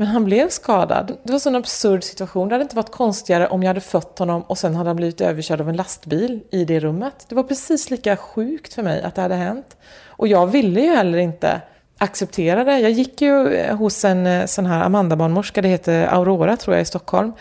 men 0.00 0.08
han 0.08 0.24
blev 0.24 0.48
skadad. 0.48 1.06
Det 1.06 1.30
var 1.30 1.34
en 1.34 1.40
sån 1.40 1.56
absurd 1.56 2.04
situation. 2.04 2.48
Det 2.48 2.54
hade 2.54 2.62
inte 2.62 2.76
varit 2.76 2.90
konstigare 2.90 3.48
om 3.48 3.62
jag 3.62 3.68
hade 3.68 3.80
fött 3.80 4.18
honom 4.18 4.42
och 4.42 4.58
sen 4.58 4.74
hade 4.74 4.90
han 4.90 4.96
blivit 4.96 5.20
överkörd 5.20 5.60
av 5.60 5.68
en 5.68 5.76
lastbil 5.76 6.40
i 6.50 6.64
det 6.64 6.80
rummet. 6.80 7.26
Det 7.28 7.34
var 7.34 7.42
precis 7.42 7.90
lika 7.90 8.16
sjukt 8.16 8.74
för 8.74 8.82
mig 8.82 9.02
att 9.02 9.14
det 9.14 9.22
hade 9.22 9.34
hänt. 9.34 9.76
Och 10.06 10.28
jag 10.28 10.46
ville 10.46 10.80
ju 10.80 10.90
heller 10.90 11.18
inte 11.18 11.60
acceptera 11.98 12.64
det. 12.64 12.78
Jag 12.78 12.90
gick 12.90 13.20
ju 13.20 13.54
eh, 13.54 13.76
hos 13.76 14.04
en 14.04 14.26
eh, 14.26 14.46
sån 14.46 14.66
här 14.66 14.84
Amanda-barnmorska, 14.84 15.62
det 15.62 15.68
heter 15.68 16.06
Aurora 16.06 16.56
tror 16.56 16.76
jag 16.76 16.82
i 16.82 16.84
Stockholm, 16.84 17.32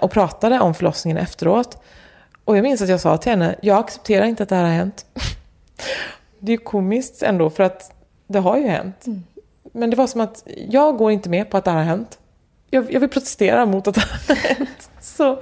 och 0.00 0.10
pratade 0.10 0.60
om 0.60 0.74
förlossningen 0.74 1.18
efteråt. 1.18 1.82
Och 2.44 2.56
jag 2.56 2.62
minns 2.62 2.82
att 2.82 2.88
jag 2.88 3.00
sa 3.00 3.16
till 3.16 3.30
henne, 3.30 3.54
jag 3.62 3.78
accepterar 3.78 4.26
inte 4.26 4.42
att 4.42 4.48
det 4.48 4.56
här 4.56 4.64
har 4.64 4.70
hänt. 4.70 5.06
Det 6.38 6.52
är 6.52 6.56
ju 6.56 6.64
komiskt 6.64 7.22
ändå 7.22 7.50
för 7.50 7.62
att 7.62 7.92
det 8.26 8.38
har 8.38 8.56
ju 8.56 8.68
hänt. 8.68 9.06
Mm. 9.06 9.22
Men 9.76 9.90
det 9.90 9.96
var 9.96 10.06
som 10.06 10.20
att 10.20 10.42
jag 10.68 10.96
går 10.96 11.12
inte 11.12 11.28
med 11.28 11.50
på 11.50 11.56
att 11.56 11.64
det 11.64 11.70
här 11.70 11.78
har 11.78 11.84
hänt. 11.84 12.18
Jag, 12.70 12.92
jag 12.92 13.00
vill 13.00 13.08
protestera 13.08 13.66
mot 13.66 13.88
att 13.88 13.94
det 13.94 14.00
här 14.00 14.28
har 14.28 14.34
hänt. 14.34 14.90
Så. 15.00 15.40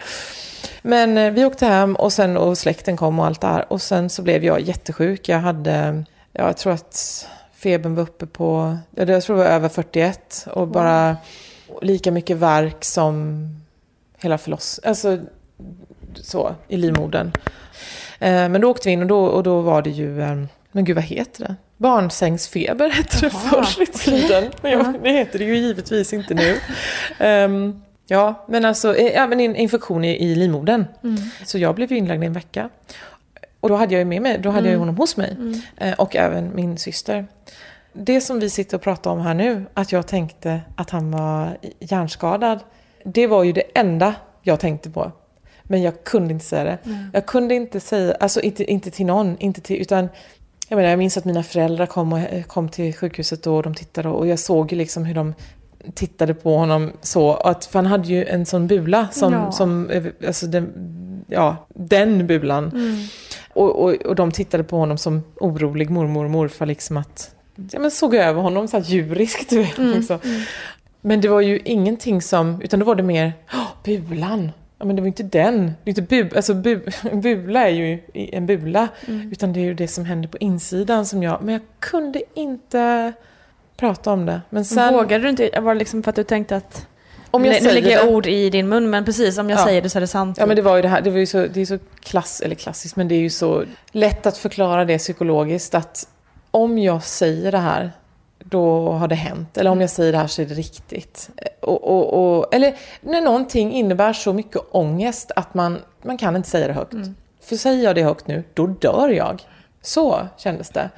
Men 0.83 1.19
eh, 1.19 1.33
vi 1.33 1.45
åkte 1.45 1.67
hem 1.67 1.97
och 1.97 2.13
sen 2.13 2.37
och 2.37 2.59
släkten 2.59 2.97
kom 2.97 3.19
och 3.19 3.27
allt 3.27 3.41
det 3.41 3.47
här. 3.47 3.73
Och 3.73 3.83
sen 3.83 4.11
så 4.11 4.23
blev 4.23 4.45
jag 4.45 4.61
jättesjuk. 4.61 5.29
Jag 5.29 5.39
hade, 5.39 6.05
ja, 6.33 6.47
jag 6.47 6.57
tror 6.57 6.73
att 6.73 7.29
febern 7.55 7.95
var 7.95 8.03
uppe 8.03 8.27
på, 8.27 8.79
jag 8.91 9.23
tror 9.23 9.37
det 9.37 9.43
var 9.43 9.51
över 9.51 9.69
41. 9.69 10.47
Och 10.53 10.69
bara 10.69 11.17
lika 11.83 12.11
mycket 12.11 12.37
värk 12.37 12.85
som 12.85 13.49
hela 14.19 14.39
förlossningen. 14.39 14.89
Alltså 14.89 15.19
så, 16.15 16.55
i 16.69 16.77
livmodern. 16.77 17.33
Eh, 18.19 18.49
men 18.49 18.61
då 18.61 18.71
åkte 18.71 18.89
vi 18.89 18.93
in 18.93 19.03
och 19.03 19.09
då, 19.09 19.25
och 19.25 19.43
då 19.43 19.61
var 19.61 19.83
det 19.83 19.91
ju, 19.91 20.23
eh, 20.23 20.45
men 20.73 20.85
gud 20.85 20.97
vad 20.97 21.05
heter 21.05 21.45
det? 21.45 21.57
Barnsängsfeber 21.77 22.89
hette 22.91 23.21
det 23.21 23.31
förr 23.31 23.83
i 23.83 23.87
tiden. 23.87 24.53
Men 24.63 24.73
jag, 24.73 25.03
det 25.03 25.11
heter 25.11 25.39
det 25.39 25.45
ju 25.45 25.57
givetvis 25.57 26.13
inte 26.13 26.35
nu. 26.35 26.59
Ehm, 27.19 27.83
ja, 28.07 28.45
men 28.49 28.65
alltså 28.65 28.97
eh, 28.97 29.13
ja, 29.13 29.27
men 29.27 29.41
en 29.41 29.57
infektion 29.57 30.05
i, 30.05 30.17
i 30.17 30.35
livmodern. 30.35 30.85
Så 31.45 31.59
jag 31.59 31.75
blev 31.75 31.93
ju 31.93 31.99
inlagd 31.99 32.23
i 32.23 32.27
en 32.27 32.33
vecka. 32.33 32.71
Och 33.61 33.69
då 33.69 33.77
hade 33.77 33.95
jag 33.95 33.99
ju 33.99 34.05
med 34.05 34.23
mig, 34.23 34.39
då 34.39 34.51
hade 34.51 34.67
jag 34.67 34.73
ju 34.73 34.79
honom 34.79 34.97
hos 34.97 35.17
mig. 35.17 35.37
Eh, 35.77 35.93
och 35.93 36.17
även 36.17 36.55
min 36.55 36.79
syster. 36.79 37.27
Det 37.93 38.21
som 38.21 38.41
vi 38.41 38.51
sitter 38.51 38.77
och 38.77 38.83
pratar 38.83 39.11
om 39.11 39.21
här 39.21 39.35
nu, 39.35 39.67
att 39.75 39.93
jag 39.93 40.07
tänkte 40.07 40.61
att 40.77 40.91
han 40.91 41.11
var 41.11 41.59
hjärnskadad. 41.81 42.61
Det 43.05 43.27
var 43.27 43.45
ju 43.45 43.53
det 43.53 43.63
enda 43.75 44.15
jag 44.43 44.61
tänkte 44.61 44.91
på. 44.91 45.13
Men 45.63 45.83
jag 45.83 46.05
kunde 46.05 46.33
inte 46.33 46.45
säga 46.45 46.65
det. 46.65 46.79
Jag 47.13 47.27
kunde 47.27 47.55
inte 47.55 47.81
säga, 47.81 48.15
alltså 48.21 48.41
inte, 48.41 48.65
inte 48.65 48.91
till 48.91 49.07
någon, 49.07 49.39
inte 49.39 49.61
till, 49.61 49.81
utan 49.81 50.09
jag 50.69 50.77
menar, 50.77 50.91
jag 50.91 50.99
minns 50.99 51.17
att 51.17 51.25
mina 51.25 51.43
föräldrar 51.43 51.87
kom, 51.87 52.13
och, 52.13 52.21
kom 52.47 52.69
till 52.69 52.95
sjukhuset 52.95 53.43
då 53.43 53.57
och 53.57 53.63
de 53.63 53.75
tittade 53.75 54.09
och 54.09 54.27
jag 54.27 54.39
såg 54.39 54.73
ju 54.73 54.79
liksom 54.79 55.05
hur 55.05 55.15
de 55.15 55.35
tittade 55.95 56.35
på 56.35 56.57
honom 56.57 56.93
så. 57.01 57.35
Att, 57.35 57.65
för 57.65 57.79
han 57.79 57.87
hade 57.87 58.09
ju 58.09 58.25
en 58.25 58.47
sån 58.47 58.67
bula 58.67 59.09
som, 59.13 59.33
Ja. 59.33 59.53
som 59.53 59.91
alltså 60.27 60.47
den, 60.47 60.73
ja, 61.29 61.57
den 61.75 62.27
bulan. 62.27 62.73
Och, 63.53 63.83
och, 63.85 63.93
och 63.95 64.15
de 64.15 64.33
tittade 64.33 64.65
på 64.65 64.77
honom 64.77 64.99
som 64.99 65.23
orolig 65.41 65.91
mormor 65.91 66.25
och 66.25 66.31
morfar 66.31 66.67
liksom 66.67 66.97
att, 66.97 67.31
ja 67.71 67.79
men 67.81 67.91
såg 67.91 68.15
över 68.15 68.43
honom 68.43 68.69
så 68.69 68.77
här 68.77 68.85
djuriskt 68.85 69.53
vet. 69.53 69.79
Liksom. 69.79 70.19
Men 71.01 71.21
det 71.21 71.29
var 71.29 71.41
ju 71.41 71.61
ingenting 71.65 72.23
som, 72.23 72.63
utan 72.63 72.81
då 72.81 72.87
var 72.87 72.95
det 72.95 73.03
mer, 73.03 73.33
"Åh, 73.55 73.69
bulan. 74.09 74.51
Ja 74.79 74.85
men 74.85 74.97
det 74.97 75.03
var 75.03 75.07
inte 75.07 75.23
den. 75.23 75.75
Det 75.85 75.91
är 75.91 75.99
inte 75.99 76.03
bu, 76.03 76.37
alltså 76.37 76.55
bu, 76.55 76.81
bula 77.13 77.69
är 77.69 77.73
ju 77.73 77.99
en 78.15 78.47
bula. 78.47 78.89
Utan 79.33 79.53
det 79.53 79.61
är 79.61 79.65
ju 79.65 79.75
det 79.75 79.89
som 79.89 80.05
händer 80.05 80.29
på 80.29 80.39
insidan 80.39 81.07
som 81.07 81.23
jag, 81.23 81.43
men 81.43 81.53
jag 81.53 81.63
kunde 81.81 82.23
inte 82.35 83.13
prata 83.77 84.13
om 84.13 84.27
det. 84.27 84.41
Men 84.51 84.65
sen, 84.65 84.95
Vågade 84.95 85.25
du 85.25 85.31
inte? 85.31 85.61
Var 85.61 85.75
det 85.75 85.79
liksom 85.79 86.03
för 86.03 86.11
att 86.11 86.17
du 86.17 86.25
tänkte 86.25 86.57
att... 86.57 86.87
om 87.31 87.45
jag 87.45 87.53
nu 87.53 87.59
säger 87.59 87.75
lägger 87.75 87.91
jag 87.91 88.09
ord 88.09 88.27
i 88.27 88.51
din 88.51 88.69
mun, 88.69 88.91
men 88.91 89.05
precis 89.05 89.39
om 89.39 89.51
jag 89.51 89.59
Ja. 89.59 89.65
säger 89.65 89.83
det 89.83 89.91
så 89.91 89.99
är 89.99 90.01
det 90.01 90.07
sant. 90.07 90.37
Ja 90.41 90.47
men 90.47 90.57
det 90.57 90.63
var 90.63 90.77
ju 90.77 90.83
det 90.83 90.89
här, 90.89 91.01
det 91.01 91.11
var 91.11 91.19
ju 91.19 91.27
så, 91.27 91.47
det 91.47 91.61
är 91.61 91.67
så 91.67 91.79
klass, 92.01 92.41
eller 92.41 92.55
klassiskt, 92.55 92.97
men 92.97 93.09
det 93.09 93.15
är 93.15 93.21
ju 93.21 93.31
så 93.31 93.65
lätt 93.93 94.27
att 94.27 94.37
förklara 94.37 94.85
det 94.85 94.99
psykologiskt 94.99 95.75
att 95.75 96.09
om 96.51 96.79
jag 96.79 97.03
säger 97.05 97.53
det 97.53 97.59
här, 97.59 97.93
då 98.45 98.91
har 98.91 99.09
det 99.09 99.15
hänt. 99.15 99.57
Eller 99.57 99.71
om 99.71 99.81
jag 99.81 99.91
säger 99.91 100.13
det 100.13 100.19
här 100.19 100.27
så 100.27 100.43
är 100.43 100.47
det 100.47 100.55
riktigt. 100.55 101.31
Och, 101.61 101.85
och, 101.85 102.39
och, 102.39 102.55
eller 102.55 102.77
när 103.01 103.21
någonting 103.21 103.73
innebär 103.73 104.13
så 104.13 104.33
mycket 104.33 104.63
ångest 104.71 105.31
att 105.37 105.55
man, 105.55 105.79
man 106.03 106.19
kan 106.19 106.37
inte 106.37 106.49
säga 106.49 106.67
det 106.67 106.73
högt. 106.73 106.95
För 107.41 107.57
säger 107.57 107.85
jag 107.85 107.95
det 107.95 108.03
högt 108.03 108.27
nu, 108.27 108.45
då 108.55 108.67
dör 108.67 109.09
jag. 109.09 109.43
Så 109.83 110.29
kändes 110.37 110.71
det. 110.71 110.91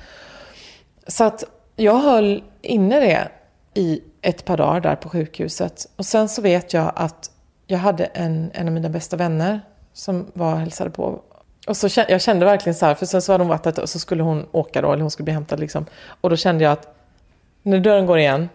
Så 1.06 1.24
att 1.24 1.44
jag 1.76 1.98
höll 1.98 2.42
inne 2.62 3.00
det 3.00 3.28
i 3.74 4.00
ett 4.22 4.44
par 4.44 4.56
dagar 4.56 4.80
där 4.80 4.96
på 4.96 5.08
sjukhuset. 5.08 5.86
Och 5.96 6.06
sen 6.06 6.28
så 6.28 6.42
vet 6.42 6.72
jag 6.72 6.92
att 6.96 7.30
jag 7.66 7.78
hade 7.78 8.04
en, 8.04 8.50
en 8.54 8.66
av 8.66 8.72
mina 8.72 8.88
bästa 8.88 9.16
vänner 9.16 9.60
som 9.92 10.30
var 10.34 10.52
och 10.52 10.58
hälsade 10.58 10.90
på. 10.90 11.20
Och 11.66 11.76
så 11.76 11.88
jag 12.08 12.20
kände 12.20 12.46
verkligen 12.46 12.74
så 12.74 12.86
här, 12.86 12.94
för 12.94 13.06
sen 13.06 13.22
så 13.22 13.32
hade 13.32 13.44
hon 13.44 13.48
varit 13.48 13.78
och 13.78 13.88
så 13.88 13.98
skulle 13.98 14.22
hon 14.22 14.46
åka 14.52 14.82
då, 14.82 14.92
eller 14.92 15.02
hon 15.02 15.10
skulle 15.10 15.24
bli 15.24 15.34
hämtad 15.34 15.60
liksom. 15.60 15.86
Och 16.20 16.30
då 16.30 16.36
kände 16.36 16.64
jag 16.64 16.72
att 16.72 16.95
när 17.66 17.80
dörren 17.80 18.06
går 18.06 18.18
igen, 18.18 18.48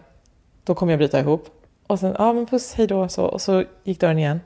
då 0.64 0.74
kommer 0.74 0.92
jag 0.92 0.98
bryta 0.98 1.20
ihop. 1.20 1.48
Och 1.86 1.98
sen, 1.98 2.14
ja 2.18 2.32
men 2.32 2.46
puss, 2.46 2.74
hej 2.74 2.86
då, 2.86 3.08
så. 3.08 3.24
Och 3.24 3.40
så 3.40 3.64
gick 3.84 4.00
dörren 4.00 4.18
igen. 4.18 4.40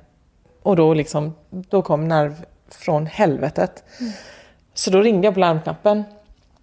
Och 0.63 0.77
då 0.77 0.95
liksom, 0.95 1.35
då 1.51 1.83
kom 1.83 2.09
nerv 2.09 2.45
från 2.71 3.07
helvetet. 3.07 3.85
Så 4.75 4.91
då 4.91 5.01
ringde 5.01 5.27
jag 5.27 5.35
på 5.35 5.41
larmknappen. 5.41 6.05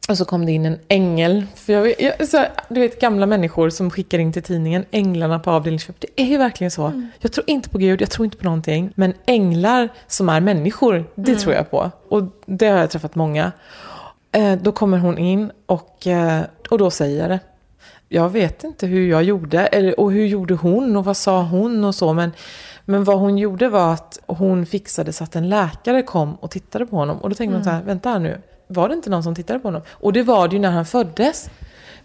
Och 0.09 0.17
så 0.17 0.25
kom 0.25 0.45
det 0.45 0.51
in 0.51 0.65
en 0.65 0.79
ängel. 0.87 1.45
För 1.55 1.73
jag, 1.73 2.01
jag, 2.01 2.27
så, 2.27 2.45
du 2.69 2.79
vet 2.79 2.99
gamla 2.99 3.25
människor 3.25 3.69
som 3.69 3.91
skickar 3.91 4.19
in 4.19 4.33
till 4.33 4.43
tidningen, 4.43 4.85
änglarna 4.91 5.39
på 5.39 5.51
avdelningsköp. 5.51 5.95
Det 5.99 6.07
är 6.15 6.25
ju 6.25 6.37
verkligen 6.37 6.71
så. 6.71 7.07
Jag 7.19 7.31
tror 7.31 7.49
inte 7.49 7.69
på 7.69 7.77
Gud, 7.77 8.01
jag 8.01 8.09
tror 8.09 8.25
inte 8.25 8.37
på 8.37 8.45
någonting. 8.45 8.93
Men 8.95 9.13
änglar 9.25 9.89
som 10.07 10.29
är 10.29 10.39
människor, 10.39 11.05
det 11.15 11.35
tror 11.35 11.53
jag 11.53 11.71
på. 11.71 11.91
Och 12.09 12.23
det 12.45 12.67
har 12.67 12.77
jag 12.77 12.89
träffat 12.89 13.15
många. 13.15 13.51
Eh, 14.31 14.53
då 14.53 14.71
kommer 14.71 14.97
hon 14.97 15.17
in 15.17 15.51
och, 15.65 16.07
eh, 16.07 16.41
och 16.69 16.77
då 16.77 16.91
säger 16.91 17.21
jag 17.21 17.29
det. 17.29 17.39
Jag 18.13 18.29
vet 18.29 18.63
inte 18.63 18.87
hur 18.87 19.07
jag 19.07 19.23
gjorde, 19.23 19.59
eller, 19.59 19.99
och 19.99 20.11
hur 20.11 20.25
gjorde 20.25 20.53
hon 20.53 20.95
och 20.97 21.05
vad 21.05 21.17
sa 21.17 21.43
hon 21.43 21.85
och 21.85 21.95
så. 21.95 22.13
Men, 22.13 22.31
men 22.85 23.03
vad 23.03 23.19
hon 23.19 23.37
gjorde 23.37 23.69
var 23.69 23.93
att 23.93 24.19
hon 24.27 24.65
fixade 24.65 25.13
så 25.13 25.23
att 25.23 25.35
en 25.35 25.49
läkare 25.49 26.01
kom 26.01 26.35
och 26.35 26.51
tittade 26.51 26.85
på 26.85 26.95
honom. 26.95 27.17
Och 27.17 27.29
då 27.29 27.35
tänkte 27.35 27.53
man 27.53 27.63
så 27.63 27.69
här, 27.69 27.83
vänta 27.83 28.09
här 28.09 28.19
nu, 28.19 28.41
var 28.67 28.89
det 28.89 28.95
inte 28.95 29.09
någon 29.09 29.23
som 29.23 29.35
tittade 29.35 29.59
på 29.59 29.67
honom? 29.67 29.81
Och 29.89 30.13
det 30.13 30.23
var 30.23 30.47
det 30.47 30.55
ju 30.55 30.59
när 30.59 30.71
han 30.71 30.85
föddes. 30.85 31.49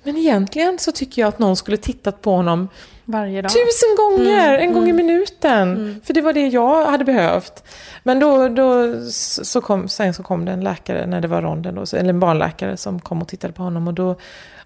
Men 0.03 0.17
egentligen 0.17 0.79
så 0.79 0.93
tycker 0.93 1.23
jag 1.23 1.29
att 1.29 1.39
någon 1.39 1.57
skulle 1.57 1.77
tittat 1.77 2.23
på 2.23 2.31
honom 2.31 2.69
Varje 3.05 3.43
dag. 3.43 3.51
tusen 3.51 3.97
gånger, 3.97 4.59
en 4.59 4.73
gång 4.73 4.89
i 4.89 4.93
minuten. 4.93 6.01
För 6.05 6.15
det 6.15 6.21
var 6.21 6.33
det 6.33 6.47
jag 6.49 6.87
hade 6.87 7.05
behövt. 7.05 7.65
Men 8.03 8.21
då, 8.21 8.49
då 8.49 8.95
så 9.11 9.61
kom, 9.61 9.89
sen 9.89 10.15
så 10.15 10.23
kom 10.23 10.45
det 10.45 10.53
en 10.53 10.61
läkare, 10.61 11.07
när 11.07 11.21
det 11.21 11.29
var 11.29 11.43
ronden 11.43 11.75
då, 11.75 11.97
eller 11.97 12.11
en 12.11 12.21
barnläkare 12.21 12.77
som 12.77 13.01
kom 13.01 13.23
och 13.23 13.29
tittade 13.29 13.53
på 13.53 13.63
honom. 13.63 13.89
Och 13.89 13.95
då, 13.95 14.17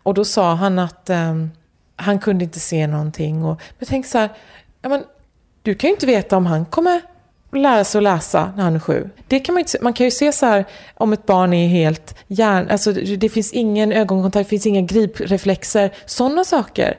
och 0.03 0.15
då 0.15 0.25
sa 0.25 0.55
han 0.55 0.79
att 0.79 1.11
ehm, 1.11 1.51
han 1.97 2.19
kunde 2.19 2.45
inte 2.45 2.61
se 2.61 2.87
någonting. 2.87 3.45
Och, 3.45 3.61
men 3.79 3.87
tänk 3.89 4.07
så 4.07 4.19
här, 4.19 4.31
ja, 4.83 4.89
men, 4.89 5.05
du 5.63 5.75
kan 5.75 5.89
ju 5.89 5.95
inte 5.95 6.07
veta 6.07 6.37
om 6.37 6.47
han 6.47 6.65
kommer 6.65 7.01
lära 7.59 7.85
sig 7.85 7.99
att 7.99 8.03
läsa 8.03 8.53
när 8.57 8.65
han 8.65 8.75
är 8.75 8.81
sju. 8.81 9.11
Det 9.29 9.41
kan 9.41 9.55
man, 9.55 9.61
inte, 9.61 9.79
man 9.81 9.93
kan 9.93 10.05
ju 10.07 10.11
se 10.11 10.33
så 10.33 10.47
här 10.47 10.65
om 10.95 11.13
ett 11.13 11.27
barn 11.27 11.53
är 11.53 11.69
helt 11.69 12.15
hjärn... 12.27 12.71
Alltså 12.71 12.93
det, 12.93 13.29
finns 13.29 13.53
ingen 13.53 13.93
ögonkontakt, 13.93 14.47
det 14.47 14.51
finns 14.51 14.67
inga 14.67 14.81
gripreflexer. 14.81 15.91
Sådana 16.07 16.45
saker. 16.45 16.99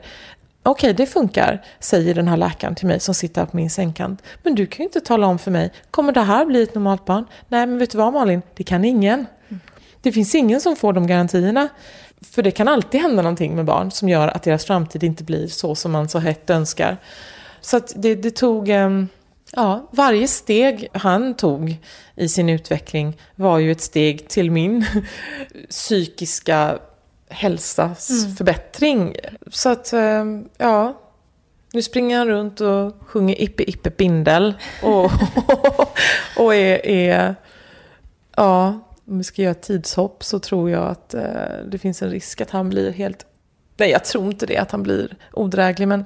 Okej, 0.62 0.94
det 0.94 1.06
funkar, 1.06 1.64
säger 1.80 2.14
den 2.14 2.28
här 2.28 2.36
läkaren 2.36 2.74
till 2.74 2.86
mig 2.86 3.00
som 3.00 3.14
sitter 3.14 3.46
på 3.46 3.56
min 3.56 3.70
sängkant. 3.70 4.22
Men 4.42 4.54
du 4.54 4.66
kan 4.66 4.78
ju 4.78 4.84
inte 4.84 5.00
tala 5.00 5.26
om 5.26 5.38
för 5.38 5.50
mig, 5.50 5.72
kommer 5.90 6.12
det 6.12 6.20
här 6.20 6.46
bli 6.46 6.62
ett 6.62 6.74
normalt 6.74 7.04
barn? 7.04 7.24
Nej, 7.48 7.66
men 7.66 7.78
vet 7.78 7.90
du 7.90 7.98
vad 7.98 8.12
Malin? 8.12 8.42
Det 8.54 8.64
kan 8.64 8.84
ingen. 8.84 9.26
Det 10.02 10.12
finns 10.12 10.34
ingen 10.34 10.60
som 10.60 10.76
får 10.76 10.92
de 10.92 11.06
garantierna. 11.06 11.68
För 12.30 12.42
det 12.42 12.50
kan 12.50 12.68
alltid 12.68 13.00
hända 13.00 13.22
någonting 13.22 13.56
med 13.56 13.64
barn 13.64 13.90
som 13.90 14.08
gör 14.08 14.28
att 14.28 14.42
deras 14.42 14.64
framtid 14.64 15.02
inte 15.02 15.24
blir 15.24 15.46
så 15.46 15.74
som 15.74 15.92
man 15.92 16.08
så 16.08 16.18
hett 16.18 16.50
önskar. 16.50 16.96
Så 17.60 17.80
det, 17.94 18.14
det 18.14 18.30
tog... 18.30 18.68
ehm, 18.68 19.08
Ja, 19.56 19.88
varje 19.90 20.28
steg 20.28 20.88
han 20.92 21.34
tog 21.34 21.76
i 22.16 22.28
sin 22.28 22.48
utveckling 22.48 23.16
var 23.34 23.58
ju 23.58 23.72
ett 23.72 23.80
steg 23.80 24.28
till 24.28 24.50
min 24.50 24.86
psykiska 25.70 26.78
hälsas 27.28 28.08
förbättring. 28.38 29.16
Så 29.50 29.68
att, 29.68 29.92
ehm, 29.92 30.48
ja, 30.58 31.00
nu 31.72 31.82
springer 31.82 32.18
han 32.18 32.28
runt 32.28 32.60
och 32.60 32.94
sjunger 33.06 33.42
Ippe 33.42 33.62
Ippe 33.62 33.90
Bindel. 33.90 34.54
Och, 34.82 35.10
och 36.36 36.54
är, 36.54 36.86
är, 36.86 37.34
ja, 38.36 38.80
om 39.08 39.18
vi 39.18 39.24
ska 39.24 39.42
göra 39.42 39.50
ett 39.50 39.62
tidshopp 39.62 40.24
så 40.24 40.38
tror 40.38 40.70
jag 40.70 40.82
att 40.86 41.14
eh, 41.14 41.22
det 41.68 41.78
finns 41.78 42.02
en 42.02 42.10
risk 42.10 42.40
att 42.40 42.50
han 42.50 42.68
blir 42.70 42.92
helt, 42.92 43.26
nej 43.76 43.90
jag 43.90 44.04
tror 44.04 44.26
inte 44.26 44.46
det, 44.46 44.56
att 44.58 44.70
han 44.70 44.82
blir 44.82 45.16
odräglig, 45.32 45.88
men 45.88 46.04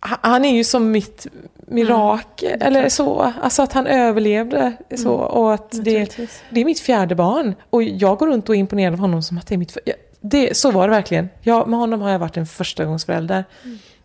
han- 0.00 0.44
är 0.44 0.54
ju 0.56 0.64
som 0.64 0.90
mitt 0.90 1.26
mirakel, 1.66 2.62
eller 2.62 2.88
så. 2.88 3.32
Alltså 3.42 3.62
att 3.62 3.72
han 3.72 3.86
överlevde 3.86 4.72
så. 4.96 5.12
Och 5.12 5.54
att 5.54 5.70
det, 5.84 6.18
det 6.50 6.60
är 6.60 6.64
mitt 6.64 6.80
fjärde 6.80 7.14
barn. 7.14 7.54
Och 7.70 7.82
jag 7.82 8.18
går 8.18 8.26
runt 8.26 8.48
och 8.48 8.54
är 8.54 8.58
imponerad 8.58 8.92
av 8.92 8.98
honom 9.00 9.22
som 9.22 9.38
att 9.38 9.46
det 9.46 9.54
är 9.54 9.58
mitt... 9.58 9.78
jag- 9.84 9.96
Det, 10.20 10.56
så 10.56 10.70
var 10.70 10.88
det 10.88 10.94
verkligen. 10.94 11.28
Jag, 11.42 11.68
med 11.68 11.78
honom 11.78 12.00
har 12.00 12.10
jag 12.10 12.18
varit 12.18 12.36
en 12.36 12.46
förstagångsförälder. 12.46 13.44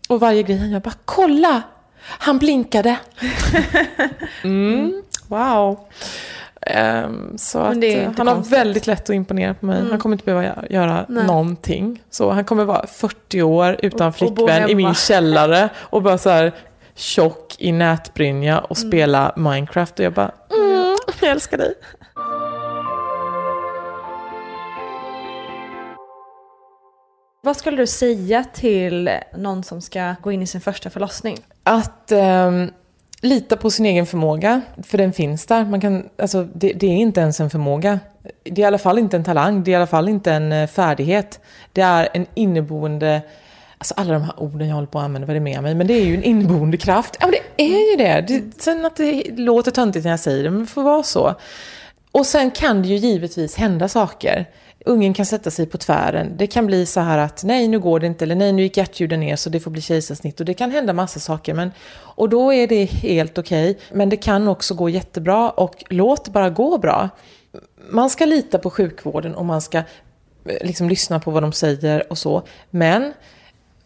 Och 0.10 0.20
varje 0.20 0.44
grej 0.44 0.58
han 0.58 0.70
gör, 0.72 0.80
bara 0.80 0.94
kolla! 1.06 1.62
Han 2.04 2.38
blinkade. 2.38 2.98
Mm, 4.44 5.04
wow. 5.28 5.80
Ehm, 6.68 7.38
så 7.38 7.60
att, 7.60 7.84
eh, 7.84 8.12
han 8.18 8.28
har 8.28 8.36
konstigt. 8.36 8.58
väldigt 8.58 8.88
lätt 8.88 9.04
att 9.04 9.16
imponera 9.16 9.54
på 9.54 9.66
mig. 9.66 9.84
Han 9.90 10.00
kommer 10.00 10.16
inte 10.16 10.26
behöva 10.26 10.44
gö- 10.44 10.72
göra 10.74 11.06
Nej. 11.10 11.26
någonting. 11.28 12.04
Så 12.10 12.32
han 12.32 12.46
kommer 12.46 12.66
vara 12.66 12.88
40 12.88 13.42
år 13.42 13.76
utan 13.80 14.02
Och- 14.08 14.08
och 14.08 14.16
flickvän 14.16 14.70
i 14.70 14.76
min 14.76 14.94
källare 14.94 15.70
och 15.80 16.02
bara 16.02 16.18
så 16.18 16.30
här 16.30 16.52
tjock 16.96 17.56
i 17.60 17.72
nätbrynja 17.72 18.60
och 18.60 18.78
spela 18.78 19.34
Minecraft. 19.38 20.00
Och 20.00 20.06
jag 20.06 20.14
bara, 20.14 20.32
mm, 20.58 20.96
jag 21.22 21.30
älskar 21.32 21.58
dig. 21.58 21.74
Vad 27.44 27.58
skulle 27.58 27.78
du 27.78 27.88
säga 27.88 28.44
till 28.54 29.10
någon 29.38 29.64
som 29.64 29.82
ska 29.82 30.16
gå 30.22 30.32
in 30.32 30.42
i 30.42 30.48
sin 30.48 30.62
första 30.62 30.90
förlossning? 30.90 31.38
Att 31.64 32.12
ehm, 32.12 32.72
lita 33.22 33.58
på 33.58 33.72
sin 33.72 33.86
egen 33.86 34.06
förmåga, 34.06 34.62
för 34.84 34.98
den 34.98 35.14
finns 35.14 35.46
där. 35.46 35.66
Man 35.66 35.82
kan, 35.82 36.10
alltså, 36.18 36.48
det, 36.54 36.74
det 36.74 36.88
är 36.88 36.98
inte 36.98 37.22
ens 37.22 37.40
en 37.40 37.50
förmåga. 37.50 38.00
Det 38.44 38.52
är 38.52 38.60
i 38.60 38.64
alla 38.64 38.78
fall 38.78 39.00
inte 39.00 39.18
en 39.18 39.24
talang, 39.24 39.64
det 39.64 39.72
är 39.72 39.74
i 39.74 39.76
alla 39.76 39.88
fall 39.88 40.10
inte 40.10 40.34
en 40.34 40.52
eh, 40.52 40.68
färdighet. 40.68 41.40
Det 41.74 41.82
är 41.82 42.10
en 42.14 42.26
inneboende, 42.34 43.22
alltså 43.78 43.94
alla 43.98 44.14
de 44.14 44.24
här 44.24 44.34
orden 44.38 44.68
jag 44.68 44.76
håller 44.76 44.88
på 44.88 45.00
att 45.00 45.06
använda, 45.06 45.26
vad 45.26 45.36
är 45.36 45.40
det 45.40 45.44
med 45.44 45.64
mig? 45.64 45.76
Men 45.76 45.88
det 45.88 45.94
är 45.94 46.06
ju 46.06 46.16
en 46.16 46.24
inneboende 46.24 46.78
kraft. 46.78 47.18
Ja, 47.20 47.26
men 47.28 47.36
det 47.56 47.64
är 47.64 47.92
ju 47.92 47.98
det. 47.98 48.22
det 48.28 48.62
sen 48.62 48.86
att 48.86 48.96
det 48.96 49.24
låter 49.38 49.72
töntigt 49.72 50.04
när 50.04 50.12
jag 50.12 50.20
säger 50.20 50.44
det, 50.44 50.50
men 50.50 50.60
det 50.60 50.68
får 50.68 50.84
vara 50.84 51.04
så. 51.04 51.36
Och 52.12 52.26
sen 52.26 52.52
kan 52.52 52.82
det 52.82 52.88
ju 52.88 52.96
givetvis 52.96 53.56
hända 53.56 53.88
saker. 53.88 54.46
Ungen 54.86 55.14
kan 55.14 55.26
sätta 55.26 55.52
sig 55.52 55.66
på 55.66 55.78
tvären. 55.78 56.38
Det 56.38 56.48
kan 56.48 56.66
bli 56.66 56.86
så 56.86 57.00
här 57.00 57.18
att 57.18 57.44
nej, 57.44 57.68
nu 57.68 57.80
går 57.80 58.00
det 58.00 58.08
inte. 58.08 58.26
Eller 58.26 58.36
nej, 58.36 58.52
nu 58.52 58.62
gick 58.62 58.78
hjärtljuden 58.78 59.20
ner 59.20 59.36
så 59.36 59.50
det 59.50 59.60
får 59.60 59.72
bli 59.72 59.82
kejsarsnitt. 59.82 60.40
Och 60.40 60.46
det 60.46 60.54
kan 60.54 60.72
hända 60.72 60.94
massa 60.94 61.20
saker. 61.20 61.54
Men, 61.54 61.72
och 61.94 62.30
då 62.30 62.54
är 62.54 62.68
det 62.68 62.86
helt 62.86 63.38
okej. 63.38 63.80
Men 63.94 64.10
det 64.10 64.18
kan 64.18 64.48
också 64.48 64.74
gå 64.74 64.90
jättebra 64.90 65.50
och 65.50 65.84
låt 65.90 66.26
det 66.26 66.32
bara 66.32 66.50
gå 66.50 66.78
bra. 66.78 67.10
Man 67.90 68.10
ska 68.10 68.26
lita 68.26 68.58
på 68.58 68.70
sjukvården 68.70 69.36
och 69.36 69.46
man 69.46 69.62
ska 69.62 69.78
eh, 69.78 69.84
liksom 70.62 70.90
lyssna 70.90 71.20
på 71.20 71.32
vad 71.32 71.44
de 71.44 71.52
säger 71.52 72.12
och 72.12 72.18
så. 72.18 72.44
Men 72.70 73.14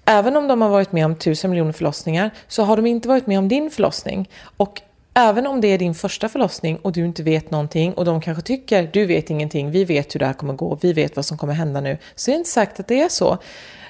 även 0.06 0.36
om 0.36 0.48
de 0.48 0.62
har 0.62 0.70
varit 0.70 0.92
med 0.92 1.06
om 1.06 1.16
tusen 1.16 1.52
miljoner 1.52 1.72
förlossningar 1.72 2.32
så 2.48 2.64
har 2.64 2.76
de 2.76 2.86
inte 2.86 3.08
varit 3.08 3.28
med 3.28 3.40
om 3.40 3.48
din 3.48 3.72
förlossning. 3.72 4.30
Och 4.58 4.82
även 5.18 5.48
om 5.48 5.62
det 5.62 5.68
är 5.68 5.78
din 5.78 5.96
första 5.96 6.30
förlossning 6.30 6.78
och 6.78 6.92
du 6.92 7.06
inte 7.06 7.24
vet 7.24 7.52
någonting 7.52 7.94
och 7.94 8.06
de 8.06 8.22
kanske 8.22 8.44
tycker 8.44 8.90
du 8.94 9.06
vet 9.06 9.30
ingenting, 9.30 9.72
vi 9.72 9.86
vet 9.86 10.16
hur 10.16 10.20
det 10.20 10.26
här 10.26 10.34
kommer 10.34 10.54
gå, 10.54 10.78
vi 10.82 10.94
vet 10.94 11.16
vad 11.16 11.26
som 11.26 11.38
kommer 11.38 11.54
hända 11.54 11.82
nu, 11.82 11.98
så 12.16 12.32
är 12.32 12.34
det 12.34 12.38
inte 12.38 12.50
säkert 12.50 12.80
att 12.80 12.88
det 12.88 13.02
är 13.02 13.10
så. 13.10 13.38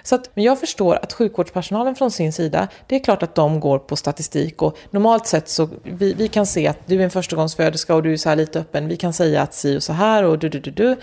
Så 0.04 0.16
att, 0.16 0.30
men 0.34 0.44
jag 0.44 0.60
förstår 0.60 0.96
att 0.96 1.14
sjukvårdspersonalen 1.14 1.96
från 1.96 2.12
sin 2.12 2.34
sida, 2.34 2.68
det 2.88 2.96
är 2.96 3.00
klart 3.00 3.24
att 3.24 3.36
de 3.36 3.60
går 3.60 3.80
på 3.80 3.96
statistik 3.96 4.62
och 4.62 4.78
normalt 4.90 5.28
sett 5.28 5.50
så 5.50 5.70
vi, 5.84 6.14
vi 6.14 6.28
kan 6.28 6.46
se 6.46 6.68
att 6.68 6.80
du 6.86 7.00
är 7.00 7.04
en 7.04 7.12
förstagångsföderska 7.12 7.96
och 7.96 8.04
du 8.04 8.14
är 8.14 8.18
så 8.18 8.30
här 8.30 8.36
lite 8.36 8.60
öppen, 8.60 8.88
vi 8.88 8.98
kan 8.98 9.14
säga 9.14 9.42
att 9.42 9.54
si 9.54 9.78
och 9.78 9.84
så 9.84 9.94
här 9.94 10.24
och 10.24 10.40
du, 10.40 10.50
du, 10.50 10.60
du, 10.60 10.72
du. 10.72 10.96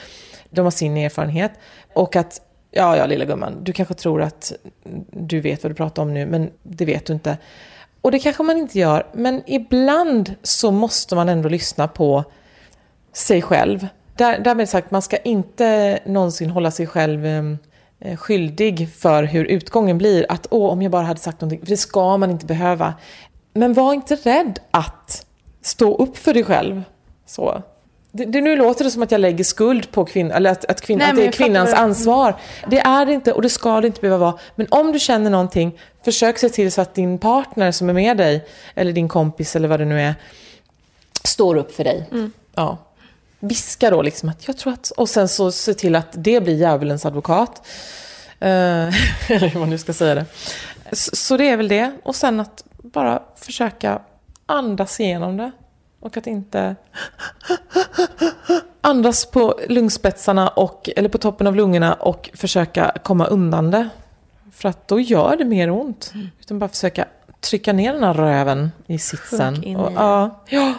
De 0.51 0.61
har 0.61 0.71
sin 0.71 0.97
erfarenhet 0.97 1.53
och 1.93 2.17
att 2.17 2.41
Ja, 2.75 2.97
ja, 2.97 3.07
lilla 3.07 3.25
gumman, 3.25 3.65
du 3.65 3.73
kanske 3.73 3.95
tror 3.95 4.23
att 4.23 4.53
du 5.11 5.41
vet 5.41 5.63
vad 5.63 5.71
du 5.71 5.75
pratar 5.75 6.03
om 6.03 6.15
nu, 6.15 6.27
men 6.27 6.51
det 6.63 6.85
vet 6.85 7.07
du 7.07 7.13
inte. 7.13 7.39
Och 8.03 8.11
det 8.11 8.19
kanske 8.19 8.43
man 8.43 8.59
inte 8.59 8.79
gör, 8.79 9.07
men 9.13 9.43
ibland 9.47 10.35
så 10.43 10.71
måste 10.71 11.15
man 11.15 11.29
ändå 11.29 11.49
lyssna 11.49 11.89
på 11.89 12.25
sig 13.13 13.43
själv. 13.43 13.89
Där, 14.17 14.39
därmed 14.39 14.69
sagt, 14.69 14.91
man 14.91 15.03
ska 15.03 15.17
inte 15.17 15.99
någonsin 16.07 16.51
hålla 16.51 16.71
sig 16.71 16.87
själv 16.87 17.27
ehm, 17.27 17.59
eh, 18.01 18.17
skyldig 18.17 18.89
för 18.95 19.25
hur 19.25 19.45
utgången 19.45 19.99
blir. 19.99 20.27
Att 20.29 20.47
åh, 20.51 20.73
om 20.73 20.83
jag 20.83 20.93
bara 20.93 21.03
hade 21.03 21.21
sagt 21.21 21.41
någonting, 21.41 21.61
för 21.61 21.67
det 21.67 21.77
ska 21.77 22.17
man 22.17 22.31
inte 22.31 22.47
behöva. 22.47 22.95
Men 23.55 23.75
var 23.75 23.93
inte 23.93 24.15
rädd 24.17 24.59
att 24.71 25.27
stå 25.63 25.97
upp 25.97 26.17
för 26.17 26.35
dig 26.35 26.45
själv. 26.45 26.83
Så. 27.27 27.63
Det, 28.15 28.25
det, 28.25 28.41
nu 28.41 28.57
låter 28.57 28.85
det 28.85 28.91
som 28.91 29.03
att 29.03 29.11
jag 29.11 29.21
lägger 29.21 29.45
skuld 29.45 29.91
på 29.91 30.05
kvinnan, 30.05 30.37
eller 30.37 30.51
att, 30.51 30.65
att, 30.65 30.81
kvin, 30.81 30.99
Nej, 30.99 31.11
att 31.11 31.17
det 31.17 31.27
är 31.27 31.33
kvinnans 31.33 31.73
ansvar. 31.73 32.37
Det 32.71 32.79
är 32.79 33.07
det 33.07 33.13
inte 33.13 33.33
och 33.33 33.43
det 33.43 33.49
ska 33.49 33.81
det 33.81 33.87
inte 33.87 34.01
behöva 34.01 34.19
vara. 34.19 34.39
Men 34.55 34.67
om 34.71 34.93
du 34.93 34.99
känner 34.99 35.31
någonting, 35.31 35.79
försök 36.05 36.39
se 36.39 36.49
till 36.49 36.73
så 36.73 36.81
att 36.81 36.95
din 36.95 37.19
partner 37.19 37.73
som 37.73 37.89
är 37.89 37.93
med 37.93 38.17
dig, 38.17 38.47
eller 38.75 38.93
din 38.93 39.09
kompis 39.09 39.57
eller 39.57 39.69
vad 39.69 39.81
det 39.81 39.85
nu 39.85 40.01
är, 40.01 40.15
står 41.25 41.57
upp 41.57 41.75
för 41.75 41.85
dig. 41.85 42.09
Mm. 42.13 42.33
Ja. 42.55 42.79
Viska 43.41 43.91
då 43.91 44.03
liksom 44.03 44.29
att 44.29 44.47
jag 44.47 44.57
tror 44.57 44.73
att... 44.73 44.91
Och 44.91 45.09
sen 45.09 45.29
så 45.29 45.53
se 45.53 45.75
till 45.75 45.97
att 45.97 46.09
det 46.13 46.45
blir 46.45 46.55
djävulens 46.55 47.07
advokat. 47.07 47.67
Uh, 48.43 48.49
eller 49.29 49.49
hur 49.49 49.61
man 49.61 49.71
nu 49.71 49.79
ska 49.79 49.93
säga 49.93 50.15
det. 50.15 50.25
Så, 50.93 51.17
så 51.17 51.37
det 51.37 51.49
är 51.49 51.57
väl 51.57 51.69
det. 51.69 51.93
Och 52.03 52.17
sen 52.17 52.41
att 52.41 52.65
bara 52.83 53.23
försöka 53.37 54.01
andas 54.47 55.01
igenom 55.01 55.37
det. 55.37 55.51
Och 56.03 56.17
att 56.17 56.27
inte 56.27 56.77
andas 58.81 59.27
på 59.27 59.61
lungspetsarna 59.69 60.49
och, 60.49 60.91
eller 60.97 61.09
på 61.09 61.19
toppen 61.19 61.47
av 61.47 61.57
lungorna 61.57 61.95
och 61.95 62.31
försöka 62.35 62.93
komma 63.03 63.27
undan 63.27 63.71
det. 63.71 63.89
För 64.53 64.69
att 64.69 64.89
då 64.89 65.01
gör 65.01 65.37
det 65.37 65.45
mer 65.45 65.71
ont. 65.71 66.11
Mm. 66.15 66.31
Utan 66.41 66.59
bara 66.59 66.69
försöka 66.69 67.05
trycka 67.41 67.73
ner 67.73 67.93
den 67.93 68.03
här 68.03 68.15
röven 68.15 68.71
i 68.87 68.99
sitsen. 68.99 69.77
och, 69.77 69.93
ja, 69.97 70.43
ja. 70.49 70.75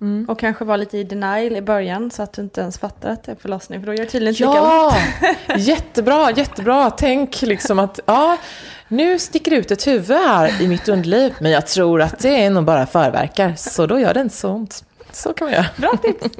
Mm. 0.00 0.26
Och 0.28 0.38
kanske 0.38 0.64
vara 0.64 0.76
lite 0.76 0.98
i 0.98 1.04
denial 1.04 1.56
i 1.56 1.62
början 1.62 2.10
så 2.10 2.22
att 2.22 2.32
du 2.32 2.42
inte 2.42 2.60
ens 2.60 2.78
fattar 2.78 3.10
att 3.10 3.24
det 3.24 3.32
är 3.32 3.36
förlossning. 3.36 3.80
För 3.80 3.86
då 3.86 3.94
gör 3.94 4.04
det 4.04 4.10
tydligen 4.10 4.34
inte 4.34 4.58
ja, 4.58 4.94
lika 4.94 5.54
ont. 5.54 5.66
jättebra, 5.68 6.30
jättebra. 6.30 6.90
Tänk 6.90 7.42
liksom 7.42 7.78
att 7.78 8.00
ja, 8.06 8.38
nu 8.92 9.18
sticker 9.18 9.50
det 9.50 9.56
ut 9.56 9.70
ett 9.70 9.86
huvud 9.86 10.16
här 10.16 10.62
i 10.62 10.68
mitt 10.68 10.88
underliv. 10.88 11.34
Men 11.40 11.50
jag 11.50 11.66
tror 11.66 12.02
att 12.02 12.18
det 12.18 12.44
är 12.44 12.50
nog 12.50 12.64
bara 12.64 12.86
förverkar. 12.86 13.54
Så 13.56 13.86
då 13.86 14.00
gör 14.00 14.14
det 14.14 14.20
inte 14.20 14.36
så 14.36 14.50
ont. 14.50 14.84
Så 15.12 15.32
kan 15.32 15.44
man 15.44 15.54
göra. 15.54 15.66
Bra 15.76 15.92
tips. 16.02 16.38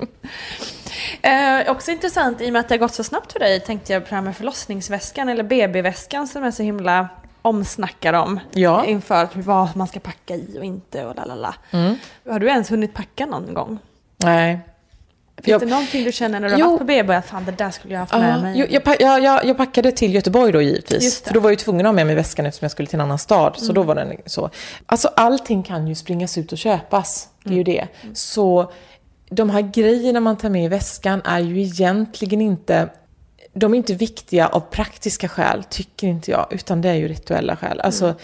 Eh, 1.22 1.70
också 1.70 1.90
intressant 1.90 2.40
i 2.40 2.48
och 2.48 2.52
med 2.52 2.60
att 2.60 2.68
det 2.68 2.74
har 2.74 2.78
gått 2.78 2.94
så 2.94 3.04
snabbt 3.04 3.32
för 3.32 3.38
dig 3.38 3.60
tänkte 3.60 3.92
jag 3.92 4.04
på 4.04 4.08
det 4.08 4.14
här 4.14 4.22
med 4.22 4.36
förlossningsväskan 4.36 5.28
eller 5.28 5.42
BB-väskan 5.42 6.26
som 6.26 6.44
är 6.44 6.50
så 6.50 6.62
himla 6.62 7.08
omsnackad 7.42 8.14
om. 8.14 8.40
Ja. 8.50 8.84
Inför 8.84 9.28
vad 9.34 9.76
man 9.76 9.86
ska 9.86 10.00
packa 10.00 10.34
i 10.34 10.56
och 10.58 10.64
inte 10.64 11.04
och 11.04 11.16
lalala. 11.16 11.54
Mm. 11.70 11.96
Har 12.28 12.38
du 12.38 12.48
ens 12.48 12.70
hunnit 12.70 12.94
packa 12.94 13.26
någon 13.26 13.54
gång? 13.54 13.78
Nej. 14.16 14.60
Finns 15.36 15.48
jag, 15.48 15.60
det 15.60 15.66
någonting 15.66 16.04
du 16.04 16.12
känner 16.12 16.40
när 16.40 16.48
du 16.48 16.54
har 16.62 16.70
varit 16.70 16.78
på 16.78 16.84
BB 16.84 17.14
att 17.14 17.26
fan 17.26 17.44
det 17.44 17.52
där 17.52 17.70
skulle 17.70 17.94
jag 17.94 18.00
haft 18.00 18.12
med 18.12 18.36
uh, 18.36 18.42
mig? 18.42 18.58
Jag, 18.70 19.00
jag, 19.00 19.22
jag, 19.22 19.44
jag, 19.44 19.56
packade 19.56 19.92
till 19.92 20.14
Göteborg 20.14 20.52
då 20.52 20.62
givetvis. 20.62 21.22
För 21.22 21.34
då 21.34 21.40
var 21.40 21.50
jag 21.50 21.52
ju 21.52 21.56
tvungen 21.56 21.86
att 21.86 21.88
ha 21.90 21.92
med 21.92 22.06
mig 22.06 22.14
väskan 22.14 22.46
eftersom 22.46 22.64
jag 22.64 22.70
skulle 22.70 22.88
till 22.88 22.96
en 22.96 23.00
annan 23.00 23.18
stad. 23.18 23.54
Så 23.56 23.64
mm. 23.64 23.74
då 23.74 23.82
var 23.82 23.94
den 23.94 24.16
så. 24.26 24.50
Alltså 24.86 25.08
allting 25.16 25.62
kan 25.62 25.88
ju 25.88 25.94
springas 25.94 26.38
ut 26.38 26.52
och 26.52 26.58
köpas. 26.58 27.28
Det 27.44 27.48
är 27.48 27.52
mm. 27.52 27.58
ju 27.58 27.64
det. 27.64 27.88
Så 28.14 28.72
de 29.30 29.50
här 29.50 29.60
grejerna 29.60 30.20
man 30.20 30.36
tar 30.36 30.48
med 30.48 30.64
i 30.64 30.68
väskan 30.68 31.22
är 31.24 31.40
ju 31.40 31.62
egentligen 31.62 32.40
inte 32.40 32.88
de 33.54 33.74
är 33.74 33.78
inte 33.78 33.94
viktiga 33.94 34.46
av 34.46 34.60
praktiska 34.60 35.28
skäl, 35.28 35.64
tycker 35.64 36.06
inte 36.06 36.30
jag, 36.30 36.46
utan 36.50 36.80
det 36.80 36.88
är 36.88 36.94
ju 36.94 37.08
rituella 37.08 37.56
skäl. 37.56 37.80
Alltså, 37.80 38.04
mm. 38.04 38.16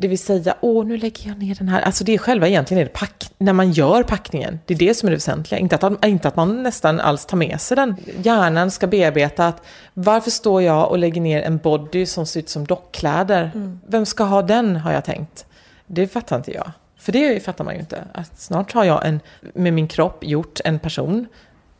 Det 0.00 0.08
vill 0.08 0.18
säga, 0.18 0.54
åh, 0.60 0.86
nu 0.86 0.96
lägger 0.96 1.28
jag 1.28 1.38
ner 1.38 1.54
den 1.54 1.68
här. 1.68 1.80
Alltså 1.80 2.04
det 2.04 2.14
är 2.14 2.18
själva 2.18 2.48
egentligen 2.48 2.80
är 2.80 2.84
det 2.84 2.92
pack, 2.92 3.30
när 3.38 3.52
man 3.52 3.72
gör 3.72 4.02
packningen. 4.02 4.60
Det 4.66 4.74
är 4.74 4.78
det 4.78 4.94
som 4.94 5.06
är 5.06 5.10
det 5.10 5.16
väsentliga. 5.16 5.60
Inte 5.60 5.76
att, 5.76 6.04
inte 6.04 6.28
att 6.28 6.36
man 6.36 6.62
nästan 6.62 7.00
alls 7.00 7.26
tar 7.26 7.36
med 7.36 7.60
sig 7.60 7.76
den. 7.76 7.96
Hjärnan 8.22 8.70
ska 8.70 8.86
bearbeta 8.86 9.46
att 9.46 9.62
varför 9.94 10.30
står 10.30 10.62
jag 10.62 10.90
och 10.90 10.98
lägger 10.98 11.20
ner 11.20 11.42
en 11.42 11.58
body 11.58 12.06
som 12.06 12.26
ser 12.26 12.40
ut 12.40 12.48
som 12.48 12.66
dockkläder? 12.66 13.50
Mm. 13.54 13.80
Vem 13.86 14.06
ska 14.06 14.24
ha 14.24 14.42
den, 14.42 14.76
har 14.76 14.92
jag 14.92 15.04
tänkt. 15.04 15.46
Det 15.86 16.08
fattar 16.08 16.36
inte 16.36 16.52
jag. 16.52 16.72
För 16.98 17.12
det 17.12 17.44
fattar 17.44 17.64
man 17.64 17.74
ju 17.74 17.80
inte. 17.80 18.04
Att 18.12 18.40
snart 18.40 18.72
har 18.72 18.84
jag 18.84 19.06
en, 19.06 19.20
med 19.54 19.72
min 19.72 19.88
kropp 19.88 20.24
gjort 20.24 20.60
en 20.64 20.78
person 20.78 21.26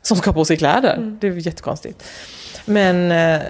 som 0.08 0.16
ska 0.16 0.30
ha 0.30 0.34
på 0.34 0.44
sig 0.44 0.56
kläder. 0.56 0.96
Mm. 0.96 1.18
Det 1.20 1.26
är 1.26 1.32
jättekonstigt. 1.32 2.04
Men 2.64 3.12
eh, 3.12 3.40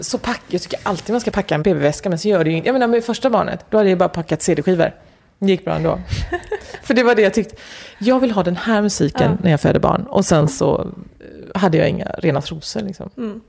så 0.00 0.18
pack, 0.18 0.42
jag 0.48 0.62
tycker 0.62 0.78
alltid 0.82 1.12
man 1.12 1.20
ska 1.20 1.30
packa 1.30 1.54
en 1.54 1.62
BB-väska, 1.62 2.08
men 2.08 2.18
så 2.18 2.28
gör 2.28 2.44
det 2.44 2.50
ju 2.50 2.62
Jag 2.64 2.72
menar 2.72 2.86
med 2.86 3.04
första 3.04 3.30
barnet, 3.30 3.66
då 3.70 3.78
hade 3.78 3.90
jag 3.90 3.98
bara 3.98 4.08
packat 4.08 4.42
CD-skivor. 4.42 4.92
Det 5.38 5.46
gick 5.46 5.64
bra 5.64 5.74
ändå. 5.74 6.00
För 6.82 6.94
det 6.94 7.02
var 7.02 7.14
det 7.14 7.22
jag 7.22 7.34
tyckte. 7.34 7.56
Jag 7.98 8.20
vill 8.20 8.30
ha 8.30 8.42
den 8.42 8.56
här 8.56 8.82
musiken 8.82 9.30
ja. 9.30 9.38
när 9.42 9.50
jag 9.50 9.60
föder 9.60 9.80
barn. 9.80 10.02
Och 10.02 10.24
sen 10.24 10.48
så 10.48 10.80
eh, 10.80 11.60
hade 11.60 11.78
jag 11.78 11.88
inga 11.88 12.06
rena 12.06 12.40
trosor 12.40 12.80
liksom. 12.80 13.10
Mm. 13.16 13.40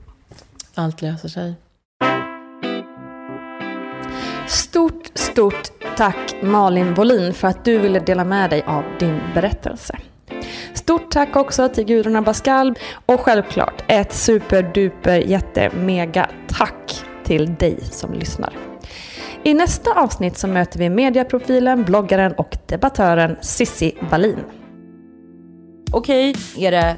Allt 0.74 1.02
löser 1.02 1.28
sig. 1.28 1.54
Stort, 4.48 5.10
stort 5.14 5.70
tack 5.96 6.34
Malin 6.42 6.94
Bolin 6.94 7.34
för 7.34 7.48
att 7.48 7.64
du 7.64 7.78
ville 7.78 8.00
dela 8.00 8.24
med 8.24 8.50
dig 8.50 8.62
av 8.66 8.84
din 8.98 9.20
berättelse. 9.34 9.98
Stort 10.76 11.10
tack 11.10 11.36
också 11.36 11.68
till 11.68 11.84
Gudrun 11.84 12.16
Abascal 12.16 12.74
och 13.06 13.20
självklart 13.20 13.84
ett 13.88 14.12
superduper 14.12 15.18
jätte 15.18 15.70
mega 15.70 16.30
tack 16.48 17.04
till 17.24 17.54
dig 17.54 17.78
som 17.90 18.12
lyssnar. 18.12 18.56
I 19.42 19.54
nästa 19.54 19.90
avsnitt 19.92 20.38
så 20.38 20.46
möter 20.46 20.78
vi 20.78 20.90
mediaprofilen, 20.90 21.84
bloggaren 21.84 22.32
och 22.32 22.56
debattören 22.66 23.36
Sissi 23.42 23.94
Wallin. 24.10 24.38
Okej, 25.92 26.36
är 26.56 26.70
det 26.70 26.96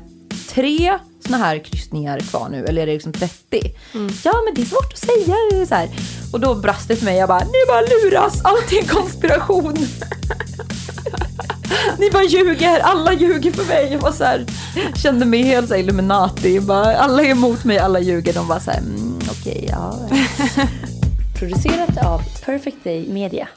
tre 0.48 0.98
såna 1.24 1.36
här 1.36 1.58
kryssningar 1.58 2.18
kvar 2.18 2.48
nu 2.50 2.64
eller 2.64 2.82
är 2.82 2.86
det 2.86 2.92
liksom 2.92 3.12
30? 3.12 3.60
Mm. 3.94 4.12
Ja 4.24 4.32
men 4.44 4.54
det 4.54 4.60
är 4.60 4.66
svårt 4.66 4.92
att 4.92 4.98
säga. 4.98 5.66
Så 5.66 5.74
här. 5.74 5.88
Och 6.32 6.40
då 6.40 6.54
brast 6.54 6.88
det 6.88 6.96
för 6.96 7.04
mig, 7.04 7.16
jag 7.16 7.28
bara, 7.28 7.44
ni 7.44 7.66
bara 7.68 7.80
luras, 7.80 8.44
allt 8.44 8.72
är 8.72 8.82
en 8.82 8.88
konspiration. 8.88 9.76
Ni 11.98 12.10
bara 12.10 12.24
ljuger, 12.24 12.80
alla 12.80 13.12
ljuger 13.12 13.52
för 13.52 13.64
mig. 13.64 13.88
Jag 13.92 13.98
var 13.98 14.12
så 14.12 14.24
här, 14.24 14.46
kände 14.96 15.26
mig 15.26 15.42
helt 15.42 15.68
så 15.68 15.74
här 15.74 15.80
Illuminati. 15.80 16.60
Bara, 16.60 16.96
alla 16.96 17.22
är 17.22 17.30
emot 17.30 17.64
mig, 17.64 17.78
alla 17.78 18.00
ljuger. 18.00 18.32
De 18.32 18.48
var 18.48 18.58
så 18.58 18.70
här, 18.70 18.78
mm, 18.78 19.18
okej, 19.30 19.52
okay, 19.52 19.68
ja. 19.68 20.08
Producerat 21.38 22.04
av 22.04 22.22
Perfect 22.44 22.84
Day 22.84 23.08
Media. 23.08 23.48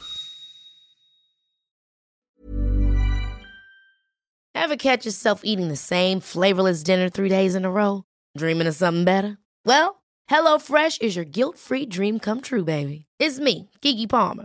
Have 4.54 4.76
catch 4.76 5.06
yourself 5.06 5.40
eating 5.44 5.68
the 5.68 5.76
same 5.76 6.20
flavorless 6.20 6.84
dinner 6.84 7.08
three 7.08 7.28
days 7.28 7.54
in 7.54 7.64
a 7.64 7.70
row? 7.70 8.04
Dreaming 8.38 8.68
of 8.68 8.76
something 8.76 9.04
better? 9.04 9.38
Well, 9.66 10.02
hello 10.28 10.58
fresh 10.58 10.98
is 11.00 11.16
your 11.16 11.24
guilt 11.24 11.58
free 11.58 11.84
dream 11.86 12.20
come 12.20 12.40
true 12.40 12.64
baby. 12.64 13.06
It's 13.18 13.40
me, 13.40 13.68
Gigi 13.80 14.06
Palmer. 14.06 14.44